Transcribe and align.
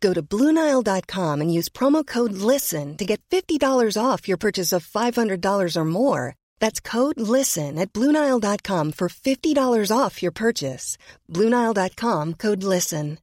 Go 0.00 0.12
to 0.12 0.22
BlueNile.com 0.22 1.40
and 1.40 1.52
use 1.52 1.68
promo 1.68 2.06
code 2.06 2.32
LISTEN 2.32 2.96
to 2.98 3.04
get 3.04 3.20
$50 3.30 3.60
off 4.02 4.28
your 4.28 4.36
purchase 4.36 4.72
of 4.72 4.86
$500 4.86 5.76
or 5.76 5.84
more. 5.84 6.34
That's 6.60 6.80
code 6.80 7.18
LISTEN 7.18 7.78
at 7.78 7.92
BlueNile.com 7.92 8.92
for 8.92 9.08
$50 9.08 9.96
off 9.96 10.22
your 10.22 10.32
purchase. 10.32 10.98
BlueNile.com 11.32 12.34
code 12.34 12.62
LISTEN. 12.62 13.18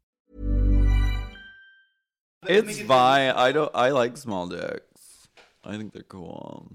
It's 2.45 2.81
fine. 2.81 3.31
I 3.31 3.51
don't. 3.51 3.71
I 3.73 3.89
like 3.89 4.17
small 4.17 4.47
dicks. 4.47 5.29
I 5.63 5.77
think 5.77 5.93
they're 5.93 6.03
cool. 6.03 6.67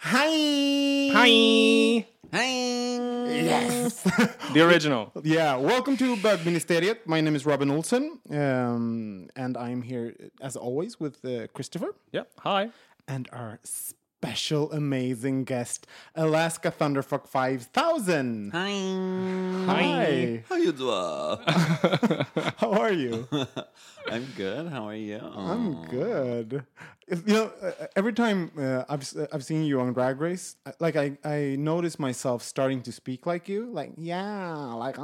Hi. 0.00 1.10
Hi. 1.12 2.06
Hi. 2.32 2.48
Yes. 3.32 4.02
The 4.52 4.60
original. 4.60 5.12
yeah. 5.24 5.56
Welcome 5.56 5.96
to 5.96 6.16
Bögministeriet. 6.16 7.06
My 7.06 7.20
name 7.22 7.34
is 7.34 7.46
Robin 7.46 7.70
Olsen, 7.70 8.18
um, 8.30 9.28
and 9.34 9.56
I'm 9.56 9.80
here 9.82 10.14
as 10.42 10.56
always 10.56 11.00
with 11.00 11.24
uh, 11.24 11.46
Christopher 11.54 11.94
Yep. 12.12 12.28
Hi. 12.40 12.70
and 13.08 13.28
our 13.32 13.58
special, 14.22 14.70
amazing 14.70 15.42
guest, 15.42 15.84
Alaska 16.14 16.70
Thunderfuck 16.70 17.26
Five 17.26 17.64
Thousand. 17.74 18.52
Hi. 18.52 18.70
Hi. 19.66 20.44
How 20.48 20.54
you 20.54 20.70
doing? 20.70 21.38
How 22.62 22.70
are 22.70 22.92
you? 22.92 23.26
I'm 24.08 24.26
good. 24.36 24.68
How 24.68 24.86
are 24.86 24.94
you? 24.94 25.18
I'm 25.18 25.82
good. 25.86 26.64
If- 27.12 27.28
You 27.28 27.34
know, 27.34 27.52
uh, 27.62 27.72
every 27.94 28.14
time 28.14 28.50
uh, 28.58 28.84
I've 28.88 29.02
s- 29.02 29.16
I've 29.32 29.44
seen 29.44 29.64
you 29.64 29.80
on 29.80 29.92
Drag 29.92 30.18
Race, 30.18 30.56
I- 30.64 30.72
like 30.80 30.96
I 30.96 31.06
I 31.24 31.56
notice 31.58 31.98
myself 31.98 32.42
starting 32.42 32.80
to 32.88 32.92
speak 32.92 33.26
like 33.26 33.48
you, 33.52 33.60
like 33.70 33.92
yeah, 33.98 34.56
like 34.84 34.96
oh. 34.98 35.02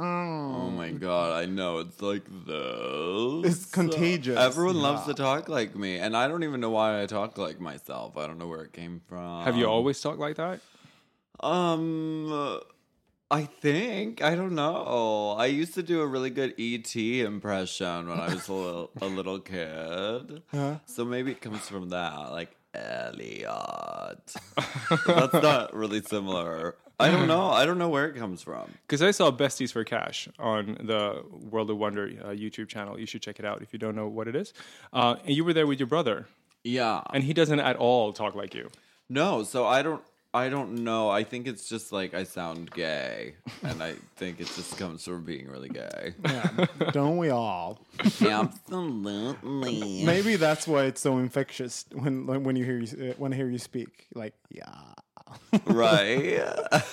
Oh 0.61 0.69
my 0.81 0.89
god, 0.91 1.29
I 1.41 1.45
know 1.45 1.77
it's 1.83 2.01
like 2.01 2.25
this. 2.49 3.45
It's 3.51 3.65
contagious. 3.71 4.39
Everyone 4.39 4.81
loves 4.81 5.05
to 5.05 5.13
talk 5.13 5.49
like 5.49 5.75
me, 5.75 5.91
and 5.99 6.17
I 6.17 6.27
don't 6.27 6.43
even 6.43 6.59
know 6.59 6.71
why 6.71 7.01
I 7.01 7.05
talk 7.05 7.37
like 7.37 7.59
myself. 7.61 8.17
I 8.17 8.25
don't 8.27 8.39
know 8.41 8.47
where 8.47 8.63
it 8.63 8.73
came 8.73 9.01
from. 9.07 9.43
Have 9.45 9.55
you 9.55 9.67
always 9.69 10.01
talked 10.01 10.19
like 10.19 10.37
that? 10.37 10.59
Um, 11.41 12.31
uh, 12.33 12.57
I 13.31 13.43
think 13.43 14.23
I 14.23 14.33
don't 14.35 14.55
know. 14.55 15.35
I 15.37 15.45
used 15.47 15.75
to 15.75 15.83
do 15.83 16.01
a 16.01 16.07
really 16.07 16.31
good 16.31 16.55
ET 16.59 16.95
impression 16.95 18.07
when 18.09 18.19
I 18.19 18.33
was 18.33 18.47
a 18.47 18.53
little 18.53 18.91
a 19.01 19.05
little 19.05 19.39
kid. 19.39 20.41
So 20.85 21.05
maybe 21.05 21.31
it 21.31 21.41
comes 21.41 21.67
from 21.67 21.89
that, 21.89 22.31
like 22.31 22.55
Elliot. 22.73 24.35
That's 25.05 25.33
not 25.33 25.73
really 25.75 26.01
similar. 26.01 26.75
I 26.99 27.09
don't 27.11 27.27
know. 27.27 27.49
I 27.49 27.65
don't 27.65 27.77
know 27.77 27.87
where 27.87 28.07
it 28.07 28.15
comes 28.17 28.41
from. 28.41 28.71
Because 28.85 29.01
I 29.01 29.11
saw 29.11 29.31
Besties 29.31 29.71
for 29.71 29.83
Cash 29.85 30.27
on 30.37 30.77
the 30.83 31.23
World 31.49 31.69
of 31.69 31.77
Wonder 31.77 32.05
uh, 32.21 32.27
YouTube 32.29 32.67
channel. 32.67 32.99
You 32.99 33.05
should 33.05 33.21
check 33.21 33.39
it 33.39 33.45
out 33.45 33.61
if 33.61 33.71
you 33.71 33.79
don't 33.79 33.95
know 33.95 34.07
what 34.07 34.27
it 34.27 34.35
is. 34.35 34.53
Uh, 34.91 35.15
and 35.23 35.33
you 35.35 35.45
were 35.45 35.53
there 35.53 35.65
with 35.67 35.79
your 35.79 35.87
brother, 35.87 36.27
Yeah. 36.63 37.01
and 37.13 37.23
he 37.23 37.33
doesn't 37.33 37.59
at 37.61 37.77
all 37.77 38.11
talk 38.11 38.35
like 38.35 38.53
you. 38.53 38.69
No, 39.07 39.43
so 39.43 39.65
I 39.65 39.81
don't 39.81 40.03
I 40.33 40.49
don't 40.49 40.83
know. 40.83 41.09
I 41.09 41.23
think 41.23 41.47
it's 41.47 41.67
just 41.67 41.91
like 41.91 42.13
I 42.13 42.23
sound 42.23 42.69
gay. 42.71 43.35
And 43.63 43.81
I 43.81 43.95
think 44.15 44.39
it 44.39 44.47
just 44.55 44.77
comes 44.77 45.03
from 45.03 45.23
being 45.23 45.47
really 45.47 45.69
gay. 45.69 46.13
Yeah, 46.23 46.65
don't 46.91 47.17
we 47.17 47.29
all? 47.29 47.79
Absolutely. 48.21 50.03
Maybe 50.05 50.35
that's 50.35 50.67
why 50.67 50.83
it's 50.83 51.01
so 51.01 51.17
infectious 51.17 51.85
when 51.93 52.27
when 52.27 52.43
when 52.43 52.55
you 52.55 52.63
hear 52.63 52.77
you, 52.79 53.11
uh, 53.11 53.13
when 53.17 53.33
I 53.33 53.35
hear 53.37 53.49
you 53.49 53.57
speak. 53.57 54.07
Like 54.13 54.35
yeah, 54.49 54.93
Right. 55.65 56.41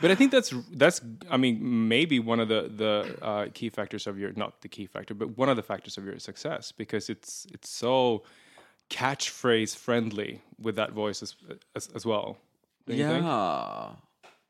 But 0.00 0.12
I 0.12 0.14
think 0.14 0.30
that's 0.30 0.54
that's. 0.70 1.00
I 1.28 1.36
mean, 1.36 1.88
maybe 1.88 2.20
one 2.20 2.38
of 2.38 2.46
the 2.46 2.70
the 2.74 3.18
uh, 3.20 3.46
key 3.52 3.70
factors 3.70 4.06
of 4.06 4.16
your 4.16 4.32
not 4.34 4.60
the 4.60 4.68
key 4.68 4.86
factor, 4.86 5.14
but 5.14 5.36
one 5.36 5.48
of 5.48 5.56
the 5.56 5.64
factors 5.64 5.98
of 5.98 6.04
your 6.04 6.16
success 6.20 6.70
because 6.70 7.10
it's 7.10 7.44
it's 7.52 7.68
so 7.68 8.22
catchphrase 8.92 9.74
friendly 9.76 10.42
with 10.60 10.76
that 10.76 10.92
voice 10.92 11.22
as 11.22 11.34
as, 11.74 11.88
as 11.94 12.04
well. 12.06 12.36
Don't 12.86 12.96
think? 13.12 13.24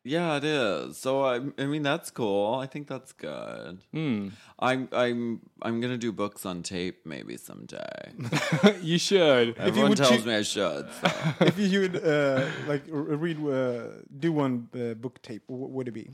Yeah. 0.04 0.12
Yeah, 0.12 0.36
it 0.36 0.44
is. 0.44 0.96
So 0.98 1.22
I, 1.24 1.40
I 1.58 1.66
mean, 1.66 1.82
that's 1.82 2.10
cool. 2.10 2.54
I 2.56 2.66
think 2.66 2.88
that's 2.88 3.12
good. 3.12 3.78
Hmm. 3.92 4.28
I'm, 4.58 4.88
I'm, 4.92 5.40
I'm 5.62 5.80
gonna 5.80 5.96
do 5.98 6.12
books 6.12 6.44
on 6.46 6.62
tape 6.62 7.06
maybe 7.06 7.36
someday. 7.36 8.12
you 8.82 8.98
should. 8.98 9.56
Everyone 9.58 9.90
would 9.90 9.98
tells 9.98 10.22
choo- 10.22 10.28
me 10.28 10.34
I 10.34 10.42
should. 10.42 10.88
So. 10.90 11.08
if 11.40 11.58
you 11.58 11.80
would 11.80 12.04
uh, 12.04 12.46
like 12.66 12.82
read 12.88 13.38
uh, 13.46 14.02
do 14.18 14.32
one 14.32 14.68
uh, 14.74 14.94
book 14.94 15.20
tape, 15.22 15.42
what 15.46 15.70
would 15.70 15.88
it 15.88 15.92
be? 15.92 16.10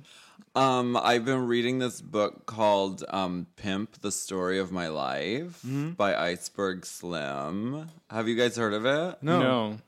Um, 0.55 0.97
I've 0.97 1.25
been 1.25 1.47
reading 1.47 1.79
this 1.79 2.01
book 2.01 2.47
called 2.47 3.05
um, 3.11 3.47
"Pimp: 3.57 4.01
The 4.01 4.11
Story 4.11 4.59
of 4.59 4.73
My 4.73 4.89
Life" 4.89 5.61
by 5.97 6.17
Iceberg 6.17 6.85
Slim. 6.87 7.89
Have 8.11 8.29
you 8.29 8.35
guys 8.37 8.57
heard 8.57 8.75
of 8.75 8.85
it? 8.87 9.19
no. 9.23 9.79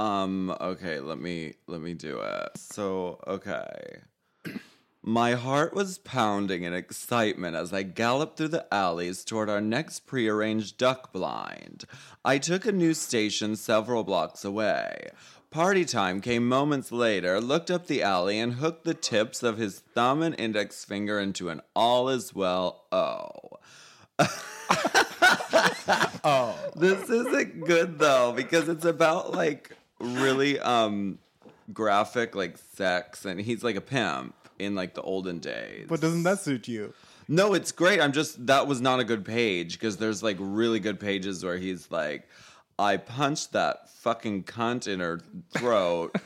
Um, 0.00 0.56
okay, 0.62 0.98
let 0.98 1.20
me 1.20 1.54
let 1.66 1.82
me 1.82 1.92
do 1.92 2.20
it. 2.20 2.56
So, 2.56 3.20
okay. 3.26 3.98
My 5.02 5.32
heart 5.32 5.74
was 5.74 5.98
pounding 5.98 6.62
in 6.62 6.72
excitement 6.72 7.54
as 7.54 7.72
I 7.72 7.82
galloped 7.82 8.36
through 8.36 8.48
the 8.48 8.66
alleys 8.72 9.24
toward 9.24 9.50
our 9.50 9.60
next 9.60 10.00
prearranged 10.06 10.78
duck 10.78 11.12
blind. 11.12 11.84
I 12.24 12.38
took 12.38 12.64
a 12.64 12.72
new 12.72 12.94
station 12.94 13.56
several 13.56 14.02
blocks 14.02 14.42
away. 14.42 15.10
Party 15.50 15.84
time 15.84 16.20
came 16.22 16.48
moments 16.48 16.92
later, 16.92 17.38
looked 17.40 17.70
up 17.70 17.86
the 17.86 18.02
alley, 18.02 18.38
and 18.38 18.54
hooked 18.54 18.84
the 18.84 18.94
tips 18.94 19.42
of 19.42 19.58
his 19.58 19.80
thumb 19.80 20.22
and 20.22 20.38
index 20.38 20.82
finger 20.84 21.18
into 21.20 21.50
an 21.50 21.60
all 21.76 22.08
is 22.08 22.34
well 22.34 22.86
O. 22.90 23.58
Oh, 26.22 26.56
This 26.76 27.08
isn't 27.08 27.64
good 27.66 27.98
though 27.98 28.32
because 28.32 28.68
it's 28.68 28.84
about 28.84 29.32
like 29.32 29.76
really 30.00 30.58
um 30.60 31.18
graphic 31.72 32.34
like 32.34 32.58
sex 32.74 33.24
and 33.24 33.40
he's 33.40 33.62
like 33.62 33.76
a 33.76 33.80
pimp 33.80 34.34
in 34.58 34.74
like 34.74 34.94
the 34.94 35.02
olden 35.02 35.38
days. 35.38 35.86
but 35.88 36.00
doesn't 36.00 36.22
that 36.24 36.40
suit 36.40 36.66
you? 36.68 36.92
No, 37.28 37.54
it's 37.54 37.70
great. 37.70 38.00
I'm 38.00 38.12
just 38.12 38.44
that 38.46 38.66
was 38.66 38.80
not 38.80 38.98
a 39.00 39.04
good 39.04 39.24
page 39.24 39.74
because 39.74 39.96
there's 39.98 40.22
like 40.22 40.36
really 40.40 40.80
good 40.80 40.98
pages 40.98 41.44
where 41.44 41.56
he's 41.58 41.90
like 41.90 42.28
I 42.78 42.96
punched 42.96 43.52
that 43.52 43.88
fucking 43.90 44.44
cunt 44.44 44.88
in 44.88 45.00
her 45.00 45.20
throat 45.56 46.16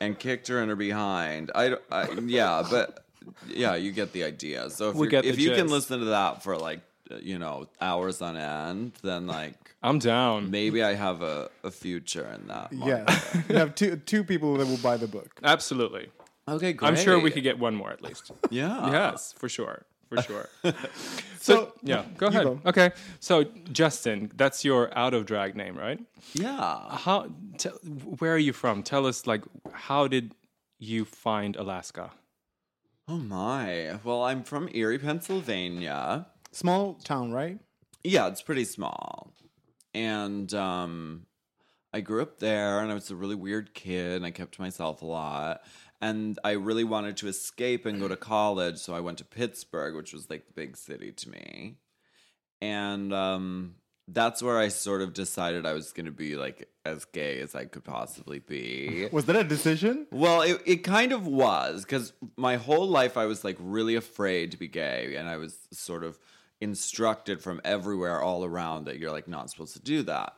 and 0.00 0.18
kicked 0.18 0.48
her 0.48 0.62
in 0.62 0.68
her 0.68 0.76
behind. 0.76 1.50
I, 1.54 1.76
I 1.90 2.08
yeah, 2.24 2.62
but 2.70 3.04
yeah, 3.48 3.74
you 3.74 3.90
get 3.92 4.12
the 4.12 4.22
idea. 4.24 4.70
So 4.70 4.90
if, 4.90 4.94
We 4.94 5.06
you're- 5.06 5.10
get 5.10 5.22
the 5.24 5.30
if 5.30 5.38
you 5.38 5.50
can 5.54 5.68
listen 5.68 5.98
to 6.00 6.04
that 6.06 6.42
for 6.42 6.56
like 6.56 6.80
you 7.20 7.38
know 7.38 7.68
hours 7.80 8.22
on 8.22 8.36
end, 8.36 8.92
then 9.02 9.26
like 9.26 9.65
I'm 9.88 9.98
down. 9.98 10.50
maybe 10.50 10.82
I 10.82 10.94
have 10.94 11.22
a, 11.22 11.48
a 11.62 11.70
future 11.70 12.26
in 12.34 12.48
that. 12.48 12.68
Yeah, 12.72 13.04
market. 13.08 13.44
you 13.50 13.56
have 13.62 13.74
two 13.74 13.96
two 14.12 14.22
people 14.24 14.56
that 14.58 14.66
will 14.66 14.82
buy 14.90 14.96
the 14.96 15.06
book. 15.08 15.30
Absolutely. 15.42 16.08
Okay, 16.48 16.72
great. 16.72 16.88
I'm 16.88 16.96
sure 16.96 17.18
we 17.20 17.30
could 17.30 17.42
get 17.42 17.58
one 17.58 17.74
more 17.74 17.90
at 17.96 18.02
least. 18.02 18.30
Yeah. 18.50 18.90
yes, 18.90 19.32
for 19.40 19.48
sure. 19.48 19.78
for 20.08 20.22
sure. 20.22 20.48
So 21.46 21.72
Yeah, 21.82 22.02
go 22.18 22.26
ahead. 22.26 22.44
go. 22.44 22.60
Okay, 22.66 22.90
so 23.20 23.44
Justin, 23.72 24.30
that's 24.34 24.64
your 24.64 24.90
out 24.98 25.14
of 25.14 25.26
drag 25.26 25.54
name, 25.56 25.76
right? 25.78 26.00
Yeah. 26.34 26.96
How? 27.04 27.18
T- 27.58 27.68
where 28.18 28.32
are 28.34 28.44
you 28.48 28.52
from? 28.52 28.82
Tell 28.82 29.06
us, 29.06 29.26
like, 29.26 29.42
how 29.72 30.08
did 30.08 30.34
you 30.80 31.04
find 31.04 31.54
Alaska? 31.56 32.10
Oh 33.08 33.18
my. 33.18 33.98
Well, 34.02 34.22
I'm 34.24 34.42
from 34.42 34.68
Erie, 34.74 34.98
Pennsylvania. 34.98 36.26
small 36.50 36.94
town, 37.04 37.32
right? 37.32 37.58
Yeah, 38.02 38.26
it's 38.28 38.42
pretty 38.42 38.64
small. 38.64 39.32
And 39.96 40.52
um 40.52 41.26
I 41.92 42.00
grew 42.00 42.20
up 42.20 42.38
there 42.38 42.80
and 42.80 42.90
I 42.90 42.94
was 42.94 43.10
a 43.10 43.16
really 43.16 43.34
weird 43.34 43.72
kid 43.72 44.16
and 44.16 44.26
I 44.26 44.30
kept 44.30 44.56
to 44.56 44.60
myself 44.60 45.00
a 45.00 45.06
lot. 45.06 45.62
And 46.02 46.38
I 46.44 46.50
really 46.52 46.84
wanted 46.84 47.16
to 47.18 47.28
escape 47.28 47.86
and 47.86 47.98
go 47.98 48.06
to 48.06 48.16
college, 48.16 48.76
so 48.76 48.94
I 48.94 49.00
went 49.00 49.16
to 49.18 49.24
Pittsburgh, 49.24 49.94
which 49.94 50.12
was 50.12 50.28
like 50.28 50.46
the 50.46 50.52
big 50.52 50.76
city 50.76 51.12
to 51.12 51.30
me. 51.30 51.78
And 52.60 53.12
um 53.14 53.76
that's 54.08 54.42
where 54.42 54.58
I 54.58 54.68
sort 54.68 55.00
of 55.00 55.14
decided 55.14 55.66
I 55.66 55.72
was 55.72 55.92
going 55.92 56.06
to 56.06 56.12
be 56.12 56.36
like 56.36 56.68
as 56.84 57.04
gay 57.06 57.40
as 57.40 57.54
I 57.56 57.64
could 57.64 57.82
possibly 57.82 58.38
be. 58.38 59.08
Was 59.12 59.24
that 59.24 59.34
a 59.34 59.42
decision? 59.42 60.06
Well, 60.12 60.42
it, 60.42 60.62
it 60.64 60.76
kind 60.84 61.10
of 61.10 61.26
was 61.26 61.82
because 61.82 62.12
my 62.36 62.54
whole 62.54 62.86
life 62.86 63.16
I 63.16 63.26
was 63.26 63.42
like 63.42 63.56
really 63.58 63.96
afraid 63.96 64.52
to 64.52 64.56
be 64.56 64.68
gay, 64.68 65.16
and 65.16 65.28
I 65.28 65.38
was 65.38 65.58
sort 65.72 66.04
of 66.04 66.20
instructed 66.60 67.42
from 67.42 67.60
everywhere 67.64 68.20
all 68.20 68.44
around 68.44 68.86
that 68.86 68.98
you're 68.98 69.12
like 69.12 69.28
not 69.28 69.50
supposed 69.50 69.74
to 69.74 69.82
do 69.82 70.02
that. 70.04 70.34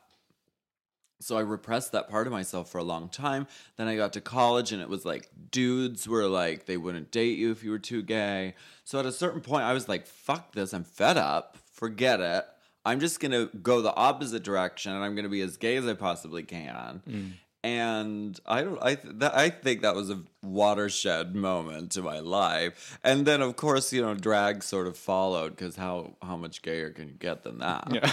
So 1.21 1.37
I 1.37 1.41
repressed 1.41 1.93
that 1.93 2.09
part 2.09 2.27
of 2.29 2.33
myself 2.33 2.71
for 2.71 2.79
a 2.79 2.85
long 2.85 3.09
time. 3.09 3.49
Then 3.77 3.89
I 3.89 3.97
got 3.97 4.13
to 4.13 4.21
college, 4.21 4.71
and 4.73 4.81
it 4.81 4.89
was 4.89 5.05
like 5.05 5.29
dudes 5.51 6.07
were 6.07 6.27
like 6.27 6.67
they 6.67 6.77
wouldn't 6.77 7.11
date 7.11 7.39
you 7.39 7.51
if 7.51 7.65
you 7.65 7.71
were 7.71 7.79
too 7.79 8.03
gay. 8.03 8.55
So 8.85 9.01
at 9.01 9.07
a 9.07 9.13
certain 9.13 9.41
point, 9.41 9.65
I 9.65 9.73
was 9.73 9.89
like, 9.89 10.07
"Fuck 10.07 10.53
this! 10.53 10.73
I'm 10.73 10.85
fed 10.85 11.17
up. 11.17 11.57
Forget 11.73 12.21
it." 12.21 12.47
I'm 12.85 13.01
just 13.01 13.21
gonna 13.21 13.47
go 13.47 13.83
the 13.83 13.95
opposite 13.95 14.45
direction, 14.45 14.93
and 14.93 15.05
I'm 15.05 15.17
gonna 15.17 15.29
be 15.29 15.41
as 15.41 15.57
gay 15.57 15.77
as 15.77 15.87
I 15.87 15.95
possibly 15.95 16.45
can. 16.45 17.03
Mm. 17.09 17.33
And 17.65 18.39
I 18.47 18.63
don't. 18.63 18.79
I 18.81 18.95
th- 18.95 19.15
that, 19.19 19.35
I 19.35 19.51
think 19.51 19.83
that 19.83 19.95
was 19.97 20.11
a 20.11 20.23
watershed 20.43 21.35
moment 21.35 21.97
in 21.97 22.05
my 22.05 22.21
life. 22.21 22.99
And 23.03 23.27
then, 23.27 23.43
of 23.43 23.57
course, 23.57 23.93
you 23.93 24.01
know, 24.01 24.15
drag 24.15 24.63
sort 24.63 24.87
of 24.87 24.97
followed 24.97 25.51
because 25.57 25.75
how 25.77 26.15
how 26.23 26.37
much 26.37 26.63
gayer 26.63 26.91
can 26.91 27.09
you 27.09 27.15
get 27.15 27.43
than 27.43 27.59
that? 27.59 27.89
Yeah, 27.93 28.13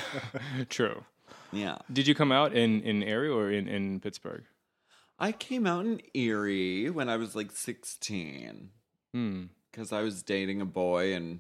true. 0.69 1.03
Yeah. 1.51 1.77
Did 1.93 2.07
you 2.07 2.15
come 2.15 2.31
out 2.31 2.53
in 2.53 2.81
in 2.81 3.03
Erie 3.03 3.29
or 3.29 3.51
in 3.51 3.67
in 3.67 3.99
Pittsburgh? 3.99 4.43
I 5.19 5.31
came 5.31 5.65
out 5.67 5.85
in 5.85 6.01
Erie 6.13 6.89
when 6.89 7.07
I 7.07 7.15
was 7.17 7.35
like 7.35 7.51
16 7.51 8.69
Hmm. 9.13 9.43
because 9.71 9.93
I 9.93 10.01
was 10.01 10.23
dating 10.23 10.59
a 10.59 10.65
boy 10.65 11.13
and 11.13 11.39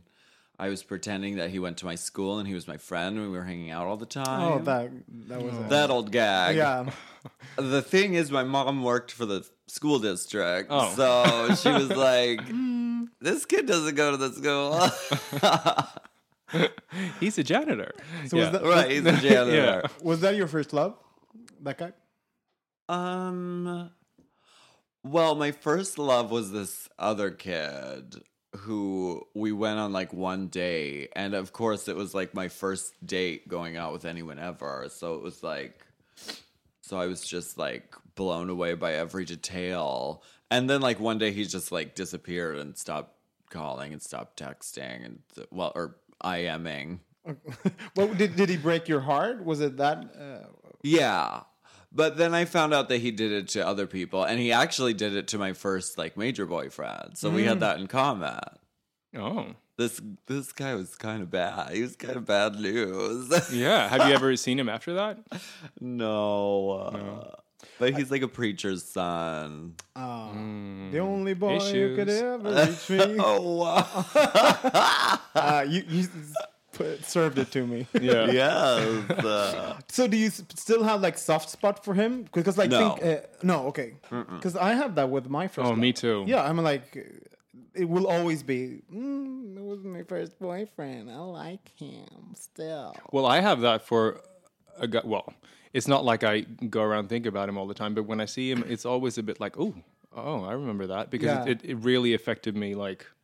I 0.57 0.69
was 0.69 0.83
pretending 0.83 1.35
that 1.37 1.49
he 1.49 1.59
went 1.59 1.77
to 1.79 1.85
my 1.85 1.95
school 1.95 2.39
and 2.39 2.47
he 2.47 2.53
was 2.53 2.67
my 2.67 2.77
friend 2.77 3.17
and 3.17 3.29
we 3.31 3.37
were 3.37 3.43
hanging 3.43 3.71
out 3.71 3.87
all 3.87 3.97
the 3.97 4.05
time. 4.05 4.41
Oh, 4.41 4.59
that 4.59 4.89
that 5.27 5.41
was 5.41 5.53
a, 5.53 5.69
that 5.69 5.89
old 5.89 6.11
gag. 6.11 6.55
yeah. 6.55 6.89
The 7.57 7.81
thing 7.81 8.13
is, 8.13 8.29
my 8.31 8.43
mom 8.43 8.83
worked 8.83 9.11
for 9.11 9.25
the 9.25 9.43
school 9.65 9.97
district, 9.97 10.69
Oh. 10.71 10.93
so 10.95 11.55
she 11.55 11.69
was 11.69 11.89
like, 11.89 12.39
"This 13.19 13.45
kid 13.47 13.65
doesn't 13.65 13.95
go 13.95 14.11
to 14.11 14.17
the 14.17 14.31
school." 14.31 14.79
He's 17.19 17.37
a 17.39 17.43
janitor. 17.43 17.93
So 18.27 18.37
yeah. 18.37 18.43
was 18.43 18.51
that 18.51 18.63
right, 18.63 18.91
he's 18.91 19.05
a 19.05 19.13
janitor. 19.17 19.55
Yeah. 19.55 19.81
was 20.03 20.21
that 20.21 20.35
your 20.35 20.45
first 20.47 20.71
love? 20.71 20.95
That 21.63 21.79
guy? 21.79 21.93
Um. 22.89 23.89
Well, 25.03 25.33
my 25.35 25.51
first 25.51 25.97
love 25.97 26.29
was 26.31 26.51
this 26.51 26.87
other 26.99 27.31
kid 27.31 28.21
who 28.55 29.25
we 29.33 29.51
went 29.51 29.79
on 29.79 29.91
like 29.93 30.13
one 30.13 30.47
day 30.47 31.09
and 31.15 31.33
of 31.33 31.53
course, 31.53 31.87
it 31.87 31.95
was 31.95 32.13
like 32.13 32.33
my 32.33 32.47
first 32.47 32.93
date 33.05 33.47
going 33.47 33.77
out 33.77 33.93
with 33.93 34.05
anyone 34.05 34.39
ever. 34.39 34.87
So 34.89 35.15
it 35.15 35.21
was 35.21 35.43
like, 35.43 35.85
so 36.81 36.97
I 36.97 37.07
was 37.07 37.21
just 37.21 37.57
like 37.57 37.95
blown 38.15 38.49
away 38.49 38.73
by 38.75 38.93
every 38.93 39.25
detail. 39.25 40.23
And 40.51 40.69
then 40.69 40.81
like 40.81 40.99
one 40.99 41.17
day 41.17 41.31
he 41.31 41.45
just 41.45 41.71
like 41.71 41.95
disappeared 41.95 42.57
and 42.57 42.77
stopped 42.77 43.15
calling 43.49 43.93
and 43.93 44.01
stopped 44.01 44.39
texting 44.39 45.05
and 45.05 45.19
well 45.51 45.71
or 45.75 45.97
IMing. 46.23 46.99
well, 47.95 48.13
did 48.13 48.35
did 48.35 48.49
he 48.49 48.57
break 48.57 48.87
your 48.87 49.01
heart? 49.01 49.43
Was 49.43 49.61
it 49.61 49.77
that? 49.77 49.97
Uh, 50.19 50.47
Yeah. 50.83 51.41
But 51.95 52.17
then 52.17 52.35
I 52.35 52.43
found 52.43 52.73
out 52.73 52.89
that 52.89 52.97
he 52.97 53.09
did 53.11 53.31
it 53.31 53.47
to 53.49 53.65
other 53.65 53.87
people, 53.87 54.23
and 54.25 54.37
he 54.37 54.51
actually 54.51 54.93
did 54.93 55.15
it 55.15 55.29
to 55.29 55.37
my 55.37 55.53
first 55.53 55.97
like 55.97 56.17
major 56.17 56.45
boyfriend. 56.45 57.17
So 57.17 57.29
we 57.29 57.45
had 57.45 57.61
that 57.61 57.79
in 57.79 57.87
common. 57.87 58.37
Oh, 59.17 59.45
This 59.77 60.01
this 60.27 60.51
guy 60.51 60.75
was 60.75 60.95
kind 60.95 61.21
of 61.23 61.31
bad. 61.31 61.71
He 61.71 61.81
was 61.81 61.95
kind 61.95 62.17
of 62.17 62.25
bad 62.25 62.55
news. 62.59 63.31
yeah. 63.53 63.87
Have 63.87 64.09
you 64.09 64.13
ever 64.13 64.35
seen 64.35 64.59
him 64.59 64.67
after 64.67 64.93
that? 64.95 65.19
no, 65.79 66.69
uh, 66.71 67.35
but 67.79 67.93
he's 67.95 68.11
like 68.11 68.21
a 68.21 68.27
preacher's 68.27 68.83
son. 68.83 69.75
oh, 69.95 70.31
the 70.91 70.99
only 70.99 71.33
boy 71.33 71.59
who 71.59 71.95
could 71.95 72.09
ever 72.09 72.67
reach 72.67 72.89
me. 72.89 73.15
Oh 73.23 73.55
wow! 73.55 74.05
uh, 75.35 75.65
you 75.67 75.83
you 75.87 76.07
put, 76.75 77.03
served 77.05 77.37
it 77.39 77.49
to 77.51 77.65
me. 77.65 77.87
Yeah. 78.01 78.25
yes. 78.31 79.09
uh, 79.09 79.77
So 79.89 80.07
do 80.07 80.17
you 80.17 80.27
s- 80.27 80.43
still 80.55 80.83
have 80.83 81.01
like 81.01 81.17
soft 81.17 81.49
spot 81.49 81.83
for 81.85 81.93
him? 81.93 82.25
Because 82.33 82.57
like 82.57 82.69
No. 82.69 82.79
think 82.79 82.93
uh, 83.05 83.21
no, 83.43 83.57
okay. 83.67 83.89
Because 84.35 84.55
I 84.55 84.73
have 84.81 84.95
that 84.95 85.09
with 85.09 85.29
my 85.29 85.47
first. 85.47 85.65
Oh, 85.65 85.69
love. 85.69 85.79
me 85.79 85.91
too. 85.93 86.23
Yeah, 86.27 86.43
I'm 86.47 86.57
like, 86.71 86.87
it 87.73 87.87
will 87.89 88.07
always 88.07 88.43
be. 88.43 88.81
Mm, 88.93 89.57
it 89.57 89.63
was 89.63 89.83
my 89.83 90.03
first 90.03 90.39
boyfriend. 90.39 91.09
I 91.09 91.17
like 91.19 91.67
him 91.77 92.33
still. 92.35 92.95
Well, 93.11 93.25
I 93.25 93.39
have 93.41 93.61
that 93.61 93.81
for 93.89 94.21
a 94.77 94.87
guy. 94.87 95.01
Well, 95.03 95.33
it's 95.73 95.87
not 95.87 96.05
like 96.05 96.23
I 96.23 96.41
go 96.69 96.81
around 96.83 97.09
thinking 97.09 97.29
about 97.29 97.49
him 97.49 97.57
all 97.57 97.67
the 97.67 97.73
time, 97.83 97.93
but 97.93 98.03
when 98.05 98.19
I 98.21 98.25
see 98.25 98.49
him, 98.51 98.63
it's 98.67 98.85
always 98.85 99.17
a 99.17 99.23
bit 99.23 99.39
like, 99.39 99.57
oh, 99.59 99.73
oh, 100.15 100.43
I 100.45 100.53
remember 100.53 100.87
that 100.87 101.09
because 101.11 101.27
Yeah. 101.47 101.51
it, 101.51 101.59
it 101.63 101.75
really 101.75 102.13
affected 102.13 102.55
me, 102.55 102.75
like, 102.75 103.01
f- 103.01 103.14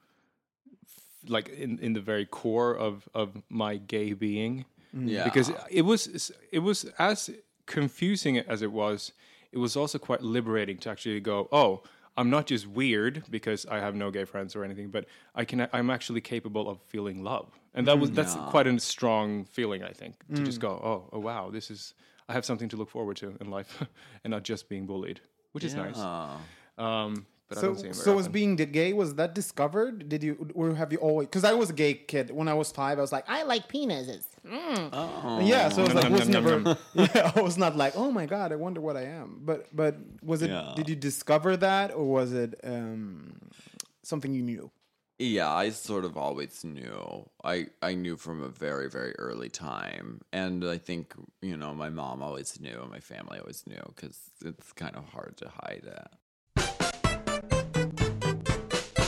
like 1.27 1.49
in, 1.49 1.79
in 1.79 1.93
the 1.93 2.01
very 2.01 2.25
core 2.25 2.73
of 2.75 3.07
of 3.13 3.41
my 3.49 3.77
gay 3.77 4.13
being. 4.13 4.65
Mm-hmm. 4.95 5.07
yeah. 5.07 5.23
Because 5.23 5.51
it 5.69 5.83
was 5.83 6.31
it 6.51 6.59
was 6.59 6.85
as 6.99 7.29
confusing 7.65 8.37
as 8.37 8.61
it 8.61 8.71
was, 8.71 9.13
it 9.51 9.57
was 9.57 9.75
also 9.75 9.97
quite 9.97 10.21
liberating 10.21 10.77
to 10.79 10.89
actually 10.89 11.19
go, 11.19 11.47
oh. 11.51 11.83
I'm 12.17 12.29
not 12.29 12.45
just 12.45 12.67
weird 12.67 13.23
because 13.29 13.65
I 13.65 13.79
have 13.79 13.95
no 13.95 14.11
gay 14.11 14.25
friends 14.25 14.53
or 14.53 14.65
anything, 14.65 14.89
but 14.89 15.05
I 15.33 15.45
can. 15.45 15.69
I'm 15.71 15.89
actually 15.89 16.19
capable 16.19 16.69
of 16.69 16.81
feeling 16.81 17.23
love, 17.23 17.57
and 17.73 17.87
that 17.87 17.99
was 17.99 18.11
mm. 18.11 18.15
that's 18.15 18.35
quite 18.49 18.67
a 18.67 18.77
strong 18.81 19.45
feeling. 19.45 19.81
I 19.81 19.93
think 19.93 20.15
to 20.35 20.43
just 20.43 20.57
mm. 20.57 20.63
go, 20.63 20.71
oh, 20.71 21.09
oh, 21.13 21.19
wow, 21.19 21.49
this 21.49 21.71
is. 21.71 21.93
I 22.27 22.33
have 22.33 22.43
something 22.43 22.67
to 22.67 22.75
look 22.75 22.89
forward 22.89 23.15
to 23.17 23.37
in 23.39 23.49
life, 23.49 23.81
and 24.25 24.31
not 24.31 24.43
just 24.43 24.67
being 24.67 24.85
bullied, 24.85 25.21
which 25.53 25.63
is 25.63 25.73
nice. 25.73 25.97
Um, 26.77 27.25
but 27.51 27.57
I 27.57 27.61
So, 27.61 27.67
don't 27.67 27.79
see 27.79 27.87
him 27.87 27.93
so 27.93 28.15
was 28.15 28.29
being 28.29 28.55
the 28.55 28.65
gay 28.65 28.93
was 28.93 29.15
that 29.15 29.35
discovered? 29.35 30.07
Did 30.07 30.23
you 30.23 30.49
or 30.53 30.73
have 30.73 30.93
you 30.93 30.99
always? 30.99 31.27
Because 31.27 31.43
I 31.43 31.51
was 31.51 31.69
a 31.69 31.73
gay 31.73 31.93
kid 31.95 32.31
when 32.31 32.47
I 32.47 32.53
was 32.53 32.71
five. 32.71 32.97
I 32.97 33.01
was 33.01 33.11
like, 33.11 33.25
I 33.27 33.43
like 33.43 33.67
penises. 33.67 34.23
Mm. 34.47 35.45
Yeah, 35.45 35.67
so 35.67 35.83
it 35.83 35.87
was 35.89 35.95
like 35.95 36.03
Nom, 36.05 36.13
was 36.13 36.29
nom, 36.29 36.43
nom, 36.45 36.63
never. 36.63 36.77
Yeah, 36.93 37.31
I 37.35 37.41
was 37.41 37.57
not 37.57 37.75
like, 37.75 37.93
oh 37.97 38.09
my 38.09 38.25
god, 38.25 38.53
I 38.53 38.55
wonder 38.55 38.79
what 38.79 38.95
I 38.95 39.03
am. 39.03 39.41
But 39.43 39.67
but 39.75 39.97
was 40.23 40.41
it? 40.41 40.49
Yeah. 40.49 40.71
Did 40.77 40.87
you 40.87 40.95
discover 40.95 41.57
that, 41.57 41.93
or 41.93 42.05
was 42.05 42.31
it 42.31 42.57
um, 42.63 43.33
something 44.03 44.33
you 44.33 44.43
knew? 44.43 44.71
Yeah, 45.19 45.51
I 45.51 45.69
sort 45.69 46.05
of 46.05 46.15
always 46.17 46.63
knew. 46.63 47.29
I 47.43 47.67
I 47.81 47.95
knew 47.95 48.15
from 48.15 48.41
a 48.41 48.47
very 48.47 48.89
very 48.89 49.13
early 49.19 49.49
time, 49.49 50.21
and 50.31 50.63
I 50.63 50.77
think 50.77 51.13
you 51.41 51.57
know 51.57 51.73
my 51.73 51.89
mom 51.89 52.23
always 52.23 52.59
knew, 52.61 52.79
and 52.81 52.89
my 52.89 53.01
family 53.01 53.39
always 53.39 53.67
knew 53.67 53.83
because 53.93 54.17
it's 54.43 54.71
kind 54.71 54.95
of 54.95 55.03
hard 55.09 55.35
to 55.37 55.49
hide 55.49 55.83
it. 55.85 56.07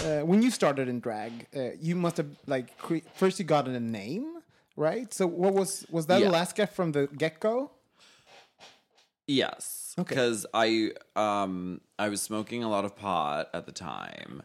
Uh, 0.03 0.21
when 0.21 0.41
you 0.41 0.51
started 0.51 0.87
in 0.89 0.99
drag, 0.99 1.47
uh, 1.55 1.69
you 1.79 1.95
must 1.95 2.17
have 2.17 2.27
like 2.45 2.77
cre- 2.77 3.05
first 3.15 3.39
you 3.39 3.45
got 3.45 3.67
a 3.67 3.79
name, 3.79 4.39
right? 4.75 5.13
So 5.13 5.25
what 5.27 5.53
was 5.53 5.85
was 5.89 6.07
that 6.07 6.21
Yeah. 6.21 6.29
Alaska 6.29 6.67
from 6.67 6.91
the 6.91 7.07
get 7.07 7.39
go? 7.39 7.71
Yes, 9.27 9.95
Okay. 9.97 10.15
because 10.15 10.45
I 10.53 10.91
um 11.15 11.79
I 11.97 12.09
was 12.09 12.21
smoking 12.21 12.63
a 12.63 12.69
lot 12.69 12.83
of 12.83 12.95
pot 12.97 13.49
at 13.53 13.65
the 13.65 13.71
time, 13.71 14.43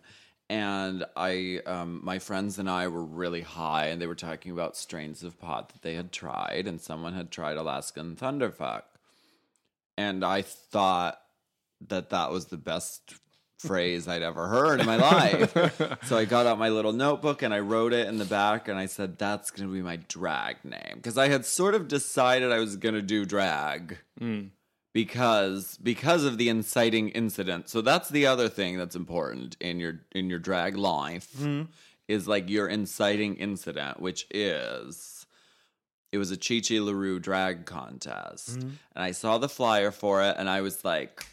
and 0.49 1.05
I 1.17 1.61
um 1.67 2.01
my 2.05 2.21
friends 2.21 2.59
and 2.61 2.71
I 2.71 2.87
were 2.87 3.05
really 3.05 3.41
high, 3.41 3.87
and 3.87 4.01
they 4.01 4.07
were 4.07 4.15
talking 4.15 4.53
about 4.53 4.77
strains 4.77 5.25
of 5.25 5.41
pot 5.41 5.71
that 5.71 5.83
they 5.83 5.95
had 5.95 6.13
tried, 6.13 6.67
and 6.69 6.81
someone 6.81 7.15
had 7.15 7.33
tried 7.33 7.57
Alaskan 7.57 8.15
Thunderfuck, 8.15 8.83
and 9.97 10.25
I 10.25 10.43
thought 10.43 11.21
that 11.89 12.11
that 12.11 12.31
was 12.31 12.47
the 12.47 12.57
best 12.57 13.15
phrase 13.59 14.07
I'd 14.07 14.23
ever 14.23 14.47
heard 14.49 14.81
in 14.81 14.87
my 14.87 14.97
life. 14.97 15.53
so 16.05 16.17
I 16.17 16.25
got 16.25 16.47
out 16.47 16.59
my 16.59 16.69
little 16.69 16.93
notebook 16.93 17.43
and 17.43 17.53
I 17.53 17.59
wrote 17.59 17.93
it 17.93 18.09
in 18.09 18.19
the 18.19 18.25
back 18.25 18.69
and 18.69 18.79
I 18.79 18.87
said 18.87 19.19
that's 19.19 19.51
going 19.51 19.69
to 19.69 19.75
be 19.75 19.83
my 19.83 19.97
drag 20.09 20.65
name 20.65 20.95
because 20.95 21.19
I 21.19 21.29
had 21.29 21.45
sort 21.45 21.75
of 21.75 21.89
decided 21.89 22.53
I 22.53 22.59
was 22.61 22.77
going 22.77 22.95
to 22.95 23.03
do 23.03 23.25
drag 23.25 23.99
because 24.93 25.79
because 25.83 26.25
of 26.25 26.39
the 26.39 26.49
inciting 26.49 27.11
incident. 27.11 27.69
So 27.69 27.81
that's 27.81 28.09
the 28.09 28.27
other 28.27 28.49
thing 28.49 28.79
that's 28.79 28.97
important 28.97 29.57
in 29.61 29.81
your 29.81 30.01
in 30.13 30.31
your 30.31 30.39
drag 30.39 30.77
life 30.77 31.35
is 32.07 32.27
like 32.27 32.49
your 32.49 32.69
inciting 32.69 33.37
incident, 33.37 34.01
which 34.01 34.27
is 34.31 35.27
it 36.11 36.19
was 36.19 36.31
a 36.31 36.37
Chi 36.37 36.61
Chi 36.67 36.79
LaRue 36.81 37.19
drag 37.21 37.67
contest. 37.67 38.59
Mm-hmm. 38.59 38.69
And 38.97 39.05
I 39.05 39.11
saw 39.11 39.39
the 39.39 39.49
flyer 39.49 39.91
for 39.91 40.23
it 40.23 40.37
and 40.39 40.49
I 40.49 40.63
was 40.63 40.85
like, 40.85 41.27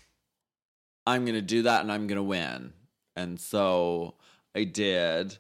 I'm 1.05 1.25
going 1.25 1.35
to 1.35 1.41
do 1.41 1.63
that 1.63 1.81
and 1.81 1.91
I'm 1.91 2.07
going 2.07 2.17
to 2.17 2.23
win. 2.23 2.73
And 3.15 3.39
so 3.39 4.15
I 4.55 4.63
did. 4.63 5.37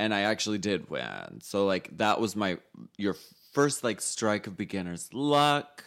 And 0.00 0.14
I 0.14 0.20
actually 0.20 0.58
did 0.58 0.88
win. 0.88 1.40
So, 1.42 1.66
like, 1.66 1.96
that 1.96 2.20
was 2.20 2.36
my, 2.36 2.58
your 2.96 3.16
first, 3.52 3.82
like, 3.82 4.00
strike 4.00 4.46
of 4.46 4.56
beginner's 4.56 5.12
luck. 5.12 5.82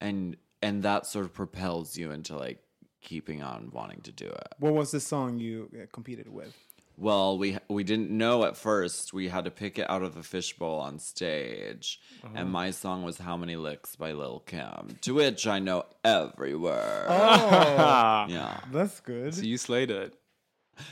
And, 0.00 0.36
and 0.60 0.82
that 0.82 1.06
sort 1.06 1.24
of 1.24 1.32
propels 1.32 1.96
you 1.96 2.10
into, 2.10 2.36
like, 2.36 2.58
keeping 3.00 3.40
on 3.40 3.70
wanting 3.72 4.00
to 4.00 4.10
do 4.10 4.26
it. 4.26 4.48
What 4.58 4.74
was 4.74 4.90
the 4.90 4.98
song 4.98 5.38
you 5.38 5.70
uh, 5.74 5.86
competed 5.92 6.28
with? 6.28 6.56
Well, 6.96 7.38
we 7.38 7.58
we 7.68 7.82
didn't 7.82 8.10
know 8.10 8.44
at 8.44 8.56
first. 8.56 9.12
We 9.12 9.28
had 9.28 9.44
to 9.46 9.50
pick 9.50 9.78
it 9.78 9.90
out 9.90 10.02
of 10.02 10.14
the 10.14 10.22
fishbowl 10.22 10.78
on 10.78 11.00
stage, 11.00 12.00
and 12.22 12.36
uh-huh. 12.36 12.44
my 12.44 12.70
song 12.70 13.02
was 13.02 13.18
"How 13.18 13.36
Many 13.36 13.56
Licks" 13.56 13.96
by 13.96 14.12
Lil 14.12 14.40
Kim, 14.46 14.96
to 15.00 15.14
which 15.14 15.46
I 15.46 15.58
know 15.58 15.86
every 16.04 16.54
word. 16.54 17.06
Oh, 17.08 18.26
Yeah, 18.28 18.60
that's 18.70 19.00
good. 19.00 19.34
So 19.34 19.42
you 19.42 19.58
slayed 19.58 19.90
it. 19.90 20.14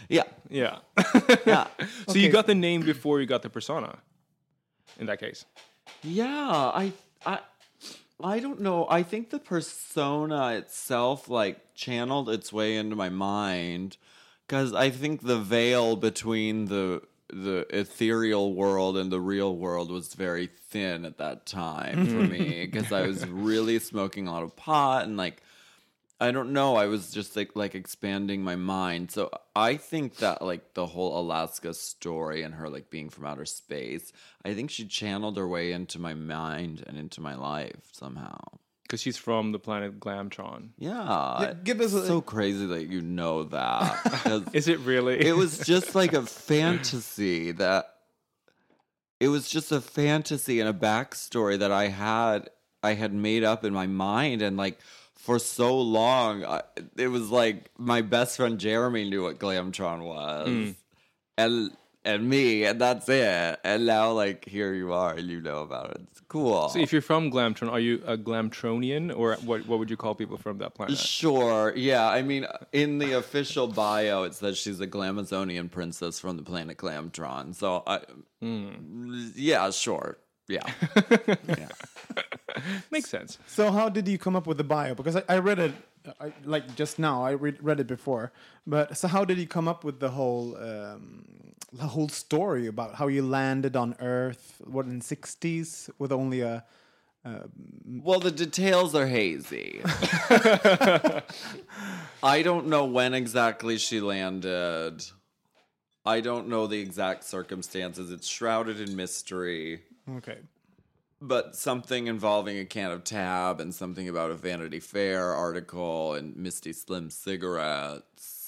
yeah, 0.08 0.24
Yeah. 0.48 0.78
yeah, 1.46 1.68
so 2.08 2.18
you 2.18 2.30
got 2.30 2.46
the 2.46 2.54
name 2.54 2.82
before 2.82 3.20
you 3.20 3.26
got 3.26 3.42
the 3.42 3.50
persona. 3.50 3.98
In 4.98 5.06
that 5.06 5.20
case. 5.20 5.44
yeah. 6.02 6.70
I 6.74 6.92
I 7.24 7.38
I 8.22 8.38
don't 8.40 8.60
know. 8.60 8.86
I 8.88 9.02
think 9.02 9.30
the 9.30 9.38
persona 9.38 10.52
itself 10.54 11.28
like 11.28 11.74
channeled 11.74 12.28
its 12.28 12.52
way 12.52 12.76
into 12.76 12.96
my 12.96 13.08
mind 13.08 13.96
because 14.52 14.74
I 14.74 14.90
think 14.90 15.22
the 15.22 15.38
veil 15.38 15.96
between 15.96 16.66
the 16.66 17.00
the 17.32 17.64
ethereal 17.70 18.52
world 18.52 18.98
and 18.98 19.10
the 19.10 19.18
real 19.18 19.56
world 19.56 19.90
was 19.90 20.12
very 20.12 20.50
thin 20.68 21.06
at 21.06 21.16
that 21.16 21.46
time 21.46 22.06
for 22.06 22.16
mm. 22.16 22.30
me 22.30 22.66
because 22.70 22.92
I 22.92 23.06
was 23.06 23.26
really 23.26 23.78
smoking 23.78 24.28
a 24.28 24.30
lot 24.30 24.42
of 24.42 24.54
pot 24.54 25.06
and 25.06 25.16
like 25.16 25.42
I 26.20 26.32
don't 26.32 26.52
know 26.52 26.76
I 26.76 26.84
was 26.84 27.10
just 27.10 27.34
like 27.34 27.56
like 27.56 27.74
expanding 27.74 28.44
my 28.44 28.56
mind. 28.56 29.10
So 29.10 29.30
I 29.56 29.76
think 29.76 30.16
that 30.16 30.42
like 30.42 30.74
the 30.74 30.86
whole 30.86 31.18
Alaska 31.18 31.72
story 31.72 32.42
and 32.42 32.52
her 32.56 32.68
like 32.68 32.90
being 32.90 33.08
from 33.08 33.24
outer 33.24 33.46
space 33.46 34.12
I 34.44 34.52
think 34.52 34.70
she 34.70 34.84
channeled 34.84 35.38
her 35.38 35.48
way 35.48 35.72
into 35.72 35.98
my 35.98 36.12
mind 36.12 36.84
and 36.86 36.98
into 36.98 37.22
my 37.22 37.36
life 37.36 37.88
somehow 37.92 38.36
Because 38.92 39.00
she's 39.00 39.16
from 39.16 39.52
the 39.52 39.58
planet 39.58 39.98
Glamtron. 39.98 40.68
yeah, 41.40 41.54
give 41.64 41.80
us 41.80 41.94
a- 41.94 42.00
it's 42.00 42.08
so 42.08 42.20
crazy 42.20 42.66
that 42.66 42.88
you 42.88 43.00
know 43.00 43.44
that. 43.44 44.50
Is 44.52 44.68
it 44.68 44.80
really? 44.80 45.18
it 45.18 45.34
was 45.34 45.60
just 45.60 45.94
like 46.02 46.12
a 46.12 46.26
fantasy 46.26 47.52
that 47.52 47.86
it 49.18 49.28
was 49.28 49.48
just 49.48 49.72
a 49.72 49.80
fantasy 49.80 50.60
and 50.60 50.68
a 50.68 50.74
backstory 50.74 51.58
that 51.58 51.72
I 51.72 51.88
had 51.88 52.50
I 52.82 52.92
had 52.92 53.14
made 53.14 53.44
up 53.44 53.64
in 53.64 53.72
my 53.72 53.86
mind 53.86 54.42
and 54.42 54.58
like 54.58 54.78
for 55.14 55.38
so 55.38 55.80
long 55.80 56.44
I, 56.44 56.60
it 56.98 57.08
was 57.08 57.30
like 57.30 57.70
my 57.78 58.02
best 58.02 58.36
friend 58.36 58.60
Jeremy 58.60 59.08
knew 59.08 59.22
what 59.22 59.38
Glamtron 59.38 60.02
was 60.02 60.48
hmm. 60.48 60.70
and 61.38 61.70
and 62.04 62.28
me 62.28 62.64
and 62.64 62.80
that's 62.80 63.08
it 63.08 63.60
and 63.64 63.86
now 63.86 64.10
like 64.10 64.44
here 64.44 64.74
you 64.74 64.92
are 64.92 65.14
and 65.14 65.28
you 65.28 65.40
know 65.40 65.58
about 65.58 65.90
it 65.90 66.00
it's 66.10 66.20
cool 66.28 66.68
So 66.70 66.78
if 66.78 66.92
you're 66.92 67.02
from 67.02 67.30
Glamtron, 67.30 67.70
are 67.70 67.78
you 67.78 68.02
a 68.06 68.16
Glamtronian 68.16 69.16
or 69.16 69.36
what? 69.44 69.66
What 69.66 69.78
would 69.78 69.90
you 69.90 69.96
call 69.96 70.14
people 70.14 70.38
from 70.38 70.58
that 70.58 70.74
planet? 70.74 70.96
Sure. 70.96 71.72
Yeah. 71.76 72.08
I 72.08 72.22
mean, 72.22 72.46
in 72.72 72.98
the 72.98 73.12
official 73.12 73.66
bio, 73.66 74.22
it 74.24 74.34
says 74.34 74.58
she's 74.58 74.80
a 74.80 74.86
Glamazonian 74.86 75.70
princess 75.70 76.18
from 76.18 76.36
the 76.36 76.42
planet 76.42 76.78
Glamtron. 76.78 77.54
So, 77.54 77.82
I, 77.86 78.00
yeah, 78.40 79.70
sure. 79.70 80.18
Yeah. 80.48 80.66
yeah. 81.48 81.68
Makes 82.90 83.10
sense. 83.10 83.38
So 83.46 83.70
how 83.70 83.88
did 83.88 84.08
you 84.08 84.18
come 84.18 84.36
up 84.36 84.46
with 84.46 84.58
the 84.58 84.64
bio? 84.64 84.94
Because 84.94 85.16
I, 85.16 85.22
I 85.28 85.38
read 85.38 85.58
it 85.58 85.72
I, 86.20 86.32
like 86.44 86.74
just 86.74 86.98
now. 86.98 87.22
I 87.24 87.32
read, 87.32 87.62
read 87.62 87.80
it 87.80 87.86
before, 87.86 88.32
but 88.66 88.96
so 88.96 89.08
how 89.08 89.24
did 89.24 89.38
you 89.38 89.46
come 89.46 89.68
up 89.68 89.84
with 89.84 90.00
the 90.00 90.10
whole 90.10 90.56
um, 90.56 91.24
the 91.72 91.86
whole 91.86 92.08
story 92.08 92.66
about 92.66 92.94
how 92.96 93.08
you 93.08 93.22
landed 93.22 93.76
on 93.76 93.94
Earth? 94.00 94.60
What 94.64 94.86
in 94.86 95.00
sixties 95.00 95.88
with 95.98 96.12
only 96.12 96.40
a 96.42 96.64
uh, 97.24 97.38
Well, 97.86 98.20
the 98.20 98.30
details 98.30 98.94
are 98.94 99.06
hazy. 99.06 99.80
I 102.22 102.42
don't 102.42 102.66
know 102.66 102.84
when 102.84 103.14
exactly 103.14 103.78
she 103.78 104.00
landed. 104.00 105.04
I 106.04 106.20
don't 106.20 106.48
know 106.48 106.66
the 106.66 106.80
exact 106.80 107.24
circumstances. 107.24 108.10
It's 108.10 108.26
shrouded 108.26 108.80
in 108.80 108.96
mystery. 108.96 109.82
okay. 110.16 110.38
but 111.20 111.54
something 111.54 112.08
involving 112.08 112.58
a 112.58 112.64
can 112.64 112.90
of 112.90 113.04
tab 113.04 113.60
and 113.60 113.72
something 113.72 114.08
about 114.08 114.32
a 114.32 114.34
Vanity 114.34 114.80
Fair 114.80 115.32
article 115.32 116.14
and 116.14 116.36
Misty 116.36 116.72
Slim 116.72 117.08
cigarettes. 117.10 118.41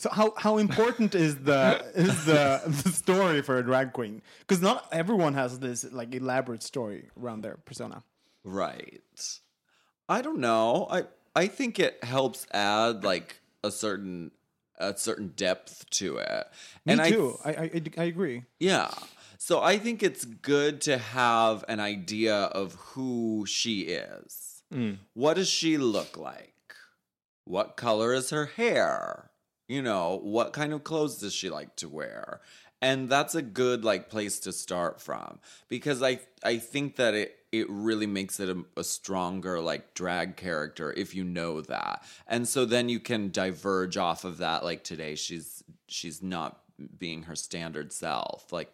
So 0.00 0.08
how 0.08 0.32
how 0.38 0.56
important 0.56 1.14
is 1.14 1.36
the 1.36 1.84
is 1.94 2.24
the 2.24 2.62
the 2.64 2.90
story 2.90 3.42
for 3.42 3.58
a 3.58 3.62
drag 3.62 3.92
queen? 3.92 4.22
Because 4.38 4.62
not 4.62 4.88
everyone 4.90 5.34
has 5.34 5.58
this 5.58 5.84
like 5.92 6.14
elaborate 6.14 6.62
story 6.62 7.10
around 7.20 7.42
their 7.42 7.58
persona. 7.66 8.02
Right. 8.42 9.02
I 10.08 10.22
don't 10.22 10.38
know. 10.38 10.86
I 10.90 11.04
I 11.36 11.48
think 11.48 11.78
it 11.78 12.02
helps 12.02 12.46
add 12.50 13.04
like 13.04 13.42
a 13.62 13.70
certain 13.70 14.30
a 14.78 14.96
certain 14.96 15.34
depth 15.36 15.84
to 15.90 16.16
it. 16.16 16.46
Me 16.86 16.94
and 16.94 17.04
too. 17.04 17.36
I, 17.44 17.50
I 17.50 17.82
I 17.98 18.04
agree. 18.04 18.44
Yeah. 18.58 18.88
So 19.36 19.60
I 19.60 19.76
think 19.76 20.02
it's 20.02 20.24
good 20.24 20.80
to 20.82 20.96
have 20.96 21.62
an 21.68 21.78
idea 21.78 22.36
of 22.36 22.72
who 22.94 23.44
she 23.46 23.82
is. 23.82 24.62
Mm. 24.72 24.96
What 25.12 25.34
does 25.34 25.50
she 25.50 25.76
look 25.76 26.16
like? 26.16 26.54
What 27.44 27.76
color 27.76 28.14
is 28.14 28.30
her 28.30 28.46
hair? 28.46 29.29
You 29.70 29.82
know, 29.82 30.18
what 30.20 30.52
kind 30.52 30.72
of 30.72 30.82
clothes 30.82 31.18
does 31.18 31.32
she 31.32 31.48
like 31.48 31.76
to 31.76 31.88
wear? 31.88 32.40
And 32.82 33.08
that's 33.08 33.36
a 33.36 33.40
good 33.42 33.84
like 33.84 34.10
place 34.10 34.40
to 34.40 34.52
start 34.52 35.00
from 35.00 35.38
because 35.68 36.02
I 36.02 36.18
I 36.42 36.58
think 36.58 36.96
that 36.96 37.14
it 37.14 37.36
it 37.52 37.68
really 37.70 38.08
makes 38.08 38.40
it 38.40 38.48
a, 38.48 38.64
a 38.76 38.82
stronger 38.82 39.60
like 39.60 39.94
drag 39.94 40.34
character 40.34 40.92
if 40.92 41.14
you 41.14 41.22
know 41.22 41.60
that. 41.60 42.02
And 42.26 42.48
so 42.48 42.64
then 42.64 42.88
you 42.88 42.98
can 42.98 43.30
diverge 43.30 43.96
off 43.96 44.24
of 44.24 44.38
that 44.38 44.64
like 44.64 44.82
today 44.82 45.14
she's 45.14 45.62
she's 45.86 46.20
not 46.20 46.58
being 46.98 47.22
her 47.22 47.36
standard 47.36 47.92
self. 47.92 48.52
Like 48.52 48.72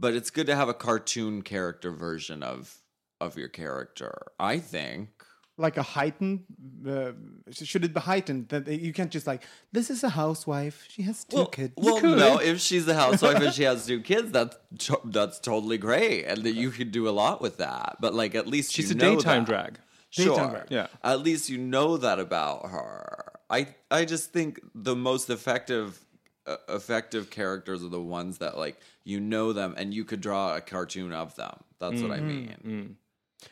but 0.00 0.14
it's 0.14 0.30
good 0.30 0.48
to 0.48 0.56
have 0.56 0.68
a 0.68 0.74
cartoon 0.74 1.42
character 1.42 1.92
version 1.92 2.42
of 2.42 2.78
of 3.20 3.36
your 3.36 3.48
character 3.48 4.26
i 4.38 4.58
think 4.58 5.17
like 5.58 5.76
a 5.76 5.82
heightened 5.82 6.44
uh, 6.88 7.10
should 7.50 7.84
it 7.84 7.92
be 7.92 8.00
heightened 8.00 8.48
that 8.48 8.66
you 8.68 8.92
can't 8.92 9.10
just 9.10 9.26
like 9.26 9.42
this 9.72 9.90
is 9.90 10.04
a 10.04 10.08
housewife 10.08 10.84
she 10.88 11.02
has 11.02 11.24
two 11.24 11.46
kids 11.52 11.72
well 11.76 12.00
no 12.02 12.38
if 12.38 12.60
she's 12.60 12.86
a 12.88 12.94
housewife 12.94 13.42
and 13.42 13.52
she 13.52 13.64
has 13.64 13.84
two 13.86 14.00
kids 14.00 14.30
that's 14.32 14.56
to- 14.78 15.00
that's 15.06 15.38
totally 15.40 15.76
great 15.78 16.24
and 16.24 16.44
that 16.44 16.54
you 16.54 16.70
could 16.70 16.92
do 16.92 17.08
a 17.08 17.14
lot 17.22 17.40
with 17.40 17.56
that 17.58 17.96
but 18.00 18.14
like 18.14 18.34
at 18.34 18.46
least 18.46 18.72
She's 18.72 18.90
you 18.90 18.96
a 18.96 18.98
know 18.98 19.16
daytime 19.16 19.44
that. 19.44 19.50
drag. 19.50 19.78
Sure. 20.10 20.34
Daytime 20.36 20.50
drag. 20.50 20.66
Yeah. 20.70 20.86
At 21.04 21.20
least 21.20 21.50
you 21.50 21.58
know 21.58 21.96
that 21.98 22.18
about 22.18 22.70
her. 22.70 23.32
I 23.50 23.74
I 23.90 24.04
just 24.06 24.32
think 24.32 24.60
the 24.74 24.96
most 24.96 25.28
effective 25.28 25.98
uh, 26.46 26.56
effective 26.68 27.28
characters 27.30 27.84
are 27.84 27.88
the 27.90 28.00
ones 28.00 28.38
that 28.38 28.56
like 28.56 28.76
you 29.04 29.20
know 29.20 29.52
them 29.52 29.74
and 29.76 29.92
you 29.92 30.04
could 30.06 30.20
draw 30.22 30.56
a 30.56 30.60
cartoon 30.62 31.12
of 31.12 31.34
them. 31.36 31.56
That's 31.78 32.00
what 32.00 32.10
I 32.10 32.20
mean. 32.20 32.96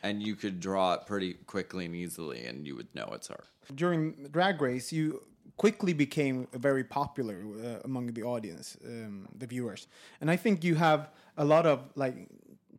And 0.03 0.21
you 0.21 0.35
could 0.35 0.59
draw 0.59 0.93
it 0.93 1.05
pretty 1.05 1.33
quickly 1.45 1.85
and 1.85 1.95
easily 1.95 2.45
and 2.45 2.67
you 2.67 2.75
would 2.75 2.87
know 2.93 3.09
it's 3.13 3.27
her. 3.29 3.43
during 3.73 4.27
drag 4.31 4.61
race 4.61 4.91
you 4.91 5.21
quickly 5.57 5.93
became 5.93 6.47
very 6.53 6.83
popular 6.83 7.37
uh, 7.41 7.79
among 7.89 8.07
the 8.13 8.23
audience 8.23 8.77
um, 8.85 9.27
the 9.41 9.47
viewers. 9.47 9.87
And 10.21 10.29
i 10.31 10.35
think 10.35 10.63
you 10.63 10.75
have 10.75 11.01
a 11.37 11.45
lot 11.45 11.65
of 11.65 11.79
like 11.95 12.15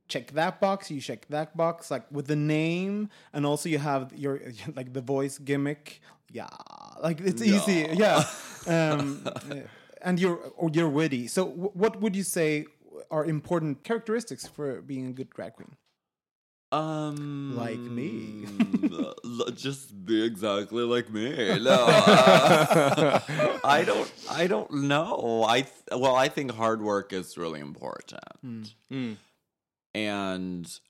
check 0.08 0.26
that 0.32 0.54
box 0.60 0.90
you 0.90 1.00
check 1.00 1.26
that 1.28 1.54
box 1.56 1.90
like 1.90 2.04
with 2.10 2.26
the 2.26 2.36
name 2.58 3.08
and 3.34 3.44
also 3.44 3.68
you 3.68 3.78
have 3.78 4.04
your 4.24 4.40
like 4.78 4.92
the 4.92 5.00
voice 5.14 5.38
gimmick. 5.38 6.00
Yeah 6.32 6.48
like 7.02 7.20
it's 7.20 7.42
easy. 7.42 7.80
Yeah. 8.04 8.22
Um, 8.66 9.22
uh, 9.24 9.54
and 10.02 10.20
you're 10.20 10.36
or 10.60 10.68
you're 10.74 10.90
witty. 10.90 11.26
So 11.28 11.46
w- 11.48 11.70
what 11.82 12.00
would 12.02 12.14
you 12.14 12.22
say 12.22 12.66
are 13.10 13.24
important 13.24 13.82
characteristics 13.82 14.46
for 14.46 14.82
being 14.82 15.06
a 15.06 15.12
good 15.12 15.30
drag 15.30 15.54
queen 15.54 15.72
Um, 16.70 17.56
Like 17.56 17.78
me. 17.78 18.44
just 19.54 20.04
be 20.04 20.22
exactly 20.22 20.82
like 20.84 21.10
me. 21.10 21.58
No, 21.62 21.84
uh, 21.88 23.20
I 23.64 23.84
don't. 23.84 24.10
I 24.30 24.46
don't 24.46 24.70
know. 24.84 25.44
I 25.48 25.62
th- 25.62 25.72
well, 25.96 26.14
I 26.14 26.28
think 26.28 26.52
hard 26.52 26.82
work 26.82 27.12
is 27.12 27.38
really 27.38 27.60
important, 27.60 28.74
and 29.94 30.80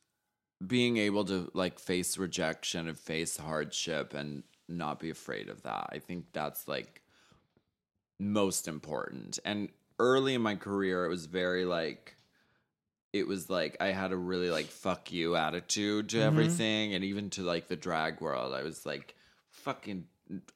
being 0.66 0.96
able 0.96 1.24
to 1.26 1.50
like 1.54 1.78
face 1.78 2.18
rejection 2.18 2.88
and 2.88 2.98
face 2.98 3.36
hardship 3.36 4.12
and 4.14 4.42
not 4.68 4.98
be 4.98 5.10
afraid 5.10 5.48
of 5.48 5.62
that. 5.62 5.88
I 5.92 5.98
think 6.00 6.26
that's 6.32 6.66
like 6.66 7.02
most 8.18 8.66
important. 8.66 9.38
And 9.44 9.68
early 10.00 10.34
in 10.34 10.42
my 10.42 10.56
career, 10.56 11.04
it 11.04 11.08
was 11.08 11.26
very 11.26 11.64
like 11.64 12.16
it 13.18 13.26
was 13.26 13.50
like 13.50 13.76
I 13.80 13.88
had 13.88 14.12
a 14.12 14.16
really 14.16 14.50
like 14.50 14.66
fuck 14.66 15.12
you 15.12 15.36
attitude 15.36 16.10
to 16.10 16.16
mm-hmm. 16.18 16.26
everything, 16.26 16.94
and 16.94 17.04
even 17.04 17.30
to 17.30 17.42
like 17.42 17.68
the 17.68 17.76
drag 17.76 18.20
world, 18.20 18.54
I 18.54 18.62
was 18.62 18.84
like 18.86 19.14
fucking 19.50 20.04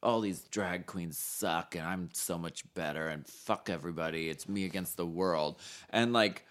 all 0.03 0.21
these 0.21 0.43
drag 0.43 0.87
queens 0.87 1.19
suck, 1.19 1.75
and 1.75 1.87
I'm 1.87 2.11
so 2.13 2.39
much 2.39 2.65
better, 2.75 3.09
and 3.09 3.27
fuck 3.27 3.71
everybody, 3.71 4.29
it's 4.29 4.49
me 4.49 4.65
against 4.65 4.97
the 4.97 5.07
world, 5.07 5.59
and 5.91 6.13
like 6.13 6.47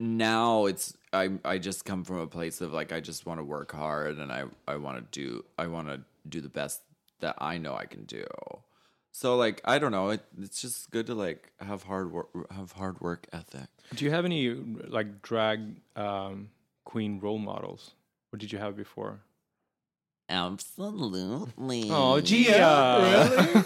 now 0.00 0.64
it's 0.64 0.96
I 1.12 1.30
I 1.44 1.58
just 1.58 1.84
come 1.84 2.04
from 2.04 2.18
a 2.18 2.26
place 2.26 2.62
of 2.62 2.72
like 2.72 2.92
I 2.92 3.00
just 3.00 3.26
want 3.26 3.38
to 3.38 3.44
work 3.44 3.70
hard 3.70 4.18
and 4.18 4.32
I 4.32 4.44
I 4.66 4.76
want 4.76 4.96
to 4.96 5.20
do 5.20 5.44
I 5.58 5.66
want 5.66 5.88
to 5.88 6.00
do 6.28 6.40
the 6.40 6.48
best 6.48 6.80
that 7.20 7.36
I 7.38 7.58
know 7.58 7.74
I 7.74 7.84
can 7.84 8.04
do. 8.04 8.24
So 9.12 9.36
like 9.36 9.60
I 9.64 9.78
don't 9.78 9.92
know, 9.92 10.10
it, 10.10 10.22
it's 10.40 10.60
just 10.60 10.90
good 10.90 11.06
to 11.06 11.14
like 11.14 11.50
have 11.60 11.82
hard 11.82 12.12
work 12.12 12.28
have 12.52 12.72
hard 12.72 13.00
work 13.00 13.26
ethic. 13.32 13.68
Do 13.94 14.04
you 14.04 14.10
have 14.10 14.24
any 14.24 14.50
like 14.50 15.22
drag 15.22 15.76
um, 15.96 16.50
queen 16.84 17.18
role 17.20 17.38
models? 17.38 17.92
What 18.30 18.38
did 18.40 18.52
you 18.52 18.58
have 18.58 18.76
before? 18.76 19.20
Absolutely. 20.28 21.88
Oh, 21.90 22.20
Gia. 22.20 22.48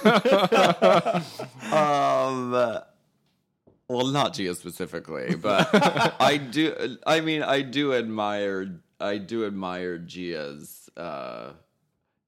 um 1.72 2.52
well 3.86 4.06
not 4.06 4.32
Gia 4.32 4.54
specifically, 4.54 5.34
but 5.36 5.68
I 6.20 6.38
do 6.38 6.96
I 7.06 7.20
mean 7.20 7.42
I 7.42 7.60
do 7.60 7.92
admire 7.92 8.80
I 8.98 9.18
do 9.18 9.44
admire 9.46 9.98
Gia's 9.98 10.88
uh 10.96 11.52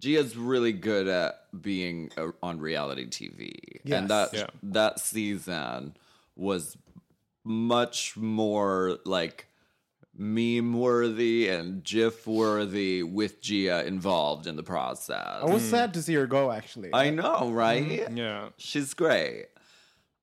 Gia's 0.00 0.36
really 0.36 0.72
good 0.72 1.08
at 1.08 1.34
being 1.60 2.10
uh, 2.16 2.28
on 2.42 2.58
reality 2.58 3.06
TV. 3.06 3.52
Yes. 3.84 3.98
And 3.98 4.10
that 4.10 4.34
Yeah. 4.34 4.46
that 4.62 5.00
season 5.00 5.96
was 6.34 6.76
much 7.44 8.16
more 8.16 8.98
like 9.04 9.46
meme 10.18 10.72
worthy 10.74 11.48
and 11.48 11.84
gif 11.84 12.26
worthy 12.26 13.02
with 13.02 13.40
Gia 13.40 13.86
involved 13.86 14.46
in 14.46 14.56
the 14.56 14.62
process. 14.62 15.42
I 15.42 15.44
was 15.44 15.62
sad 15.62 15.94
to 15.94 16.02
see 16.02 16.14
her 16.14 16.26
go. 16.26 16.50
Actually, 16.50 16.90
I 16.92 17.10
know, 17.10 17.50
right? 17.50 18.10
Yeah. 18.12 18.48
She's 18.56 18.94
great. 18.94 19.46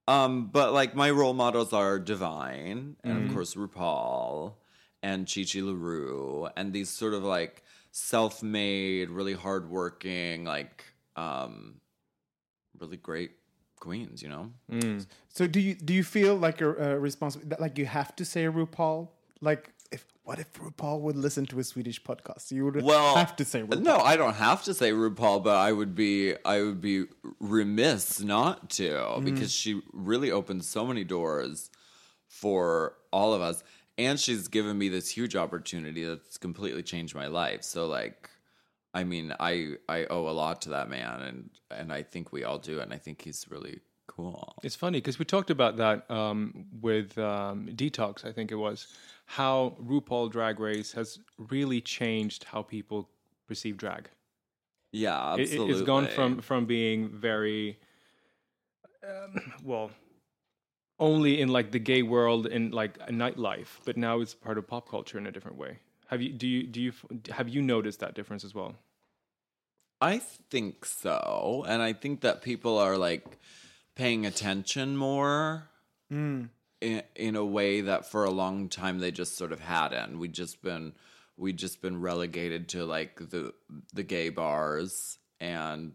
Um, 0.07 0.47
but 0.47 0.73
like 0.73 0.95
my 0.95 1.09
role 1.11 1.33
models 1.33 1.71
are 1.71 1.97
Divine 1.97 2.97
and 3.03 3.25
of 3.25 3.33
course 3.33 3.55
RuPaul 3.55 4.53
and 5.01 5.31
Chi 5.33 5.45
Chi 5.45 5.59
LaRue 5.61 6.49
and 6.57 6.73
these 6.73 6.89
sort 6.89 7.13
of 7.13 7.23
like 7.23 7.62
self-made, 7.93 9.09
really 9.09 9.33
hardworking, 9.33 10.43
like 10.43 10.83
um 11.15 11.75
really 12.79 12.97
great 12.97 13.31
queens, 13.79 14.21
you 14.23 14.29
know? 14.29 14.51
Mm. 14.71 15.05
So 15.29 15.47
do 15.47 15.59
you 15.59 15.75
do 15.75 15.93
you 15.93 16.03
feel 16.03 16.35
like 16.35 16.59
a, 16.61 16.73
a 16.73 16.91
uh, 16.91 16.95
responsibility 16.95 17.49
that 17.49 17.61
like 17.61 17.77
you 17.77 17.85
have 17.85 18.15
to 18.17 18.25
say 18.25 18.45
RuPaul? 18.45 19.09
Like 19.41 19.69
if 19.91 20.05
what 20.23 20.39
if 20.39 20.51
RuPaul 20.53 21.01
would 21.01 21.15
listen 21.15 21.45
to 21.47 21.59
a 21.59 21.63
Swedish 21.63 22.01
podcast? 22.01 22.51
You 22.51 22.65
would 22.65 22.81
Well, 22.81 23.15
have 23.15 23.35
to 23.35 23.45
say 23.45 23.61
RuPaul. 23.61 23.81
No, 23.81 23.97
I 23.97 24.17
don't 24.17 24.33
have 24.35 24.63
to 24.63 24.73
say 24.73 24.91
RuPaul, 24.91 25.43
but 25.43 25.55
I 25.55 25.71
would 25.71 25.93
be 25.93 26.33
I 26.43 26.63
would 26.63 26.81
be 26.81 27.05
remiss 27.39 28.19
not 28.19 28.71
to 28.71 28.89
mm. 28.89 29.23
because 29.23 29.51
she 29.51 29.81
really 29.93 30.31
opened 30.31 30.65
so 30.65 30.87
many 30.87 31.03
doors 31.03 31.69
for 32.27 32.95
all 33.11 33.33
of 33.35 33.41
us 33.43 33.63
and 33.97 34.19
she's 34.19 34.47
given 34.47 34.77
me 34.77 34.89
this 34.89 35.09
huge 35.09 35.35
opportunity 35.35 36.03
that's 36.03 36.37
completely 36.37 36.83
changed 36.83 37.15
my 37.15 37.27
life. 37.27 37.63
So 37.63 37.87
like 37.87 38.29
I 38.93 39.03
mean, 39.03 39.33
I 39.39 39.75
I 39.89 40.05
owe 40.05 40.27
a 40.27 40.31
lot 40.31 40.61
to 40.63 40.69
that 40.69 40.89
man 40.89 41.21
and 41.21 41.49
and 41.71 41.93
I 41.93 42.03
think 42.03 42.31
we 42.31 42.43
all 42.43 42.59
do 42.59 42.79
and 42.79 42.93
I 42.93 42.97
think 42.97 43.21
he's 43.21 43.45
really 43.49 43.81
cool. 44.07 44.55
It's 44.63 44.75
funny 44.75 44.99
because 44.99 45.19
we 45.19 45.25
talked 45.25 45.49
about 45.49 45.77
that 45.77 46.09
um, 46.09 46.65
with 46.81 47.17
um, 47.17 47.67
Detox, 47.73 48.25
I 48.25 48.31
think 48.31 48.51
it 48.51 48.55
was, 48.55 48.87
how 49.25 49.75
RuPaul 49.81 50.31
Drag 50.31 50.59
Race 50.59 50.91
has 50.93 51.19
really 51.37 51.81
changed 51.81 52.43
how 52.43 52.61
people 52.61 53.09
perceive 53.47 53.77
drag. 53.77 54.09
Yeah, 54.91 55.33
absolutely. 55.33 55.69
It, 55.69 55.71
it's 55.71 55.81
gone 55.81 56.07
from 56.07 56.39
from 56.41 56.65
being 56.65 57.09
very, 57.09 57.79
um, 59.03 59.53
well, 59.63 59.89
only 61.03 61.41
in 61.41 61.49
like 61.49 61.71
the 61.71 61.79
gay 61.79 62.01
world 62.01 62.47
in 62.47 62.71
like 62.71 62.97
a 63.01 63.11
nightlife, 63.11 63.67
but 63.83 63.97
now 63.97 64.21
it's 64.21 64.33
part 64.33 64.57
of 64.57 64.65
pop 64.65 64.89
culture 64.89 65.17
in 65.17 65.27
a 65.27 65.31
different 65.31 65.57
way. 65.57 65.79
Have 66.07 66.21
you 66.21 66.31
do 66.31 66.47
you 66.47 66.63
do 66.63 66.81
you 66.81 66.93
have 67.29 67.49
you 67.49 67.61
noticed 67.61 67.99
that 67.99 68.15
difference 68.15 68.45
as 68.45 68.55
well? 68.55 68.75
I 69.99 70.19
think 70.19 70.85
so. 70.85 71.65
And 71.67 71.81
I 71.81 71.91
think 71.91 72.21
that 72.21 72.41
people 72.41 72.77
are 72.77 72.97
like 72.97 73.37
paying 73.95 74.25
attention 74.25 74.95
more 74.95 75.69
mm. 76.11 76.49
in, 76.79 77.03
in 77.15 77.35
a 77.35 77.45
way 77.45 77.81
that 77.81 78.09
for 78.09 78.23
a 78.23 78.31
long 78.31 78.69
time 78.69 78.99
they 78.99 79.11
just 79.11 79.37
sort 79.37 79.51
of 79.51 79.59
hadn't. 79.59 80.17
We 80.19 80.29
just 80.29 80.61
been 80.61 80.93
we 81.35 81.51
just 81.51 81.81
been 81.81 81.99
relegated 81.99 82.69
to 82.69 82.85
like 82.85 83.29
the 83.29 83.53
the 83.93 84.03
gay 84.03 84.29
bars 84.29 85.17
and 85.41 85.91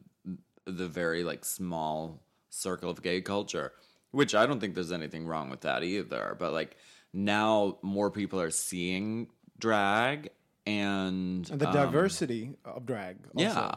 the 0.67 0.89
very 0.89 1.25
like 1.25 1.47
small 1.47 2.23
circle 2.51 2.91
of 2.91 3.03
gay 3.03 3.23
culture, 3.23 3.73
which 4.11 4.35
I 4.35 4.47
don't 4.47 4.61
think 4.61 4.75
there's 4.75 4.93
anything 4.93 5.27
wrong 5.27 5.51
with 5.51 5.63
that 5.63 5.83
either. 5.83 6.37
But 6.39 6.53
like 6.53 6.77
now 7.13 7.79
more 7.83 8.11
people 8.11 8.41
are 8.41 8.51
seeing 8.51 9.29
drag 9.59 10.31
and, 10.67 11.49
and 11.51 11.61
the 11.61 11.67
um, 11.69 11.73
diversity 11.73 12.55
of 12.65 12.87
drag. 12.87 13.17
Also. 13.35 13.49
yeah, 13.49 13.73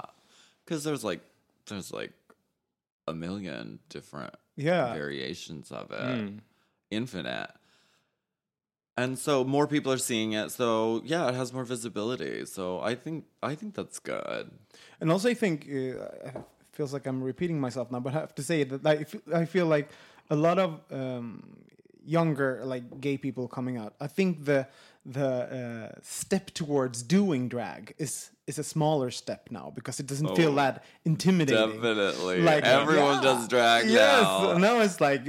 because 0.65 0.83
there's 0.83 1.03
like 1.03 1.21
there's 1.67 1.91
like 1.93 2.11
a 3.07 3.13
million 3.13 3.79
different 3.89 4.35
Yeah. 4.55 4.93
variations 4.93 5.71
of 5.71 5.91
it, 5.91 6.33
infinite. 6.89 7.49
And 8.97 9.17
so 9.17 9.43
more 9.43 9.67
people 9.67 9.91
are 9.91 9.97
seeing 9.97 10.33
it. 10.33 10.51
So 10.51 11.01
yeah, 11.05 11.29
it 11.29 11.35
has 11.35 11.53
more 11.53 11.63
visibility. 11.63 12.45
So 12.45 12.81
I 12.81 12.95
think 12.95 13.25
I 13.41 13.55
think 13.55 13.73
that's 13.73 13.99
good. 13.99 14.51
And 14.99 15.11
also, 15.11 15.29
I 15.29 15.33
think 15.33 15.65
uh, 15.67 16.03
it 16.27 16.35
feels 16.73 16.93
like 16.93 17.07
I'm 17.07 17.23
repeating 17.23 17.59
myself 17.59 17.89
now, 17.89 17.99
but 18.01 18.13
I 18.13 18.19
have 18.19 18.35
to 18.35 18.43
say 18.43 18.63
that 18.65 18.85
I 18.85 19.03
feel, 19.05 19.21
I 19.33 19.45
feel 19.45 19.65
like 19.65 19.89
a 20.31 20.35
lot 20.35 20.57
of 20.59 20.69
um, 20.91 21.43
younger 22.05 22.61
like 22.73 22.83
gay 23.01 23.17
people 23.17 23.47
coming 23.47 23.77
out. 23.77 23.93
I 23.99 24.07
think 24.07 24.45
the 24.45 24.67
the 25.05 25.29
uh, 25.95 25.99
step 26.03 26.45
towards 26.53 27.03
doing 27.03 27.49
drag 27.49 27.93
is 27.97 28.29
is 28.47 28.59
a 28.59 28.63
smaller 28.63 29.09
step 29.11 29.41
now 29.51 29.71
because 29.75 29.99
it 29.99 30.07
doesn't 30.07 30.35
feel 30.35 30.51
Oh, 30.51 30.55
that 30.55 30.83
intimidating. 31.05 31.71
Definitely, 31.81 32.41
Like 32.41 32.63
everyone 32.65 33.15
yeah. 33.15 33.21
does 33.29 33.47
drag 33.47 33.89
Yes, 33.89 34.23
now. 34.23 34.57
now 34.57 34.79
it's 34.81 34.99
like 35.01 35.23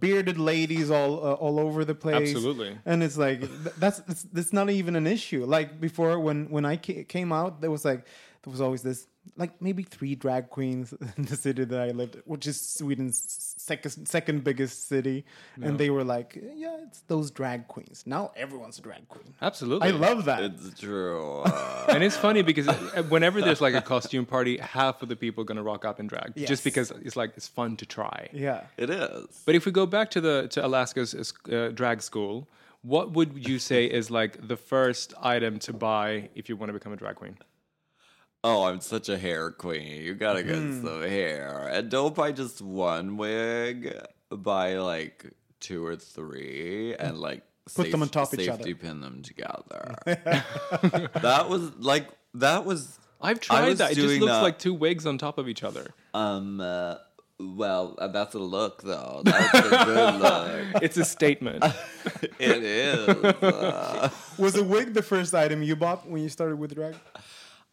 bearded 0.00 0.38
ladies 0.38 0.90
all 0.90 1.12
uh, 1.28 1.32
all 1.44 1.58
over 1.58 1.84
the 1.84 1.94
place. 1.94 2.30
Absolutely. 2.34 2.72
and 2.86 3.02
it's 3.02 3.16
like 3.18 3.40
that's 3.82 3.98
it's, 4.08 4.22
that's 4.34 4.52
not 4.52 4.70
even 4.70 4.96
an 4.96 5.06
issue. 5.06 5.44
Like 5.56 5.68
before, 5.80 6.18
when 6.26 6.48
when 6.50 6.64
I 6.72 6.76
ca- 6.76 7.04
came 7.04 7.30
out, 7.32 7.60
there 7.60 7.70
was 7.70 7.84
like 7.84 8.02
there 8.42 8.50
was 8.52 8.60
always 8.60 8.82
this 8.82 9.06
like 9.36 9.60
maybe 9.60 9.82
three 9.82 10.14
drag 10.14 10.50
queens 10.50 10.92
in 11.16 11.24
the 11.24 11.36
city 11.36 11.64
that 11.64 11.80
I 11.80 11.90
lived, 11.90 12.16
which 12.24 12.46
is 12.46 12.60
Sweden's 12.60 13.18
second 13.58 14.06
second 14.08 14.44
biggest 14.44 14.88
city, 14.88 15.24
and 15.62 15.78
they 15.78 15.90
were 15.90 16.04
like, 16.04 16.38
yeah, 16.54 16.76
it's 16.86 17.00
those 17.08 17.30
drag 17.30 17.68
queens. 17.68 18.04
Now 18.06 18.32
everyone's 18.36 18.78
a 18.78 18.82
drag 18.82 19.08
queen. 19.08 19.34
Absolutely, 19.42 19.88
I 19.88 19.90
love 19.92 20.24
that. 20.26 20.42
It's 20.42 20.80
true. 20.80 21.44
Uh, 21.58 21.86
and 21.94 22.02
it's 22.04 22.16
funny 22.16 22.42
because 22.42 22.68
uh, 22.68 23.02
whenever 23.08 23.40
there's 23.40 23.60
like 23.60 23.74
a 23.74 23.80
costume 23.80 24.26
party, 24.26 24.58
half 24.58 25.02
of 25.02 25.08
the 25.08 25.16
people 25.16 25.42
are 25.42 25.44
gonna 25.44 25.62
rock 25.62 25.84
up 25.84 25.98
in 26.00 26.06
drag 26.06 26.32
Yes. 26.34 26.48
just 26.48 26.64
because 26.64 26.90
it's 26.90 27.16
like 27.16 27.32
it's 27.36 27.48
fun 27.48 27.76
to 27.76 27.86
try. 27.86 28.28
yeah. 28.32 28.64
it 28.76 28.90
is. 28.90 29.26
But 29.46 29.54
if 29.54 29.64
we 29.66 29.72
go 29.72 29.86
back 29.86 30.10
to 30.10 30.20
the 30.20 30.48
to 30.48 30.64
Alaska's 30.66 31.14
uh, 31.50 31.70
drag 31.74 32.02
school, 32.02 32.46
what 32.82 33.12
would 33.12 33.46
you 33.48 33.58
say 33.58 33.84
is 33.86 34.10
like 34.10 34.46
the 34.46 34.56
first 34.56 35.14
item 35.20 35.58
to 35.60 35.72
buy 35.72 36.28
if 36.34 36.48
you 36.48 36.56
want 36.56 36.68
to 36.70 36.72
become 36.72 36.92
a 36.92 36.96
drag 36.96 37.16
queen? 37.16 37.36
Oh, 38.50 38.64
I'm 38.64 38.80
such 38.80 39.08
a 39.08 39.18
hair 39.18 39.50
queen. 39.50 40.02
You 40.02 40.14
gotta 40.14 40.42
get 40.42 40.56
Hmm. 40.56 40.84
some 40.84 41.02
hair. 41.02 41.68
And 41.72 41.90
don't 41.90 42.14
buy 42.14 42.32
just 42.32 42.62
one 42.62 43.16
wig. 43.16 43.94
Buy 44.30 44.76
like 44.78 45.32
two 45.60 45.84
or 45.84 45.96
three 45.96 46.94
and 46.98 47.18
like 47.18 47.42
Put 47.74 47.90
them 47.90 48.00
on 48.02 48.08
top 48.08 48.32
of 48.32 48.40
each 48.40 48.48
other. 48.48 48.56
safety 48.58 48.72
other. 48.72 48.80
pin 48.82 49.00
them 49.00 49.22
together. 49.22 49.94
that 50.06 51.46
was 51.48 51.74
like 51.78 52.08
that 52.34 52.64
was 52.64 52.98
I've 53.20 53.40
tried 53.40 53.68
was 53.68 53.78
that. 53.78 53.92
It 53.92 53.96
just 53.96 54.20
looks 54.20 54.32
that- 54.32 54.42
like 54.42 54.58
two 54.58 54.74
wigs 54.74 55.04
on 55.06 55.18
top 55.18 55.38
of 55.38 55.48
each 55.48 55.62
other. 55.62 55.86
um 56.14 56.60
uh, 56.60 56.96
well, 57.40 57.94
uh, 57.98 58.08
that's 58.08 58.34
a 58.34 58.38
look 58.40 58.82
though. 58.82 59.22
That's 59.24 59.54
a 59.54 59.84
good 59.84 60.14
look. 60.74 60.82
It's 60.82 60.96
a 60.96 61.04
statement. 61.04 61.64
It 62.40 62.62
is. 62.64 63.08
Uh, 63.08 64.08
Was 64.38 64.56
a 64.56 64.64
wig 64.64 64.94
the 64.94 65.02
first 65.02 65.34
item 65.34 65.62
you 65.62 65.76
bought 65.76 66.08
when 66.08 66.22
you 66.22 66.28
started 66.28 66.56
with 66.58 66.74
drag? 66.74 66.94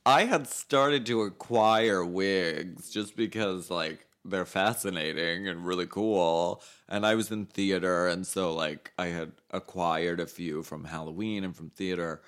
I 0.06 0.26
had 0.26 0.48
started 0.48 1.06
to 1.08 1.24
acquire 1.24 2.06
wigs 2.06 2.91
just 2.91 3.15
because 3.15 3.72
like 3.72 4.06
they're 4.24 4.46
fascinating 4.46 5.48
and 5.48 5.65
really 5.65 5.88
cool. 5.88 6.62
And 6.88 7.06
I 7.06 7.15
was 7.15 7.32
in 7.32 7.46
theater 7.46 8.08
and 8.08 8.26
so 8.26 8.54
like 8.54 8.91
I 9.00 9.08
had 9.08 9.32
acquired 9.50 10.20
a 10.20 10.28
few 10.28 10.62
from 10.62 10.84
Halloween 10.84 11.44
and 11.44 11.56
from 11.56 11.72
theater. 11.72 12.22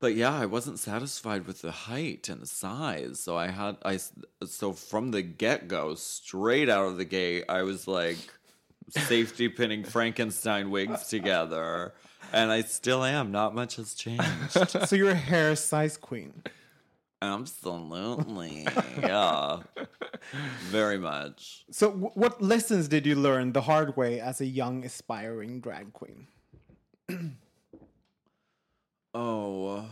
But 0.00 0.16
yeah, 0.16 0.36
I 0.36 0.46
wasn't 0.46 0.80
satisfied 0.80 1.46
with 1.46 1.62
the 1.62 1.70
height 1.70 2.28
and 2.28 2.42
the 2.42 2.46
size. 2.46 3.20
So 3.20 3.36
I 3.36 3.48
had 3.48 3.76
I 3.84 4.00
so 4.44 4.72
from 4.72 5.12
the 5.12 5.22
get-go 5.22 5.94
straight 5.94 6.68
out 6.68 6.86
of 6.86 6.96
the 6.96 7.04
gate 7.04 7.44
I 7.48 7.62
was 7.62 7.86
like 7.86 8.18
safety 8.88 9.48
pinning 9.48 9.84
Frankenstein 9.84 10.72
wigs 10.72 11.06
together. 11.06 11.94
And 12.32 12.50
I 12.50 12.62
still 12.62 13.04
am. 13.04 13.30
Not 13.30 13.54
much 13.54 13.76
has 13.76 13.94
changed. 13.94 14.24
so 14.88 14.96
you're 14.96 15.10
a 15.10 15.14
hair 15.14 15.54
size 15.54 15.96
queen. 15.96 16.42
Absolutely. 17.22 18.66
Yeah. 19.00 19.60
Very 20.70 20.98
much. 20.98 21.64
So 21.70 21.90
w- 21.90 22.10
what 22.14 22.42
lessons 22.42 22.88
did 22.88 23.06
you 23.06 23.14
learn 23.14 23.52
the 23.52 23.62
hard 23.62 23.96
way 23.96 24.20
as 24.20 24.40
a 24.40 24.46
young 24.46 24.84
aspiring 24.84 25.60
drag 25.60 25.92
queen? 25.92 26.26
Oh. 29.14 29.84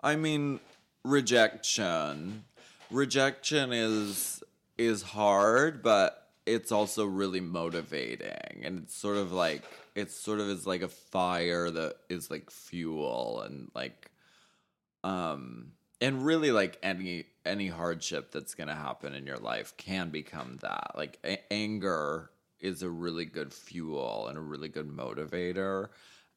I 0.00 0.14
mean, 0.14 0.60
rejection. 1.04 2.44
Rejection 2.90 3.72
is 3.72 4.44
is 4.78 5.02
hard, 5.02 5.82
but 5.82 6.28
it's 6.46 6.70
also 6.70 7.04
really 7.04 7.40
motivating. 7.40 8.62
And 8.62 8.78
it's 8.84 8.94
sort 8.94 9.16
of 9.16 9.32
like 9.32 9.64
it's 9.96 10.14
sort 10.14 10.38
of 10.38 10.48
is 10.48 10.68
like 10.68 10.82
a 10.82 10.88
fire 10.88 11.68
that 11.68 11.96
is 12.08 12.30
like 12.30 12.48
fuel 12.50 13.42
and 13.42 13.72
like 13.74 14.08
um 15.02 15.72
and 16.00 16.24
really 16.24 16.52
like 16.52 16.78
any 16.82 17.26
any 17.46 17.68
hardship 17.68 18.32
that's 18.32 18.54
going 18.54 18.68
to 18.68 18.74
happen 18.74 19.14
in 19.14 19.26
your 19.26 19.36
life 19.38 19.76
can 19.76 20.10
become 20.10 20.58
that. 20.62 20.92
Like 20.96 21.18
a- 21.24 21.52
anger 21.52 22.30
is 22.60 22.82
a 22.82 22.88
really 22.88 23.26
good 23.26 23.52
fuel 23.52 24.26
and 24.28 24.38
a 24.38 24.40
really 24.40 24.68
good 24.68 24.88
motivator. 24.88 25.88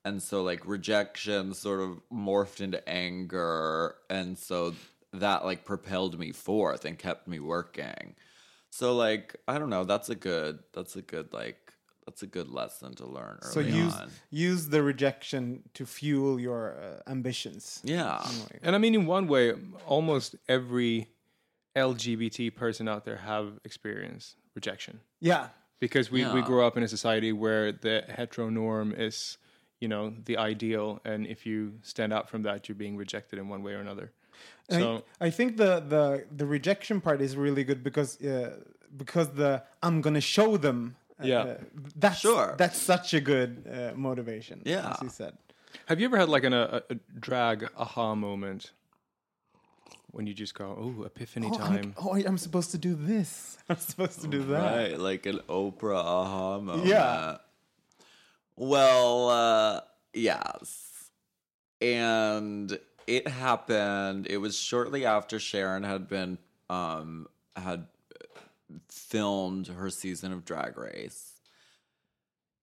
And 0.04 0.22
so 0.22 0.44
like 0.44 0.68
rejection 0.68 1.54
sort 1.54 1.80
of 1.82 2.02
morphed 2.12 2.62
into 2.62 2.88
anger 2.88 3.96
and 4.10 4.38
so 4.38 4.74
that 5.14 5.46
like 5.46 5.66
propelled 5.66 6.20
me 6.20 6.32
forth 6.32 6.86
and 6.86 6.98
kept 6.98 7.28
me 7.28 7.40
working. 7.40 8.16
So 8.70 8.96
like 8.96 9.36
I 9.48 9.58
don't 9.60 9.70
know, 9.70 9.86
that's 9.86 10.10
a 10.10 10.16
good 10.16 10.60
that's 10.74 10.96
a 10.96 11.02
good 11.02 11.34
like 11.34 11.67
that's 12.08 12.24
a 12.24 12.28
good 12.28 12.48
lesson 12.50 12.94
to 12.96 13.06
learn 13.06 13.38
early 13.44 13.52
So 13.54 13.60
use 13.60 13.94
on. 13.94 14.10
use 14.32 14.70
the 14.70 14.82
rejection 14.82 15.64
to 15.74 15.86
fuel 15.86 16.40
your 16.40 16.64
uh, 16.80 17.12
ambitions. 17.12 17.82
Yeah. 17.84 18.26
And 18.64 18.76
I 18.76 18.80
mean, 18.80 18.96
in 18.96 19.06
one 19.06 19.28
way, 19.28 19.54
almost 19.86 20.36
every 20.48 21.10
LGBT 21.76 22.56
person 22.56 22.88
out 22.88 23.04
there 23.06 23.18
have 23.18 23.60
experienced 23.66 24.38
rejection 24.56 25.02
Yeah. 25.20 25.50
because 25.80 26.10
we, 26.10 26.24
we 26.36 26.40
Yeah. 26.40 26.46
grow 26.46 26.66
up 26.66 26.78
in 26.78 26.84
a 26.84 26.88
society 26.88 27.32
where 27.34 27.72
the 27.74 28.04
hetero 28.08 28.50
norm 28.50 28.94
is, 28.98 29.38
you 29.82 29.88
know, 29.90 30.14
the 30.26 30.38
ideal, 30.38 31.00
and 31.06 31.28
if 31.28 31.46
you 31.46 31.74
stand 31.84 32.12
out 32.14 32.30
from 32.30 32.42
that, 32.44 32.68
you're 32.68 32.76
being 32.86 32.96
rejected 32.98 33.38
in 33.38 33.50
one 33.50 33.62
way 33.64 33.74
or 33.74 33.80
another. 33.82 34.12
And 34.70 34.82
So 34.82 35.04
I, 35.22 35.28
I 35.28 35.30
think 35.30 35.58
the, 35.58 35.72
the 35.94 36.26
the 36.36 36.46
rejection 36.46 37.02
part 37.02 37.20
is 37.22 37.36
really 37.36 37.64
good 37.64 37.84
because 37.84 38.12
uh, 38.22 38.58
because 38.96 39.28
the 39.42 39.52
I'm 39.84 40.02
gonna 40.02 40.22
show 40.38 40.58
them. 40.58 40.96
Uh, 41.20 41.26
Yeah. 41.26 41.40
uh, 41.40 41.58
that's 41.96 42.20
Sure. 42.20 42.56
That's 42.58 42.80
such 42.80 43.14
a 43.14 43.20
good 43.22 43.68
uh, 43.72 43.98
motivation. 43.98 44.62
Yeah. 44.66 44.92
as 44.92 45.02
you 45.02 45.10
said. 45.10 45.34
have 45.88 46.00
you 46.00 46.06
ever 46.06 46.18
had 46.18 46.30
like 46.30 46.44
an, 46.44 46.54
a, 46.54 46.82
a 46.90 46.96
drag 47.20 47.68
aha 47.78 48.16
moment 48.16 48.72
when 50.12 50.26
you 50.28 50.34
just 50.34 50.56
go, 50.56 50.66
"Oh, 50.80 51.04
epiphany 51.04 51.48
Oh, 51.52 51.58
I'm, 51.60 51.60
time"? 51.82 51.94
oh, 51.98 52.16
I'm 52.16 52.38
supposed 52.38 52.72
to 52.72 52.78
do 52.78 52.96
this. 52.96 53.58
I'm 53.70 53.78
supposed 53.78 54.22
to 54.22 54.28
do 54.28 54.44
that. 54.46 54.76
Right, 54.76 55.00
like 55.00 55.26
an 55.26 55.40
Oprah 55.50 55.96
aha 56.04 56.60
moment. 56.60 56.88
Yeah. 56.88 57.38
Well, 58.56 59.30
uh, 59.30 59.82
yes. 60.14 61.10
And 61.82 62.80
it 63.06 63.28
happened. 63.28 64.28
It 64.28 64.38
was 64.38 64.58
shortly 64.58 65.06
after 65.06 65.40
Sharon 65.40 65.84
had 65.84 66.08
been 66.08 66.38
um 66.70 67.28
had 67.56 67.88
filmed 68.90 69.68
her 69.68 69.90
season 69.90 70.32
of 70.34 70.46
Drag 70.46 70.78
Race. 70.78 71.34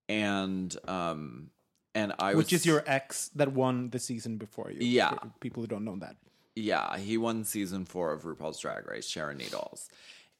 And 0.07 0.75
um 0.87 1.49
and 1.93 2.13
I 2.19 2.35
Which 2.35 2.51
was 2.51 2.61
is 2.61 2.65
your 2.65 2.83
ex 2.85 3.29
that 3.35 3.53
won 3.53 3.89
the 3.89 3.99
season 3.99 4.37
before 4.37 4.71
you. 4.71 4.85
Yeah. 4.85 5.11
For 5.11 5.31
people 5.39 5.63
who 5.63 5.67
don't 5.67 5.85
know 5.85 5.97
that. 5.97 6.17
Yeah, 6.55 6.97
he 6.97 7.17
won 7.17 7.43
season 7.43 7.85
four 7.85 8.13
of 8.13 8.23
RuPaul's 8.23 8.59
Drag 8.59 8.87
Race, 8.87 9.07
Sharon 9.07 9.37
Needles. 9.37 9.89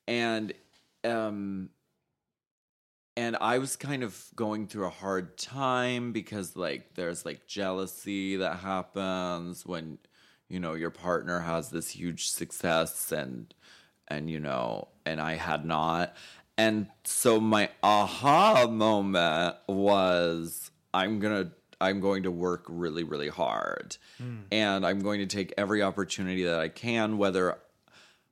And 0.07 0.53
um 1.03 1.69
and 3.17 3.37
I 3.39 3.59
was 3.59 3.75
kind 3.75 4.03
of 4.03 4.25
going 4.35 4.67
through 4.67 4.87
a 4.87 4.89
hard 4.89 5.37
time 5.37 6.11
because 6.11 6.55
like 6.55 6.95
there's 6.95 7.25
like 7.25 7.47
jealousy 7.47 8.35
that 8.37 8.57
happens 8.57 9.65
when 9.65 9.97
you 10.49 10.59
know 10.59 10.73
your 10.73 10.91
partner 10.91 11.39
has 11.39 11.69
this 11.69 11.89
huge 11.89 12.29
success 12.29 13.11
and 13.11 13.53
and 14.07 14.29
you 14.29 14.39
know 14.39 14.89
and 15.05 15.21
I 15.21 15.35
had 15.35 15.65
not. 15.65 16.15
And 16.57 16.87
so 17.03 17.39
my 17.39 17.69
aha 17.83 18.67
moment 18.67 19.57
was 19.67 20.71
I'm 20.93 21.19
going 21.19 21.45
to 21.45 21.51
I'm 21.81 21.99
going 21.99 22.23
to 22.23 22.31
work 22.31 22.65
really 22.67 23.03
really 23.03 23.29
hard. 23.29 23.97
Hmm. 24.17 24.37
And 24.51 24.85
I'm 24.85 24.99
going 24.99 25.19
to 25.19 25.25
take 25.25 25.53
every 25.57 25.81
opportunity 25.81 26.43
that 26.43 26.59
I 26.59 26.69
can 26.69 27.17
whether 27.17 27.57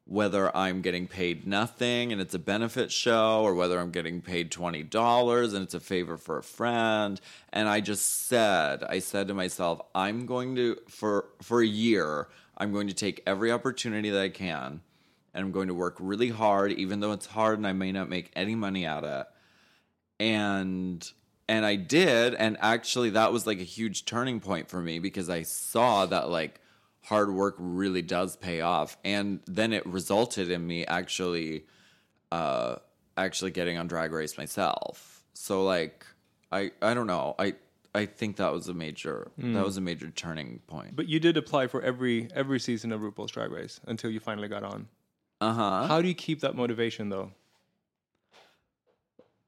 whether 0.06 0.56
I'm 0.56 0.82
getting 0.82 1.08
paid 1.08 1.48
nothing 1.48 2.12
and 2.12 2.20
it's 2.20 2.34
a 2.34 2.40
benefit 2.40 2.92
show 2.92 3.42
or 3.42 3.54
whether 3.54 3.80
I'm 3.80 3.92
getting 3.92 4.22
paid 4.22 4.52
$20 4.52 5.54
and 5.54 5.64
it's 5.64 5.74
a 5.74 5.80
favor 5.80 6.18
for 6.18 6.38
a 6.38 6.44
friend 6.44 7.22
and 7.54 7.70
I 7.70 7.80
just 7.80 8.28
said 8.28 8.84
I 8.84 9.00
said 9.00 9.28
to 9.30 9.34
myself 9.34 9.82
I'm 9.96 10.26
going 10.26 10.56
to 10.56 10.78
for 10.90 11.26
for 11.42 11.62
a 11.62 11.68
year 11.68 12.28
I'm 12.58 12.74
going 12.74 12.88
to 12.88 12.94
take 12.94 13.24
every 13.26 13.52
opportunity 13.52 14.10
that 14.10 14.22
I 14.22 14.30
can 14.30 14.82
and 15.34 15.46
I'm 15.46 15.52
going 15.52 15.67
to 15.67 15.74
work 15.74 15.98
really 16.00 16.30
hard 16.30 16.72
even 16.74 17.00
though 17.00 17.12
it's 17.12 17.26
hard 17.26 17.58
and 17.58 17.67
I 17.67 17.74
may 17.74 17.91
not 17.91 18.10
make 18.10 18.32
any 18.36 18.56
money 18.56 18.86
at 18.86 19.04
it. 19.04 19.26
And 20.19 21.12
and 21.50 21.65
I 21.65 21.76
did 21.76 22.36
and 22.36 22.58
actually 22.62 23.12
that 23.12 23.34
was 23.34 23.46
like 23.48 23.60
a 23.60 23.63
huge 23.63 24.06
turning 24.06 24.39
point 24.39 24.69
for 24.69 24.82
me 24.82 25.00
because 25.00 25.30
I 25.30 25.43
saw 25.43 26.06
that 26.06 26.30
like 26.30 26.60
hard 27.02 27.34
work 27.34 27.56
really 27.58 28.02
does 28.02 28.36
pay 28.36 28.62
off. 28.62 28.98
And 29.04 29.41
then 29.46 29.74
it 29.74 29.86
resulted 29.86 30.50
in 30.50 30.65
me 30.65 30.86
actually 30.86 31.65
uh 32.32 32.76
actually 33.17 33.52
getting 33.52 33.78
on 33.78 33.88
drag 33.88 34.12
race 34.12 34.38
myself. 34.38 35.24
So 35.34 35.63
like 35.63 36.06
I 36.52 36.72
I 36.82 36.93
don't 36.93 37.08
know. 37.08 37.36
I 37.39 37.56
I 37.96 38.06
think 38.06 38.38
that 38.38 38.52
was 38.52 38.67
a 38.69 38.74
major 38.74 39.32
that 39.38 39.63
was 39.63 39.78
a 39.78 39.82
major 39.82 40.10
turning 40.10 40.60
point. 40.67 40.96
But 40.96 41.08
you 41.08 41.19
did 41.19 41.38
apply 41.38 41.67
for 41.67 41.82
every 41.82 42.28
every 42.34 42.60
season 42.60 42.91
of 42.91 43.02
RuPaul's 43.02 43.32
Drag 43.32 43.52
Race 43.52 43.80
until 43.86 44.10
you 44.10 44.19
finally 44.19 44.48
got 44.48 44.63
on. 44.63 44.88
Uh-huh 45.48 45.88
How 45.88 46.02
do 46.02 46.08
you 46.08 46.16
keep 46.16 46.40
that 46.42 46.56
motivation 46.56 47.10
though? 47.10 47.32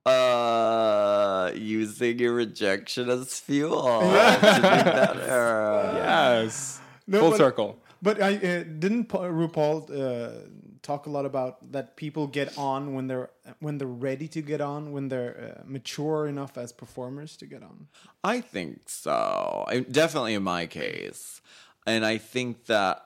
uh 0.05 1.51
using 1.55 2.19
your 2.19 2.33
rejection 2.33 3.09
as 3.09 3.39
fuel 3.39 3.81
to 3.83 4.55
be 4.55 4.61
better 4.61 5.91
Yes. 5.95 6.79
No, 7.07 7.19
Full 7.21 7.31
but- 7.31 7.37
circle. 7.37 7.79
But 8.01 8.21
I 8.21 8.35
uh, 8.35 8.63
didn't 8.83 9.05
Pa- 9.05 9.29
RuPaul 9.41 9.75
uh, 9.89 10.47
talk 10.83 11.07
a 11.07 11.09
lot 11.09 11.25
about 11.25 11.71
that 11.71 11.95
people 11.95 12.27
get 12.27 12.55
on 12.57 12.93
when 12.93 13.07
they're 13.07 13.29
when 13.59 13.79
they're 13.79 13.87
ready 13.87 14.27
to 14.27 14.41
get 14.41 14.61
on, 14.61 14.91
when 14.91 15.07
they're 15.07 15.35
uh, 15.57 15.63
mature 15.65 16.27
enough 16.27 16.55
as 16.55 16.71
performers 16.71 17.35
to 17.37 17.45
get 17.47 17.63
on. 17.63 17.87
I 18.23 18.41
think 18.41 18.81
so. 18.89 19.65
I, 19.67 19.79
definitely 19.79 20.35
in 20.35 20.43
my 20.43 20.67
case, 20.67 21.41
and 21.87 22.05
I 22.05 22.17
think 22.19 22.65
that 22.65 23.03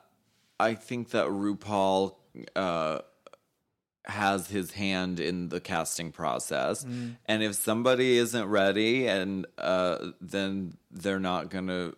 I 0.60 0.74
think 0.74 1.12
that 1.12 1.28
RuPaul 1.28 2.16
uh, 2.56 3.00
has 4.06 4.48
his 4.50 4.72
hand 4.72 5.20
in 5.20 5.50
the 5.50 5.60
casting 5.60 6.12
process, 6.12 6.84
and 7.26 7.44
if 7.44 7.56
somebody 7.56 8.18
isn't 8.18 8.46
ready, 8.48 9.08
and 9.08 9.46
uh, 9.58 10.12
then 10.22 10.78
they're 10.90 11.20
not 11.20 11.50
gonna 11.50 11.94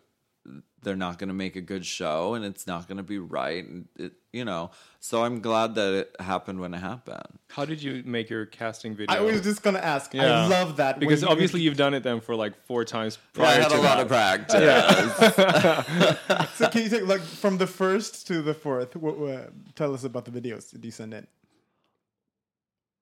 they're 0.83 0.95
not 0.95 1.19
gonna 1.19 1.33
make 1.33 1.55
a 1.55 1.61
good 1.61 1.85
show, 1.85 2.33
and 2.33 2.43
it's 2.43 2.65
not 2.65 2.87
gonna 2.87 3.03
be 3.03 3.19
right, 3.19 3.65
and 3.65 3.87
it, 3.97 4.13
you 4.33 4.45
know. 4.45 4.71
So 4.99 5.23
I'm 5.23 5.39
glad 5.39 5.75
that 5.75 5.93
it 5.93 6.15
happened 6.19 6.59
when 6.59 6.73
it 6.73 6.79
happened. 6.79 7.39
How 7.49 7.65
did 7.65 7.81
you 7.81 8.03
make 8.05 8.29
your 8.29 8.45
casting 8.45 8.95
video? 8.95 9.15
I 9.15 9.19
was 9.21 9.41
just 9.41 9.63
gonna 9.63 9.79
ask. 9.79 10.13
I 10.15 10.47
love 10.47 10.77
that 10.77 10.99
because 10.99 11.23
obviously 11.23 11.61
you've 11.61 11.77
done 11.77 11.93
it 11.93 12.03
then 12.03 12.19
for 12.19 12.35
like 12.35 12.55
four 12.65 12.85
times 12.85 13.17
I 13.35 13.37
prior 13.37 13.61
had 13.61 13.69
to 13.71 13.77
a 13.77 13.81
lot 13.81 13.99
of 13.99 14.07
practice. 14.07 14.57
So 16.55 16.69
can 16.69 16.83
you 16.83 16.89
take 16.89 17.07
like 17.07 17.21
from 17.21 17.57
the 17.57 17.67
first 17.67 18.27
to 18.27 18.41
the 18.41 18.53
fourth? 18.53 18.95
What, 18.95 19.17
what, 19.17 19.75
tell 19.75 19.93
us 19.93 20.03
about 20.03 20.25
the 20.25 20.31
videos 20.31 20.71
that 20.71 20.83
you 20.83 20.91
send 20.91 21.13
in. 21.13 21.27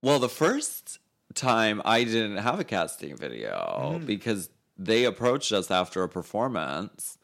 Well, 0.02 0.20
the 0.20 0.30
first 0.30 1.00
time 1.34 1.82
I 1.86 2.04
didn't 2.04 2.38
have 2.38 2.60
a 2.60 2.64
casting 2.64 3.16
video 3.18 3.94
mm-hmm. 3.96 4.06
because 4.06 4.50
they 4.78 5.04
approached 5.04 5.52
us 5.52 5.70
after 5.70 6.04
a 6.04 6.10
performance 6.10 7.18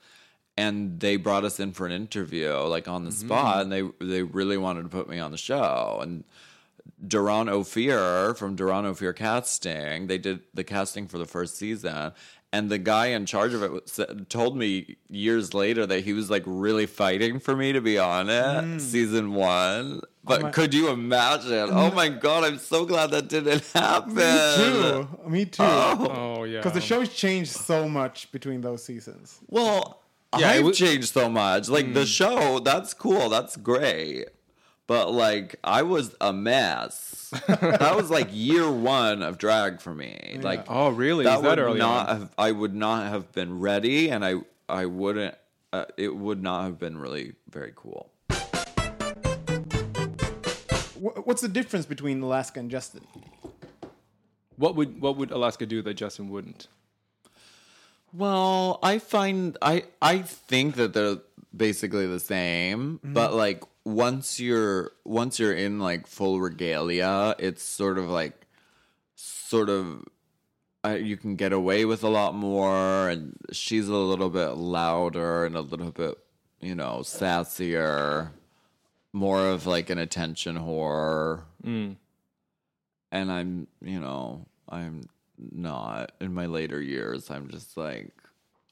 and 0.58 1.00
they 1.00 1.18
brought 1.18 1.44
us 1.44 1.60
in 1.60 1.74
for 1.74 1.86
an 1.86 1.92
interview 1.92 2.54
like 2.54 2.88
on 2.88 3.04
the 3.04 3.12
mm-hmm. 3.12 3.28
spot 3.28 3.62
and 3.62 3.72
they 3.72 3.84
they 4.00 4.24
really 4.24 4.58
wanted 4.58 4.84
to 4.84 4.90
put 4.90 5.10
me 5.10 5.20
on 5.20 5.32
the 5.32 5.38
show 5.38 6.00
and 6.02 6.24
Duran 7.06 7.50
Ophir 7.50 8.36
from 8.36 8.56
Duran 8.56 8.86
Ophir 8.86 9.12
Casting, 9.12 10.06
they 10.06 10.20
did 10.20 10.42
the 10.54 10.64
casting 10.64 11.08
for 11.08 11.18
the 11.18 11.26
first 11.26 11.58
season 11.58 12.14
and 12.56 12.70
the 12.70 12.78
guy 12.78 13.08
in 13.08 13.26
charge 13.26 13.54
of 13.54 13.64
it 13.64 13.90
said- 13.90 14.30
told 14.30 14.56
me 14.56 14.96
years 15.10 15.54
later 15.54 15.86
that 15.86 16.06
he 16.06 16.14
was 16.14 16.30
like 16.30 16.44
really 16.46 16.86
fighting 16.86 17.38
for 17.40 17.54
me 17.54 17.74
to 17.74 17.82
be 17.82 17.98
on 17.98 18.30
it, 18.30 18.64
mm. 18.64 18.80
season 18.80 19.34
one. 19.34 20.00
Oh 20.02 20.08
but 20.24 20.42
my- 20.42 20.52
could 20.52 20.74
you 20.74 20.90
imagine? 20.90 21.70
Oh 21.72 21.92
my 21.92 22.08
god, 22.08 22.46
I'm 22.46 22.58
so 22.58 22.86
glad 22.86 23.12
that 23.12 23.28
didn't 23.28 23.66
happen. 23.74 24.16
Me 24.16 24.56
too. 24.56 25.08
Me 25.28 25.46
too. 25.46 25.64
Oh, 25.64 26.38
oh 26.40 26.44
yeah. 26.46 26.60
Because 26.60 26.74
the 26.74 26.82
show's 26.82 27.10
changed 27.14 27.52
so 27.52 27.90
much 27.90 28.32
between 28.32 28.62
those 28.62 28.84
seasons. 28.84 29.40
Well, 29.50 30.02
Yeah, 30.40 30.54
it 30.54 30.60
I've 30.60 30.66
was- 30.66 30.78
changed 30.78 31.10
so 31.14 31.30
much. 31.30 31.70
Like 31.70 31.94
the 31.94 32.06
show, 32.06 32.60
that's 32.60 32.94
cool, 32.94 33.30
that's 33.30 33.56
great. 33.58 34.26
But 34.88 35.12
like 35.12 35.56
I 35.64 35.82
was 35.82 36.16
a 36.22 36.32
mess. 36.32 37.34
that 37.48 37.96
was 37.96 38.12
like 38.12 38.28
year 38.32 38.70
one 38.72 39.24
of 39.24 39.38
drag 39.40 39.82
for 39.82 39.94
me. 39.96 40.38
Like 40.42 40.66
Oh 40.70 40.90
really? 40.90 41.24
that 41.24 41.38
Is 41.38 41.42
that 41.42 41.50
would 41.50 41.60
early 41.60 41.80
not 41.80 42.08
on? 42.10 42.18
have 42.20 42.32
I 42.38 42.52
would 42.52 42.76
not 42.76 43.08
have 43.08 43.32
been 43.32 43.60
ready 43.60 44.10
and 44.10 44.24
I 44.24 44.36
I 44.70 44.86
wouldn't 44.86 45.34
uh, 45.74 45.86
it 45.98 46.16
would 46.16 46.42
not 46.44 46.64
have 46.66 46.78
been 46.80 46.98
really 47.00 47.34
very 47.50 47.74
cool. 47.76 48.12
What's 51.00 51.42
the 51.42 51.48
difference 51.50 51.86
between 51.86 52.22
Alaska 52.22 52.60
and 52.60 52.70
Justin? 52.72 53.02
What 54.58 54.76
would 54.76 55.02
what 55.02 55.18
would 55.18 55.32
Alaska 55.32 55.66
do 55.66 55.82
that 55.82 55.96
Justin 55.96 56.30
wouldn't? 56.30 56.68
Well, 58.18 58.80
I 58.82 59.00
find 59.00 59.58
I 59.62 59.84
I 60.02 60.20
think 60.20 60.76
that 60.76 60.94
they're 60.94 61.18
basically 61.56 62.08
the 62.08 62.20
same, 62.20 63.00
but 63.04 63.34
like 63.34 63.64
once 63.84 64.40
you're 64.40 64.92
once 65.04 65.38
you're 65.40 65.54
in 65.54 65.80
like 65.80 66.08
full 66.08 66.40
regalia, 66.40 67.36
it's 67.40 67.62
sort 67.62 67.98
of 67.98 68.10
like 68.10 68.48
sort 69.16 69.70
of 69.70 70.06
uh, 70.86 70.92
you 70.92 71.18
can 71.18 71.36
get 71.36 71.52
away 71.52 71.84
with 71.84 72.04
a 72.04 72.10
lot 72.10 72.36
more, 72.36 73.10
and 73.10 73.36
she's 73.52 73.88
a 73.88 73.96
little 73.96 74.30
bit 74.30 74.52
louder 74.56 75.46
and 75.46 75.56
a 75.56 75.62
little 75.62 75.92
bit 75.92 76.18
you 76.62 76.76
know 76.76 77.00
sassier, 77.02 78.30
more 79.12 79.50
of 79.50 79.66
like 79.66 79.90
an 79.90 79.98
attention 79.98 80.58
whore. 80.58 81.44
And 83.12 83.32
I'm, 83.32 83.68
you 83.82 84.00
know, 84.00 84.46
I'm 84.70 85.04
not 85.38 86.12
in 86.22 86.34
my 86.34 86.46
later 86.46 86.82
years. 86.82 87.30
I'm 87.30 87.50
just 87.50 87.78
like, 87.78 88.12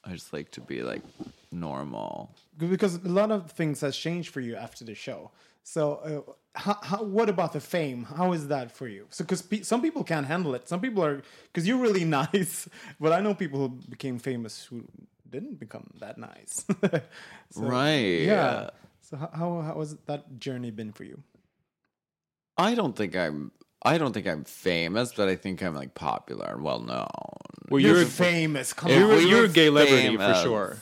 I 0.04 0.12
just 0.12 0.32
like 0.32 0.50
to 0.52 0.60
be 0.60 0.82
like 0.82 1.02
normal. 1.50 2.34
Because 2.58 2.96
a 2.96 3.08
lot 3.08 3.30
of 3.30 3.50
things 3.50 3.80
has 3.80 3.96
changed 3.96 4.30
for 4.30 4.40
you 4.40 4.56
after 4.56 4.84
the 4.84 4.94
show. 4.94 5.30
So, 5.62 5.94
uh, 5.94 6.32
how, 6.56 6.78
how, 6.82 7.02
what 7.02 7.28
about 7.28 7.52
the 7.54 7.60
fame? 7.60 8.04
How 8.04 8.32
is 8.32 8.48
that 8.48 8.70
for 8.70 8.86
you? 8.86 9.06
So, 9.08 9.24
because 9.24 9.40
pe- 9.40 9.62
some 9.62 9.80
people 9.80 10.04
can't 10.04 10.26
handle 10.26 10.54
it. 10.54 10.68
Some 10.68 10.80
people 10.80 11.02
are 11.02 11.22
because 11.52 11.66
you're 11.66 11.78
really 11.78 12.04
nice, 12.22 12.68
but 13.00 13.12
I 13.12 13.20
know 13.20 13.34
people 13.34 13.58
who 13.58 13.68
became 13.88 14.18
famous 14.18 14.64
who 14.64 14.84
didn't 15.28 15.58
become 15.58 15.90
that 16.00 16.18
nice. 16.18 16.64
So, 17.50 17.62
Right. 17.62 18.20
Yeah. 18.20 18.70
So, 19.00 19.16
how, 19.16 19.30
how 19.32 19.60
how 19.60 19.78
has 19.78 19.96
that 20.06 20.38
journey 20.38 20.70
been 20.70 20.92
for 20.92 21.04
you? 21.04 21.22
I 22.56 22.74
don't 22.74 22.96
think 22.96 23.16
I'm. 23.16 23.52
I 23.84 23.98
don't 23.98 24.12
think 24.12 24.26
I'm 24.26 24.44
famous, 24.44 25.12
but 25.14 25.28
I 25.28 25.36
think 25.36 25.62
I'm 25.62 25.74
like 25.74 25.94
popular 25.94 26.46
and 26.54 26.62
well 26.62 26.80
known. 26.80 27.06
Well, 27.70 27.80
You're, 27.80 27.98
you're 27.98 28.06
famous. 28.06 28.72
Come 28.72 28.90
on. 28.90 28.98
You're- 28.98 29.16
we 29.16 29.30
you're 29.30 29.44
a 29.44 29.48
gay 29.48 29.66
celebrity 29.66 30.16
for 30.16 30.34
sure. 30.42 30.76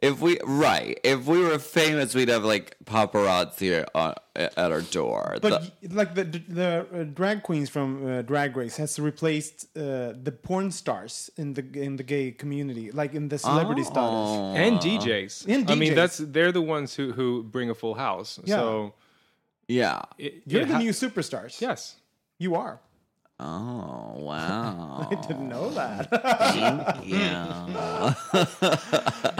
If 0.00 0.20
we 0.20 0.38
right, 0.44 0.96
if 1.02 1.26
we 1.26 1.40
were 1.40 1.58
famous, 1.58 2.14
we'd 2.14 2.28
have 2.28 2.44
like 2.44 2.76
paparazzi 2.84 3.84
on, 3.96 4.14
at 4.36 4.56
our 4.56 4.82
door. 4.82 5.38
But 5.42 5.62
The- 5.82 5.94
like 5.94 6.14
the 6.14 6.24
the 6.24 6.86
uh, 6.92 7.02
drag 7.02 7.42
queens 7.42 7.68
from 7.68 8.06
uh, 8.06 8.22
Drag 8.22 8.56
Race 8.56 8.76
has 8.76 8.98
replaced 9.00 9.66
uh, 9.76 10.12
the 10.22 10.30
porn 10.30 10.70
stars 10.70 11.30
in 11.36 11.54
the 11.54 11.64
in 11.74 11.96
the 11.96 12.04
gay 12.04 12.30
community, 12.30 12.92
like 12.92 13.12
in 13.14 13.28
the 13.28 13.38
celebrity 13.38 13.82
status. 13.82 14.56
and 14.56 14.78
DJs. 14.78 15.46
And 15.48 15.68
I 15.70 15.74
mean, 15.74 15.94
that's 15.96 16.18
they're 16.18 16.52
the 16.52 16.62
ones 16.62 16.94
who 16.94 17.10
who 17.12 17.42
bring 17.42 17.68
a 17.70 17.74
full 17.74 17.94
house. 17.94 18.38
Yeah. 18.44 18.54
So 18.56 18.94
yeah. 19.66 20.02
it, 20.16 20.42
You're 20.46 20.62
it 20.62 20.68
the 20.68 20.74
ha- 20.74 20.78
new 20.80 20.92
superstars. 20.92 21.60
Yes. 21.60 21.96
You 22.38 22.54
are. 22.54 22.80
Oh 23.40 24.12
wow. 24.16 25.08
I 25.10 25.14
didn't 25.14 25.48
know 25.48 25.70
that. 25.70 26.08
yeah. 27.04 28.14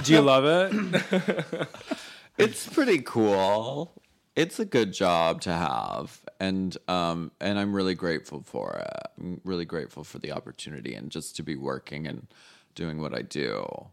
Do 0.03 0.13
you 0.13 0.21
love 0.21 0.45
it? 0.45 1.69
it's 2.39 2.67
pretty 2.69 2.99
cool. 2.99 3.93
It's 4.37 4.61
a 4.61 4.65
good 4.65 4.93
job 4.93 5.41
to 5.43 5.53
have, 5.53 6.21
and 6.39 6.77
um, 6.87 7.33
and 7.41 7.59
I'm 7.59 7.75
really 7.75 7.97
grateful 7.97 8.43
for 8.47 8.77
it. 8.77 9.11
I'm 9.19 9.41
really 9.45 9.65
grateful 9.65 10.05
for 10.05 10.21
the 10.21 10.31
opportunity 10.31 10.95
and 10.95 11.11
just 11.11 11.35
to 11.37 11.43
be 11.43 11.57
working 11.57 12.07
and 12.07 12.29
doing 12.77 13.01
what 13.01 13.13
I 13.17 13.23
do. 13.23 13.89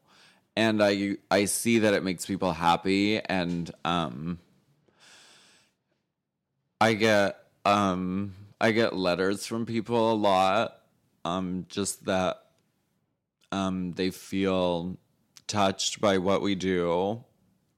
And 0.55 0.83
I 0.83 1.17
I 1.31 1.45
see 1.45 1.79
that 1.79 1.95
it 1.95 2.03
makes 2.03 2.27
people 2.27 2.53
happy, 2.53 3.19
and 3.19 3.71
um, 3.83 4.37
I 6.79 6.93
get 6.93 7.39
um, 7.65 8.35
I 8.59 8.71
get 8.71 8.95
letters 8.95 9.45
from 9.45 9.65
people 9.65 10.11
a 10.11 10.15
lot, 10.15 10.77
um, 11.23 11.65
just 11.69 12.05
that 12.05 12.37
um, 13.51 13.91
they 13.93 14.11
feel 14.11 14.97
touched 15.47 16.01
by 16.01 16.17
what 16.17 16.41
we 16.41 16.55
do 16.55 17.23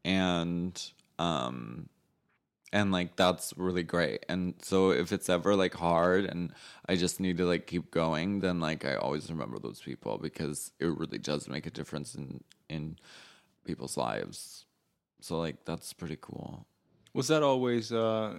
and 0.05 0.91
um 1.19 1.89
and 2.71 2.93
like 2.93 3.17
that's 3.17 3.53
really 3.57 3.83
great 3.83 4.25
and 4.29 4.53
so 4.61 4.91
if 4.91 5.11
it's 5.11 5.27
ever 5.27 5.53
like 5.53 5.73
hard 5.73 6.23
and 6.23 6.53
i 6.87 6.95
just 6.95 7.19
need 7.19 7.37
to 7.37 7.45
like 7.45 7.67
keep 7.67 7.91
going 7.91 8.39
then 8.39 8.61
like 8.61 8.85
i 8.85 8.95
always 8.95 9.29
remember 9.29 9.59
those 9.59 9.81
people 9.81 10.17
because 10.17 10.71
it 10.79 10.85
really 10.85 11.17
does 11.17 11.49
make 11.49 11.65
a 11.65 11.71
difference 11.71 12.15
in 12.15 12.41
in 12.69 12.97
people's 13.65 13.97
lives 13.97 14.65
so 15.19 15.37
like 15.37 15.65
that's 15.65 15.91
pretty 15.91 16.17
cool 16.21 16.65
Was 17.13 17.29
that 17.29 17.41
always? 17.41 17.91
Uh, 17.91 18.37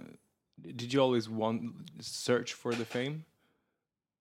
did 0.61 0.93
you 0.93 1.01
always 1.01 1.29
want 1.29 1.73
search 1.99 2.53
for 2.53 2.73
the 2.73 2.85
fame? 2.85 3.25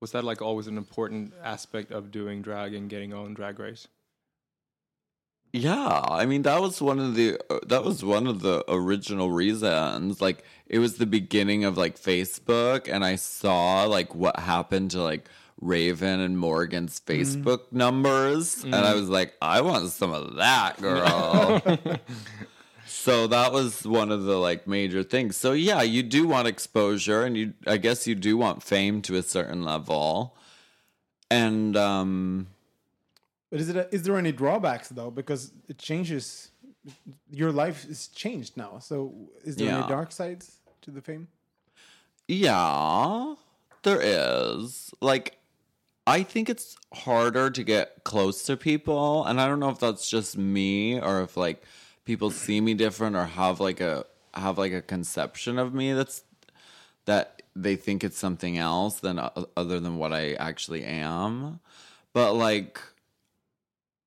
Was 0.00 0.12
that 0.12 0.24
like 0.24 0.40
always 0.40 0.66
an 0.66 0.78
important 0.78 1.34
aspect 1.42 1.90
of 1.90 2.10
doing 2.10 2.42
drag 2.42 2.74
and 2.74 2.88
getting 2.88 3.12
on 3.12 3.34
Drag 3.34 3.58
Race? 3.58 3.88
Yeah, 5.52 6.04
I 6.08 6.26
mean 6.26 6.42
that 6.42 6.60
was 6.60 6.80
one 6.82 6.98
of 6.98 7.14
the 7.14 7.38
uh, 7.50 7.60
that 7.66 7.82
was 7.82 8.04
one 8.04 8.26
of 8.26 8.42
the 8.42 8.64
original 8.68 9.30
reasons. 9.30 10.20
Like 10.20 10.44
it 10.66 10.78
was 10.78 10.98
the 10.98 11.06
beginning 11.06 11.64
of 11.64 11.78
like 11.78 11.98
Facebook, 11.98 12.92
and 12.92 13.04
I 13.04 13.16
saw 13.16 13.84
like 13.84 14.14
what 14.14 14.38
happened 14.38 14.90
to 14.92 15.02
like 15.02 15.26
Raven 15.60 16.20
and 16.20 16.38
Morgan's 16.38 17.00
Facebook 17.00 17.72
numbers, 17.72 18.62
and 18.62 18.74
I 18.74 18.94
was 18.94 19.08
like, 19.08 19.34
I 19.40 19.62
want 19.62 19.90
some 19.90 20.12
of 20.12 20.36
that, 20.36 20.80
girl. 20.80 21.62
so 22.98 23.28
that 23.28 23.52
was 23.52 23.86
one 23.86 24.10
of 24.10 24.24
the 24.24 24.36
like 24.38 24.66
major 24.66 25.04
things. 25.04 25.36
So 25.36 25.52
yeah, 25.52 25.82
you 25.82 26.02
do 26.02 26.26
want 26.26 26.48
exposure, 26.48 27.22
and 27.22 27.36
you 27.36 27.54
I 27.66 27.76
guess 27.76 28.06
you 28.08 28.16
do 28.16 28.36
want 28.36 28.62
fame 28.62 29.02
to 29.02 29.14
a 29.14 29.22
certain 29.22 29.62
level, 29.62 30.36
and 31.30 31.76
um. 31.76 32.48
but 33.50 33.60
is 33.60 33.68
it 33.68 33.76
a, 33.76 33.94
is 33.94 34.02
there 34.02 34.16
any 34.18 34.32
drawbacks 34.32 34.88
though? 34.88 35.12
Because 35.12 35.52
it 35.68 35.78
changes. 35.78 36.50
Your 37.30 37.52
life 37.52 37.86
is 37.88 38.08
changed 38.08 38.56
now. 38.56 38.78
So 38.80 39.14
is 39.44 39.54
there 39.56 39.68
Yeah. 39.68 39.78
any 39.78 39.88
dark 39.88 40.10
sides 40.10 40.56
to 40.82 40.90
the 40.90 41.00
fame? 41.00 41.28
Yeah, 42.26 43.34
there 43.84 44.00
is. 44.02 44.90
Like, 45.00 45.38
I 46.06 46.22
think 46.24 46.50
it's 46.50 46.76
harder 46.92 47.48
to 47.50 47.62
get 47.62 48.02
close 48.04 48.42
to 48.44 48.56
people. 48.56 49.24
And 49.24 49.40
I 49.40 49.46
don't 49.46 49.60
know 49.60 49.70
if 49.70 49.78
that's 49.78 50.10
just 50.10 50.36
me 50.36 51.00
or 51.00 51.22
if 51.22 51.36
like 51.36 51.62
people 52.08 52.30
see 52.30 52.58
me 52.58 52.72
different 52.72 53.14
or 53.14 53.26
have 53.26 53.60
like 53.60 53.82
a 53.82 54.02
have 54.32 54.56
like 54.56 54.72
a 54.72 54.80
conception 54.80 55.58
of 55.58 55.74
me 55.74 55.92
that's 55.92 56.24
that 57.04 57.42
they 57.54 57.76
think 57.76 58.02
it's 58.02 58.16
something 58.16 58.56
else 58.56 59.00
than 59.00 59.18
o- 59.18 59.46
other 59.58 59.78
than 59.78 59.98
what 59.98 60.10
I 60.14 60.32
actually 60.32 60.84
am. 60.84 61.60
But 62.14 62.32
like 62.32 62.80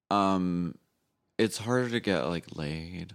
um 0.09 0.73
it's 1.37 1.59
harder 1.59 1.89
to 1.89 1.99
get 1.99 2.21
like 2.23 2.55
laid. 2.55 3.13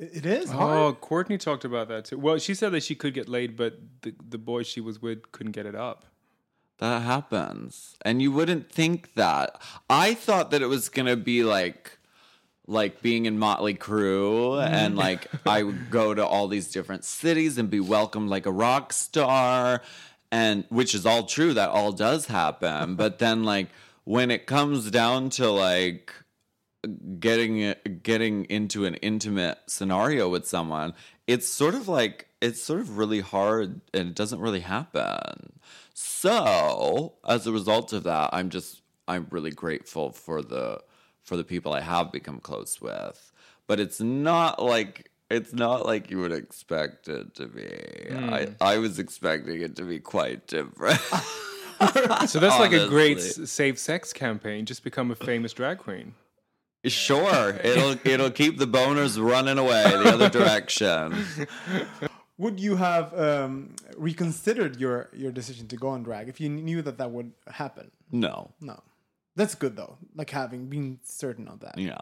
It, 0.00 0.10
it 0.18 0.26
is 0.26 0.50
Oh. 0.52 0.92
Courtney 1.00 1.38
talked 1.38 1.64
about 1.64 1.86
that 1.88 2.06
too. 2.06 2.18
Well, 2.18 2.38
she 2.38 2.54
said 2.54 2.72
that 2.72 2.82
she 2.82 2.96
could 2.96 3.14
get 3.14 3.28
laid, 3.28 3.56
but 3.56 3.78
the 4.02 4.12
the 4.28 4.38
boy 4.38 4.64
she 4.64 4.80
was 4.80 5.00
with 5.00 5.30
couldn't 5.30 5.52
get 5.52 5.66
it 5.66 5.76
up. 5.76 6.04
That 6.78 7.02
happens. 7.02 7.96
And 8.02 8.20
you 8.20 8.32
wouldn't 8.32 8.70
think 8.72 9.14
that. 9.14 9.62
I 9.88 10.14
thought 10.14 10.50
that 10.50 10.60
it 10.62 10.66
was 10.66 10.90
going 10.90 11.06
to 11.06 11.16
be 11.16 11.42
like 11.42 11.95
like 12.66 13.00
being 13.02 13.26
in 13.26 13.38
Motley 13.38 13.74
Crue 13.74 14.62
and 14.64 14.94
mm. 14.94 14.98
like 14.98 15.26
I 15.46 15.62
would 15.62 15.90
go 15.90 16.14
to 16.14 16.24
all 16.26 16.48
these 16.48 16.70
different 16.70 17.04
cities 17.04 17.58
and 17.58 17.70
be 17.70 17.80
welcomed 17.80 18.28
like 18.28 18.46
a 18.46 18.52
rock 18.52 18.92
star 18.92 19.82
and 20.32 20.64
which 20.68 20.94
is 20.94 21.06
all 21.06 21.24
true 21.24 21.54
that 21.54 21.68
all 21.68 21.92
does 21.92 22.26
happen, 22.26 22.96
but 22.96 23.18
then 23.20 23.44
like 23.44 23.68
when 24.04 24.30
it 24.30 24.46
comes 24.46 24.90
down 24.90 25.30
to 25.30 25.50
like 25.50 26.12
getting 27.18 27.74
getting 28.02 28.44
into 28.44 28.84
an 28.84 28.94
intimate 28.96 29.58
scenario 29.66 30.28
with 30.28 30.46
someone 30.46 30.94
it's 31.26 31.48
sort 31.48 31.74
of 31.74 31.88
like 31.88 32.28
it's 32.40 32.62
sort 32.62 32.78
of 32.78 32.96
really 32.96 33.18
hard 33.18 33.80
and 33.92 34.10
it 34.10 34.14
doesn't 34.14 34.38
really 34.38 34.60
happen. 34.60 35.58
So 35.94 37.14
as 37.26 37.46
a 37.46 37.52
result 37.52 37.92
of 37.92 38.04
that 38.04 38.30
i'm 38.32 38.50
just 38.50 38.82
i'm 39.08 39.26
really 39.30 39.50
grateful 39.50 40.12
for 40.12 40.42
the 40.42 40.80
for 41.26 41.36
the 41.36 41.44
people 41.44 41.74
I 41.74 41.80
have 41.80 42.10
become 42.10 42.40
close 42.40 42.80
with. 42.80 43.32
But 43.66 43.80
it's 43.80 44.00
not 44.00 44.62
like 44.62 45.10
it's 45.28 45.52
not 45.52 45.84
like 45.84 46.10
you 46.10 46.18
would 46.20 46.32
expect 46.32 47.08
it 47.08 47.34
to 47.34 47.46
be. 47.48 47.68
I, 48.14 48.48
I 48.60 48.78
was 48.78 48.98
expecting 48.98 49.60
it 49.60 49.76
to 49.76 49.82
be 49.82 49.98
quite 49.98 50.46
different. 50.46 51.00
So 52.26 52.40
that's 52.40 52.58
like 52.58 52.72
a 52.72 52.88
great 52.88 53.18
Honestly. 53.18 53.44
safe 53.44 53.78
sex 53.78 54.10
campaign. 54.14 54.64
Just 54.64 54.82
become 54.82 55.10
a 55.10 55.14
famous 55.14 55.52
drag 55.52 55.76
queen. 55.76 56.14
sure, 56.86 57.50
it'll 57.64 57.96
it'll 58.02 58.30
keep 58.30 58.56
the 58.56 58.66
boners 58.66 59.22
running 59.22 59.58
away 59.58 59.82
the 59.84 60.08
other 60.10 60.30
direction. 60.30 61.26
Would 62.38 62.60
you 62.60 62.76
have 62.76 63.18
um, 63.18 63.76
reconsidered 63.94 64.80
your 64.80 65.10
your 65.12 65.30
decision 65.32 65.68
to 65.68 65.76
go 65.76 65.88
on 65.88 66.02
drag 66.02 66.30
if 66.30 66.40
you 66.40 66.48
knew 66.48 66.80
that 66.80 66.96
that 66.96 67.10
would 67.10 67.32
happen? 67.46 67.90
No, 68.10 68.52
No, 68.60 68.80
that's 69.36 69.54
good 69.54 69.76
though. 69.76 69.98
Like 70.14 70.30
having 70.30 70.66
been 70.66 70.98
certain 71.04 71.46
of 71.48 71.60
that. 71.60 71.78
yeah, 71.78 71.98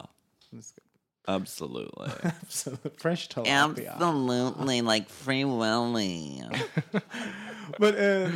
That's 0.53 0.73
good. 0.73 0.85
absolutely. 1.29 2.11
So 2.49 2.79
fresh 2.97 3.29
tilapia. 3.29 3.95
Absolutely, 3.97 4.81
like 4.83 5.09
free 5.09 5.45
willy. 5.45 6.43
But 7.79 7.99
uh, 7.99 8.29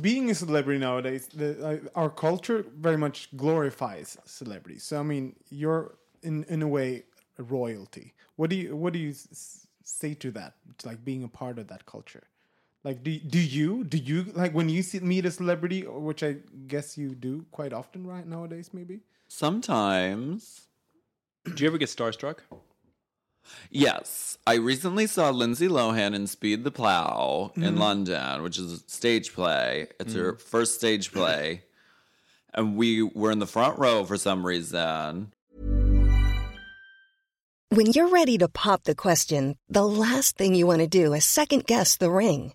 being 0.00 0.30
a 0.30 0.34
celebrity 0.34 0.78
nowadays, 0.78 1.26
the, 1.34 1.48
uh, 1.66 2.00
our 2.00 2.08
culture 2.08 2.64
very 2.78 2.96
much 2.96 3.28
glorifies 3.36 4.16
celebrities. 4.24 4.84
So 4.84 4.98
I 4.98 5.02
mean, 5.02 5.34
you're 5.50 5.96
in 6.22 6.44
in 6.44 6.62
a 6.62 6.68
way 6.68 7.04
a 7.38 7.42
royalty. 7.42 8.14
What 8.36 8.48
do 8.50 8.56
you 8.56 8.76
what 8.76 8.92
do 8.92 8.98
you 8.98 9.10
s- 9.10 9.66
say 9.84 10.14
to 10.14 10.30
that? 10.32 10.54
To 10.78 10.88
like 10.88 11.04
being 11.04 11.24
a 11.24 11.28
part 11.28 11.58
of 11.58 11.66
that 11.68 11.84
culture. 11.84 12.24
Like, 12.88 13.02
do 13.02 13.18
do 13.18 13.38
you 13.38 13.84
do 13.84 13.98
you 13.98 14.32
like 14.34 14.54
when 14.54 14.70
you 14.70 14.82
see, 14.82 15.00
meet 15.00 15.26
a 15.26 15.30
celebrity, 15.30 15.82
which 15.82 16.22
I 16.22 16.36
guess 16.68 16.96
you 16.96 17.10
do 17.10 17.44
quite 17.50 17.74
often, 17.74 18.06
right 18.06 18.26
nowadays, 18.26 18.70
maybe? 18.72 19.00
Sometimes. 19.28 20.62
Do 21.44 21.62
you 21.62 21.68
ever 21.68 21.76
get 21.76 21.90
starstruck? 21.90 22.38
Yes. 23.70 24.38
I 24.46 24.54
recently 24.54 25.06
saw 25.06 25.28
Lindsay 25.28 25.68
Lohan 25.68 26.14
in 26.14 26.26
Speed 26.26 26.64
the 26.64 26.70
Plow 26.70 27.52
in 27.56 27.62
mm-hmm. 27.62 27.76
London, 27.76 28.42
which 28.42 28.56
is 28.58 28.72
a 28.72 28.78
stage 28.78 29.34
play. 29.34 29.88
It's 30.00 30.14
her 30.14 30.32
mm. 30.32 30.40
first 30.40 30.76
stage 30.76 31.12
play. 31.12 31.64
And 32.54 32.74
we 32.74 33.02
were 33.02 33.30
in 33.30 33.38
the 33.38 33.46
front 33.46 33.78
row 33.78 34.06
for 34.06 34.16
some 34.16 34.46
reason. 34.46 35.34
When 37.68 37.92
you're 37.92 38.08
ready 38.08 38.38
to 38.38 38.48
pop 38.48 38.84
the 38.84 38.94
question, 38.94 39.58
the 39.68 39.86
last 39.86 40.38
thing 40.38 40.54
you 40.54 40.66
want 40.66 40.80
to 40.80 40.86
do 40.86 41.12
is 41.12 41.26
second 41.26 41.66
guess 41.66 41.98
the 41.98 42.10
ring. 42.10 42.54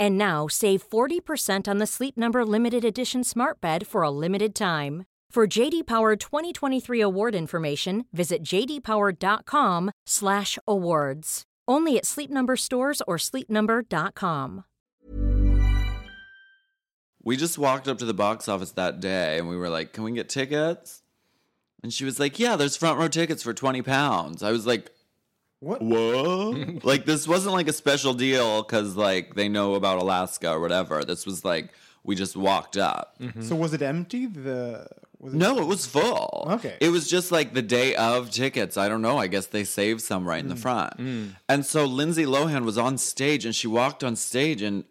And 0.00 0.18
now 0.18 0.48
save 0.48 0.82
40% 0.88 1.68
on 1.68 1.78
the 1.78 1.86
Sleep 1.86 2.16
Number 2.16 2.44
limited 2.44 2.84
edition 2.84 3.22
Smart 3.24 3.60
Bed 3.60 3.86
for 3.86 4.02
a 4.02 4.10
limited 4.10 4.54
time. 4.54 5.04
For 5.30 5.46
JD 5.48 5.86
Power 5.88 6.14
2023 6.14 7.00
award 7.00 7.34
information, 7.34 8.04
visit 8.12 8.44
jdpower.com/awards. 8.44 11.42
Only 11.66 11.98
at 11.98 12.06
Sleep 12.06 12.30
Number 12.30 12.56
stores 12.56 13.02
or 13.08 13.16
sleepnumber.com. 13.16 14.64
We 17.24 17.36
just 17.36 17.58
walked 17.58 17.88
up 17.88 17.98
to 17.98 18.04
the 18.04 18.14
box 18.14 18.48
office 18.48 18.70
that 18.72 19.00
day 19.00 19.38
and 19.38 19.48
we 19.48 19.56
were 19.56 19.70
like, 19.70 19.92
Can 19.92 20.04
we 20.04 20.12
get 20.12 20.28
tickets? 20.28 21.02
And 21.82 21.92
she 21.92 22.04
was 22.04 22.20
like, 22.20 22.38
Yeah, 22.38 22.56
there's 22.56 22.76
front 22.76 22.98
row 22.98 23.08
tickets 23.08 23.42
for 23.42 23.54
20 23.54 23.82
pounds. 23.82 24.42
I 24.42 24.52
was 24.52 24.66
like, 24.66 24.90
What? 25.64 25.80
Whoa. 25.80 26.78
like, 26.82 27.06
this 27.06 27.26
wasn't 27.26 27.54
like 27.54 27.68
a 27.68 27.72
special 27.72 28.12
deal 28.12 28.62
because, 28.62 28.96
like, 28.96 29.34
they 29.34 29.48
know 29.48 29.74
about 29.74 29.98
Alaska 29.98 30.52
or 30.52 30.60
whatever. 30.60 31.04
This 31.04 31.24
was 31.24 31.44
like, 31.44 31.70
we 32.02 32.14
just 32.14 32.36
walked 32.36 32.76
up. 32.76 33.16
Mm-hmm. 33.18 33.40
So 33.40 33.56
was 33.56 33.72
it 33.72 33.80
empty? 33.80 34.26
The 34.26 34.86
was 35.18 35.32
it 35.32 35.38
No, 35.38 35.56
it 35.56 35.66
was 35.66 35.86
full. 35.86 36.46
Okay. 36.50 36.76
It 36.80 36.90
was 36.90 37.08
just 37.08 37.32
like 37.32 37.54
the 37.54 37.62
day 37.62 37.94
of 37.94 38.30
tickets. 38.30 38.76
I 38.76 38.90
don't 38.90 39.00
know. 39.00 39.16
I 39.16 39.26
guess 39.26 39.46
they 39.46 39.64
saved 39.64 40.02
some 40.02 40.28
right 40.28 40.40
in 40.40 40.48
the 40.48 40.54
mm. 40.54 40.58
front. 40.58 40.98
Mm. 40.98 41.36
And 41.48 41.64
so 41.64 41.86
Lindsay 41.86 42.26
Lohan 42.26 42.66
was 42.66 42.76
on 42.76 42.98
stage 42.98 43.46
and 43.46 43.54
she 43.54 43.66
walked 43.66 44.04
on 44.04 44.16
stage. 44.16 44.60
And 44.60 44.84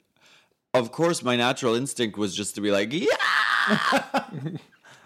of 0.74 0.92
course, 0.92 1.22
my 1.22 1.36
natural 1.36 1.76
instinct 1.76 2.18
was 2.18 2.36
just 2.36 2.56
to 2.56 2.62
be 2.62 2.72
like, 2.72 2.92
yeah. 2.92 3.06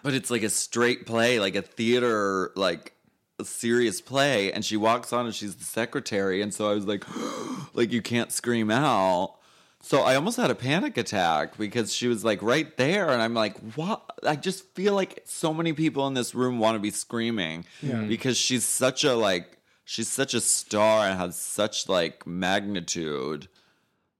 but 0.01 0.13
it's 0.13 0.31
like 0.31 0.43
a 0.43 0.49
straight 0.49 1.05
play, 1.05 1.41
like 1.41 1.55
a 1.55 1.61
theater, 1.61 2.53
like 2.55 2.93
a 2.93 2.96
serious 3.45 4.01
play. 4.01 4.51
And 4.51 4.63
she 4.63 4.77
walks 4.77 5.13
on 5.13 5.25
and 5.25 5.35
she's 5.35 5.55
the 5.55 5.63
secretary. 5.63 6.41
And 6.41 6.53
so 6.53 6.69
I 6.69 6.73
was 6.73 6.85
like, 6.85 7.05
like, 7.73 7.91
you 7.91 8.01
can't 8.01 8.31
scream 8.31 8.71
out. 8.71 9.37
So 9.81 10.01
I 10.01 10.15
almost 10.15 10.37
had 10.37 10.51
a 10.51 10.55
panic 10.55 10.97
attack 10.97 11.57
because 11.57 11.93
she 11.93 12.07
was 12.07 12.25
like 12.25 12.41
right 12.41 12.75
there, 12.77 13.09
and 13.09 13.21
I'm 13.21 13.33
like, 13.33 13.57
what? 13.75 14.19
I 14.23 14.35
just 14.35 14.65
feel 14.75 14.95
like 14.95 15.21
so 15.25 15.53
many 15.53 15.71
people 15.71 16.07
in 16.07 16.13
this 16.13 16.35
room 16.35 16.59
want 16.59 16.75
to 16.75 16.79
be 16.79 16.91
screaming 16.91 17.63
mm-hmm. 17.81 18.07
because 18.09 18.37
she's 18.37 18.65
such 18.65 19.03
a 19.03 19.15
like 19.15 19.59
she's 19.85 20.09
such 20.09 20.33
a 20.33 20.41
star 20.41 21.07
and 21.07 21.17
has 21.17 21.37
such 21.37 21.87
like 21.87 22.27
magnitude 22.27 23.47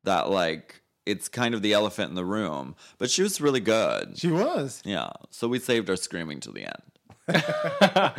that 0.04 0.30
like 0.30 0.84
it's 1.06 1.28
kind 1.28 1.54
of 1.54 1.62
the 1.62 1.74
elephant 1.74 2.10
in 2.10 2.16
the 2.16 2.26
room. 2.26 2.76
But 2.98 3.10
she 3.10 3.24
was 3.24 3.42
really 3.42 3.60
good. 3.60 4.18
She 4.18 4.30
was. 4.30 4.82
Yeah. 4.86 5.10
So 5.32 5.48
we 5.48 5.60
saved 5.60 5.90
our 5.90 5.96
screaming 5.96 6.40
to 6.42 6.52
the 6.52 6.64
end. 6.64 6.97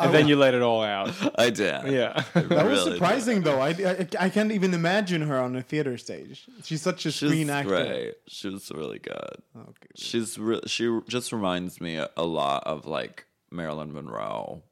And 0.00 0.14
then 0.14 0.28
you 0.28 0.36
let 0.36 0.54
it 0.54 0.62
all 0.62 0.82
out. 0.82 1.12
I 1.38 1.50
did. 1.50 1.92
Yeah. 1.92 2.22
That 2.34 2.66
was 2.66 2.84
surprising, 2.84 3.42
though. 3.42 3.60
I, 3.60 3.68
I 3.70 4.08
I 4.18 4.28
can't 4.30 4.52
even 4.52 4.72
imagine 4.74 5.22
her 5.22 5.38
on 5.38 5.56
a 5.56 5.62
theater 5.62 5.98
stage. 5.98 6.46
She's 6.64 6.82
such 6.82 7.04
a 7.06 7.10
She's 7.10 7.28
screen 7.28 7.50
actor. 7.50 7.68
great. 7.68 8.14
She 8.28 8.48
was 8.48 8.70
really 8.70 8.98
good. 8.98 9.36
Oh, 9.56 9.60
okay. 9.60 9.88
She's 9.96 10.38
re- 10.38 10.60
she 10.66 11.00
just 11.08 11.32
reminds 11.32 11.80
me 11.80 11.96
a, 12.16 12.24
lot 12.24 12.64
of 12.66 12.86
like 12.86 13.26
Marilyn 13.50 13.92
Monroe. 13.92 14.62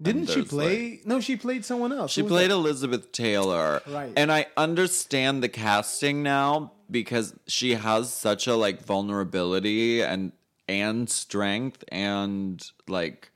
Didn't 0.00 0.26
she 0.30 0.42
play? 0.42 1.00
no, 1.04 1.20
she 1.20 1.36
played 1.36 1.64
someone 1.64 1.92
else. 1.92 2.10
She 2.10 2.22
played 2.24 2.50
that? 2.50 2.54
Elizabeth 2.54 3.12
Taylor. 3.12 3.82
Right. 3.86 4.12
And 4.16 4.32
I 4.32 4.46
understand 4.56 5.42
the 5.44 5.48
casting 5.48 6.24
now 6.24 6.72
because 6.90 7.34
she 7.46 7.74
has 7.74 8.12
such 8.12 8.46
a 8.48 8.56
like 8.56 8.82
vulnerability 8.84 10.02
and 10.02 10.32
and 10.68 11.08
strength 11.08 11.84
and 11.92 12.62
like 12.88 13.30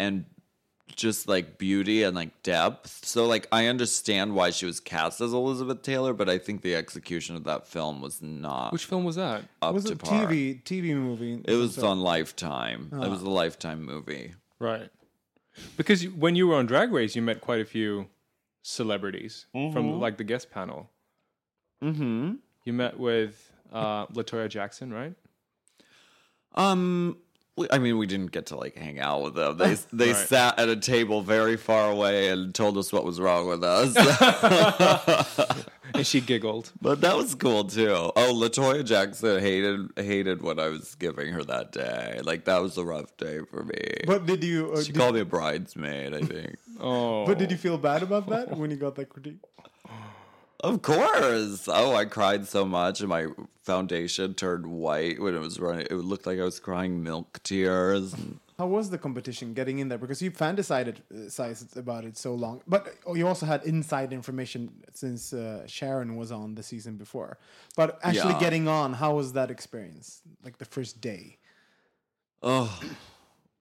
and 0.00 0.24
just 0.96 1.28
like 1.28 1.56
beauty 1.56 2.02
and 2.02 2.16
like 2.16 2.42
depth. 2.42 3.04
So 3.04 3.26
like 3.26 3.46
I 3.52 3.66
understand 3.66 4.34
why 4.34 4.50
she 4.50 4.66
was 4.66 4.80
cast 4.80 5.20
as 5.20 5.32
Elizabeth 5.32 5.82
Taylor, 5.82 6.12
but 6.12 6.28
I 6.28 6.38
think 6.38 6.62
the 6.62 6.74
execution 6.74 7.36
of 7.36 7.44
that 7.44 7.68
film 7.68 8.00
was 8.00 8.20
not 8.20 8.72
Which 8.72 8.86
film 8.86 9.04
was 9.04 9.14
that? 9.16 9.44
up 9.62 9.74
was 9.74 9.84
to 9.84 9.92
it 9.92 10.02
a 10.02 10.04
par. 10.04 10.26
TV 10.26 10.62
TV 10.64 10.94
movie? 10.96 11.40
It 11.44 11.54
was 11.54 11.76
So- 11.76 11.86
on 11.86 12.00
Lifetime. 12.00 12.90
It 12.92 13.08
was 13.08 13.22
a 13.22 13.30
Lifetime 13.30 13.84
movie. 13.84 14.34
Right. 14.58 14.90
Because 15.76 16.02
you- 16.02 16.10
when 16.10 16.34
you 16.34 16.48
were 16.48 16.56
on 16.56 16.66
Drag 16.66 16.90
Race, 16.92 17.14
you 17.14 17.22
met 17.22 17.40
quite 17.40 17.60
a 17.60 17.64
few 17.64 18.08
celebrities 18.62 19.46
from 19.52 20.00
like 20.00 20.16
the 20.16 20.24
guest 20.24 20.50
panel. 20.50 20.90
Mm-hmm. 21.82 22.34
You 22.64 22.72
met 22.72 22.98
with 22.98 23.52
uh, 23.72 24.06
Latoya 24.08 24.48
Jackson, 24.48 24.92
right? 24.92 25.14
Um, 26.54 27.16
we- 27.16 27.16
I 27.70 27.78
mean, 27.78 27.98
we 27.98 28.06
didn't 28.06 28.30
get 28.32 28.46
to 28.46 28.56
like 28.56 28.76
hang 28.76 28.98
out 29.00 29.22
with 29.22 29.34
them. 29.34 29.56
They 29.58 29.74
they 29.92 30.12
Right. 30.12 30.26
sat 30.28 30.58
at 30.58 30.68
a 30.68 30.76
table 30.76 31.22
very 31.22 31.56
far 31.56 31.90
away 31.90 32.28
and 32.28 32.54
told 32.54 32.76
us 32.78 32.92
what 32.92 33.04
was 33.04 33.20
wrong 33.20 33.48
with 33.48 33.62
us. 33.64 33.94
And 35.92 36.06
she 36.06 36.20
giggled. 36.20 36.70
but 36.80 37.00
that 37.00 37.16
was 37.16 37.34
cool 37.34 37.64
too. 37.64 37.90
Oh, 37.90 38.32
Latoya 38.32 38.84
Jackson 38.84 39.40
hated 39.40 39.90
hated 39.96 40.40
what 40.40 40.60
I 40.60 40.68
was 40.68 40.94
giving 40.94 41.32
her 41.32 41.42
that 41.44 41.72
day. 41.72 42.20
Like 42.22 42.44
that 42.44 42.62
was 42.62 42.78
a 42.78 42.84
rough 42.84 43.16
day 43.16 43.40
for 43.50 43.64
me. 43.64 43.74
But 44.06 44.24
did 44.24 44.44
you? 44.44 44.72
Uh, 44.72 44.82
she 44.82 44.92
did, 44.92 44.98
called 44.98 45.16
me 45.16 45.20
a 45.22 45.24
bridesmaid. 45.24 46.14
I 46.14 46.20
think. 46.20 46.56
Oh, 46.78 47.26
but 47.26 47.38
did 47.38 47.50
you 47.50 47.56
feel 47.56 47.76
bad 47.76 48.04
about 48.04 48.28
that 48.28 48.56
when 48.56 48.70
you 48.70 48.76
got 48.76 48.94
that 48.94 49.08
critique? 49.08 49.40
Of 50.62 50.82
course. 50.82 51.68
Oh, 51.68 51.94
I 51.94 52.04
cried 52.04 52.46
so 52.46 52.64
much, 52.64 53.00
and 53.00 53.08
my 53.08 53.28
foundation 53.62 54.34
turned 54.34 54.66
white 54.66 55.20
when 55.20 55.34
it 55.34 55.40
was 55.40 55.58
running. 55.58 55.86
It 55.90 55.94
looked 55.94 56.26
like 56.26 56.38
I 56.38 56.44
was 56.44 56.60
crying 56.60 57.02
milk 57.02 57.42
tears. 57.42 58.14
How 58.58 58.66
was 58.66 58.90
the 58.90 58.98
competition 58.98 59.54
getting 59.54 59.78
in 59.78 59.88
there? 59.88 59.96
Because 59.96 60.20
you 60.20 60.30
fantasized 60.30 61.76
uh, 61.76 61.80
about 61.80 62.04
it 62.04 62.18
so 62.18 62.34
long, 62.34 62.60
but 62.68 62.94
you 63.14 63.26
also 63.26 63.46
had 63.46 63.64
inside 63.64 64.12
information 64.12 64.70
since 64.92 65.32
uh, 65.32 65.66
Sharon 65.66 66.16
was 66.16 66.30
on 66.30 66.56
the 66.56 66.62
season 66.62 66.96
before. 66.96 67.38
But 67.74 67.98
actually 68.02 68.34
Yeah. 68.34 68.40
getting 68.40 68.68
on, 68.68 68.92
how 68.92 69.14
was 69.14 69.32
that 69.32 69.50
experience? 69.50 70.20
Like 70.44 70.58
the 70.58 70.66
first 70.66 71.00
day. 71.00 71.38
Oh, 72.42 72.78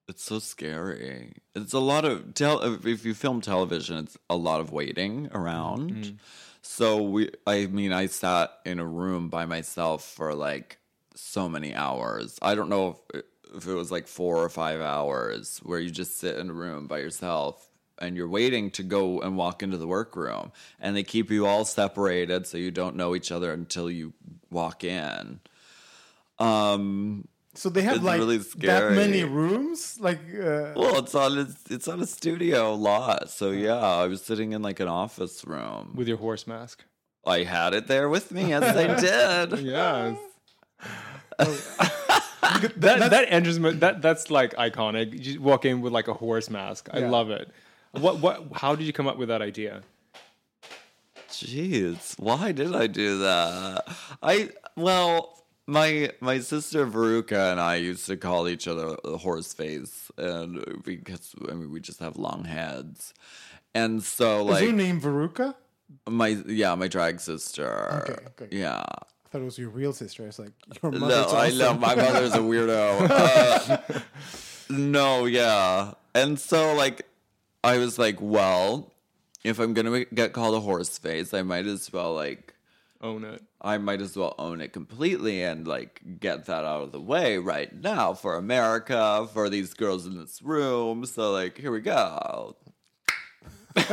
it's 0.10 0.24
so 0.24 0.40
scary. 0.40 1.32
It's 1.56 1.72
a 1.72 1.80
lot 1.80 2.04
of 2.04 2.34
tel- 2.34 2.62
if 2.86 3.06
you 3.06 3.14
film 3.14 3.40
television, 3.40 3.98
it's 4.00 4.18
a 4.30 4.36
lot 4.36 4.60
of 4.60 4.74
waiting 4.74 5.30
around. 5.32 6.20
So 6.62 7.02
we, 7.02 7.32
I 7.48 7.68
mean, 7.68 7.94
I 7.94 8.08
sat 8.08 8.52
in 8.66 8.80
a 8.80 8.86
room 8.86 9.30
by 9.30 9.46
myself 9.46 10.04
for 10.04 10.34
like 10.34 10.78
so 11.16 11.50
many 11.50 11.74
hours. 11.74 12.38
I 12.42 12.56
don't 12.56 12.70
know 12.70 13.00
if 13.10 13.20
it, 13.20 13.26
if 13.56 13.68
it 13.68 13.74
was 13.74 13.92
like 13.92 14.08
four 14.08 14.38
or 14.38 14.50
five 14.50 14.82
hours 14.82 15.60
where 15.64 15.80
you 15.80 15.90
just 15.90 16.20
sit 16.20 16.38
in 16.38 16.50
a 16.50 16.54
room 16.54 16.88
by 16.88 17.00
yourself 17.00 17.70
and 17.98 18.16
you're 18.16 18.30
waiting 18.30 18.72
to 18.72 18.84
go 18.84 19.20
and 19.20 19.36
walk 19.36 19.62
into 19.62 19.78
the 19.78 19.88
workroom, 19.88 20.54
and 20.80 20.96
they 20.96 21.04
keep 21.04 21.30
you 21.30 21.46
all 21.46 21.66
separated 21.66 22.48
so 22.48 22.58
you 22.58 22.72
don't 22.72 22.96
know 22.96 23.14
each 23.14 23.30
other 23.32 23.52
until 23.52 23.92
you 23.92 24.14
walk 24.50 24.86
in. 24.86 25.42
Um, 26.40 27.28
So 27.60 27.68
they 27.70 27.82
have 27.82 27.98
It's 27.98 28.06
like 28.06 28.20
really 28.20 28.38
that 28.38 28.94
many 28.94 29.26
rooms. 29.26 29.98
Like 30.00 30.20
uh, 30.34 30.72
Well, 30.80 31.00
it's 31.00 31.14
on 31.14 31.38
a, 31.40 31.48
it's 31.70 31.90
on 31.90 32.00
a 32.00 32.06
studio 32.08 32.74
lot, 32.74 33.30
so 33.30 33.52
yeah, 33.52 33.76
I 33.76 34.08
was 34.08 34.22
sitting 34.22 34.54
in 34.54 34.62
like 34.62 34.80
an 34.80 34.88
office 34.88 35.44
room. 35.46 35.92
with 35.94 36.08
your 36.08 36.16
horse 36.18 36.48
mask. 36.48 36.86
I 37.28 37.44
had 37.44 37.74
it 37.74 37.88
there 37.88 38.08
with 38.08 38.32
me, 38.32 38.54
as 38.54 38.64
I 38.64 38.86
did. 39.50 39.60
Yes. 39.60 40.18
that 42.78 43.10
that 43.12 43.26
enters 43.28 43.60
my- 43.60 43.72
that 43.72 44.02
that's 44.02 44.32
like 44.32 44.54
iconic. 44.56 45.08
You 45.26 45.42
walk 45.42 45.66
in 45.66 45.82
with 45.82 45.92
like 45.92 46.08
a 46.08 46.14
horse 46.14 46.50
mask. 46.50 46.88
I 46.94 47.00
Yeah. 47.00 47.10
love 47.10 47.30
it. 47.30 47.50
What 47.92 48.20
what? 48.20 48.44
How 48.54 48.74
did 48.76 48.86
you 48.88 48.94
come 48.94 49.08
up 49.08 49.18
with 49.18 49.28
that 49.28 49.42
idea? 49.42 49.82
Jeez, 51.30 52.18
why 52.20 52.54
did 52.54 52.74
I 52.76 52.88
do 52.88 53.20
that? 53.20 53.84
I 54.24 54.50
well, 54.78 55.39
my 55.70 56.12
my 56.20 56.40
sister 56.40 56.86
Veruca 56.88 57.52
and 57.52 57.60
I 57.60 57.76
used 57.76 58.06
to 58.08 58.18
call 58.18 58.48
each 58.48 58.68
other 58.68 58.96
horse 59.18 59.54
face, 59.54 60.12
and 60.18 60.82
because 60.84 61.34
I 61.50 61.54
mean 61.54 61.72
we 61.72 61.80
just 61.80 62.00
have 62.00 62.18
long 62.18 62.46
heads, 62.46 63.14
and 63.74 64.02
so 64.04 64.50
is 64.50 64.62
your 64.62 64.70
like 64.72 64.76
name 64.78 65.00
Veruca? 65.02 65.56
my 66.08 66.30
yeah 66.48 66.76
my 66.76 66.88
drag 66.88 67.20
sister, 67.20 68.04
Okay, 68.04 68.26
okay. 68.44 68.56
yeah. 68.58 68.84
I 68.86 69.32
thought 69.32 69.42
it 69.42 69.46
was 69.46 69.60
your 69.60 69.70
real 69.70 69.94
sister. 69.94 70.26
It's 70.28 70.40
like 70.40 70.54
your 70.82 70.92
No, 70.92 71.00
mother's 71.00 71.34
I 71.34 71.48
awesome. 71.48 71.58
know 71.60 71.74
my 71.76 71.94
mother's 71.96 72.34
a 72.34 72.40
weirdo. 72.40 73.10
Uh, 73.12 74.00
no, 74.70 75.26
yeah, 75.26 75.94
and 76.16 76.40
so 76.40 76.74
like, 76.74 77.06
I 77.64 77.78
was 77.78 77.98
like, 78.00 78.18
well, 78.20 78.92
if 79.44 79.60
I'm 79.60 79.74
gonna 79.74 80.06
get 80.06 80.34
called 80.34 80.56
a 80.56 80.60
horse 80.60 80.98
face, 80.98 81.34
I 81.34 81.44
might 81.44 81.66
as 81.68 81.92
well 81.94 82.14
like, 82.16 82.54
Own 83.02 83.24
it. 83.24 83.42
I 83.62 83.78
might 83.78 84.02
as 84.02 84.16
well 84.16 84.36
own 84.40 84.62
it 84.62 84.72
completely 84.74 85.44
and 85.44 85.68
like 85.68 86.02
get 86.20 86.46
that 86.46 86.64
out 86.64 86.84
of 86.84 86.92
the 86.92 87.02
way 87.02 87.38
right 87.38 87.74
now 87.74 88.14
for 88.14 88.36
America, 88.36 89.28
for 89.34 89.50
these 89.50 89.74
girls 89.74 90.06
in 90.06 90.18
this 90.18 90.42
room. 90.42 91.06
So 91.06 91.32
like, 91.32 91.58
here 91.58 91.72
we 91.72 91.82
go. 91.82 92.56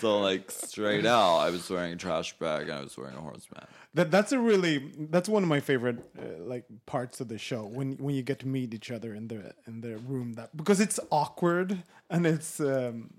so 0.00 0.20
like 0.20 0.50
straight 0.50 1.06
out, 1.06 1.38
I 1.38 1.50
was 1.50 1.68
wearing 1.70 1.92
a 1.92 1.96
trash 1.96 2.36
bag 2.38 2.68
and 2.68 2.78
I 2.78 2.82
was 2.82 2.96
wearing 2.96 3.16
a 3.16 3.20
horse 3.20 3.46
mask. 3.54 3.68
That 3.94 4.10
that's 4.10 4.32
a 4.32 4.38
really 4.38 4.92
that's 5.10 5.28
one 5.28 5.42
of 5.42 5.48
my 5.48 5.60
favorite 5.60 5.98
uh, 6.18 6.42
like 6.44 6.64
parts 6.86 7.20
of 7.20 7.28
the 7.28 7.38
show 7.38 7.64
when 7.64 7.92
when 7.98 8.14
you 8.14 8.22
get 8.22 8.40
to 8.40 8.48
meet 8.48 8.74
each 8.74 8.90
other 8.90 9.14
in 9.14 9.28
the 9.28 9.54
in 9.66 9.80
the 9.80 9.96
room 9.98 10.34
that 10.34 10.56
because 10.56 10.80
it's 10.80 11.00
awkward 11.10 11.82
and 12.10 12.26
it's 12.26 12.60
um 12.60 13.10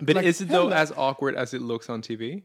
But 0.00 0.16
Like, 0.16 0.24
is 0.26 0.40
it 0.40 0.48
though 0.48 0.70
as 0.70 0.92
awkward 0.96 1.34
as 1.36 1.54
it 1.54 1.62
looks 1.62 1.88
on 1.88 2.02
TV? 2.02 2.42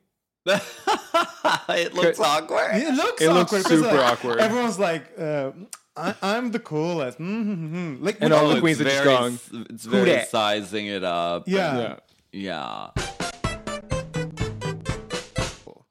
it 1.69 1.93
looks 1.93 2.19
awkward. 2.19 2.69
it 2.73 2.93
looks 2.95 3.21
It 3.21 3.31
looks 3.31 3.51
super 3.65 3.87
like, 3.87 4.13
awkward. 4.13 4.39
everyone's 4.39 4.79
like 4.79 5.03
uh, 5.17 5.51
I, 5.95 6.15
I'm 6.21 6.51
the 6.51 6.59
coolest 6.59 7.19
mm-hmm. 7.19 8.03
like 8.03 8.17
And 8.21 8.33
all 8.33 8.45
all- 8.47 8.53
the 8.55 8.59
queens 8.61 8.79
are 8.81 8.85
just 8.85 9.03
going, 9.03 9.39
It's 9.69 9.85
very 9.85 10.05
dat?" 10.05 10.29
sizing 10.29 10.87
it 10.87 11.03
up. 11.03 11.43
yeah. 11.47 11.97
Yeah. 12.31 12.91
Yeah. 12.91 12.91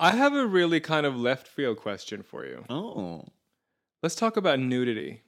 I 0.00 0.12
have 0.12 0.32
a 0.34 0.46
really 0.46 0.78
kind 0.80 1.06
of 1.06 1.16
left 1.16 1.48
field 1.48 1.78
question 1.78 2.22
for 2.22 2.46
you. 2.46 2.64
Oh. 2.70 3.24
Let's 4.02 4.14
talk 4.14 4.36
about 4.36 4.60
nudity. 4.60 5.22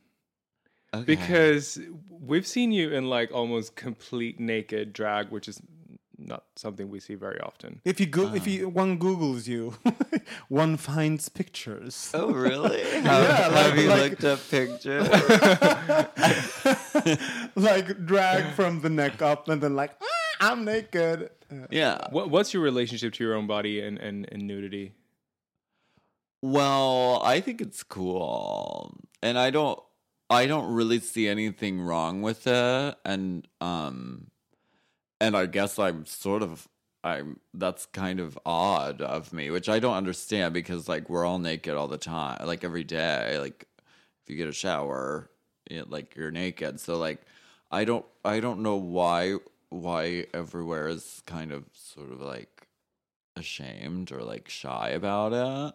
Okay. 0.94 1.04
Because 1.04 1.78
we've 2.08 2.46
seen 2.46 2.70
you 2.70 2.90
in 2.92 3.08
like 3.08 3.32
almost 3.32 3.74
complete 3.74 4.38
naked 4.38 4.92
drag, 4.92 5.30
which 5.30 5.48
is 5.48 5.60
not 6.30 6.44
something 6.56 6.88
we 6.88 7.00
see 7.00 7.14
very 7.16 7.38
often. 7.40 7.80
if 7.84 8.00
you 8.00 8.06
go 8.06 8.32
if 8.34 8.44
Ah. 8.46 8.50
you 8.50 8.68
one 8.68 8.98
googles 8.98 9.46
you 9.46 9.74
one 10.48 10.76
finds 10.78 11.28
pictures 11.28 12.10
Oh 12.14 12.32
really? 12.32 12.82
Have, 13.02 13.04
Yeah, 13.04 13.50
have 13.50 13.74
like- 13.74 13.80
you 13.82 13.88
like- 13.90 14.10
looked 14.10 14.24
up 14.24 14.40
pictures? 14.50 15.08
like 17.56 18.06
drag 18.06 18.54
from 18.54 18.80
the 18.80 18.90
neck 18.90 19.22
up 19.22 19.48
and 19.48 19.62
then 19.62 19.76
like 19.76 19.90
"Ah, 20.00 20.52
I'm 20.52 20.64
naked 20.64 21.30
Uh, 21.50 21.66
yeah. 21.70 21.98
What, 22.10 22.30
what's 22.30 22.54
your 22.54 22.62
relationship 22.62 23.12
to 23.14 23.24
your 23.24 23.34
own 23.34 23.48
body 23.48 23.80
and, 23.82 23.98
and, 23.98 24.24
and 24.30 24.46
nudity? 24.46 24.92
Well, 26.42 27.20
I 27.24 27.40
think 27.40 27.60
it's 27.60 27.82
cool. 27.82 28.96
And 29.20 29.36
I 29.36 29.50
don't 29.50 29.80
I 30.30 30.46
don't 30.46 30.72
really 30.72 31.00
see 31.00 31.26
anything 31.26 31.80
wrong 31.82 32.22
with 32.22 32.46
it 32.46 32.94
and 33.04 33.48
um 33.60 34.29
and 35.20 35.36
I 35.36 35.46
guess 35.46 35.78
I'm 35.78 36.06
sort 36.06 36.42
of 36.42 36.68
I'm 37.02 37.40
that's 37.54 37.86
kind 37.86 38.20
of 38.20 38.38
odd 38.44 39.00
of 39.00 39.32
me, 39.32 39.50
which 39.50 39.68
I 39.68 39.78
don't 39.78 39.96
understand 39.96 40.54
because 40.54 40.88
like 40.88 41.08
we're 41.08 41.24
all 41.24 41.38
naked 41.38 41.74
all 41.74 41.88
the 41.88 41.98
time, 41.98 42.46
like 42.46 42.64
every 42.64 42.84
day. 42.84 43.38
Like 43.38 43.66
if 44.22 44.30
you 44.30 44.36
get 44.36 44.48
a 44.48 44.52
shower, 44.52 45.30
it, 45.66 45.90
like 45.90 46.14
you're 46.16 46.30
naked. 46.30 46.80
So 46.80 46.98
like 46.98 47.22
I 47.70 47.84
don't 47.84 48.04
I 48.24 48.40
don't 48.40 48.60
know 48.60 48.76
why 48.76 49.36
why 49.70 50.26
everywhere 50.34 50.88
is 50.88 51.22
kind 51.26 51.52
of 51.52 51.64
sort 51.72 52.10
of 52.12 52.20
like 52.20 52.66
ashamed 53.36 54.12
or 54.12 54.22
like 54.22 54.48
shy 54.48 54.90
about 54.90 55.32
it. 55.32 55.74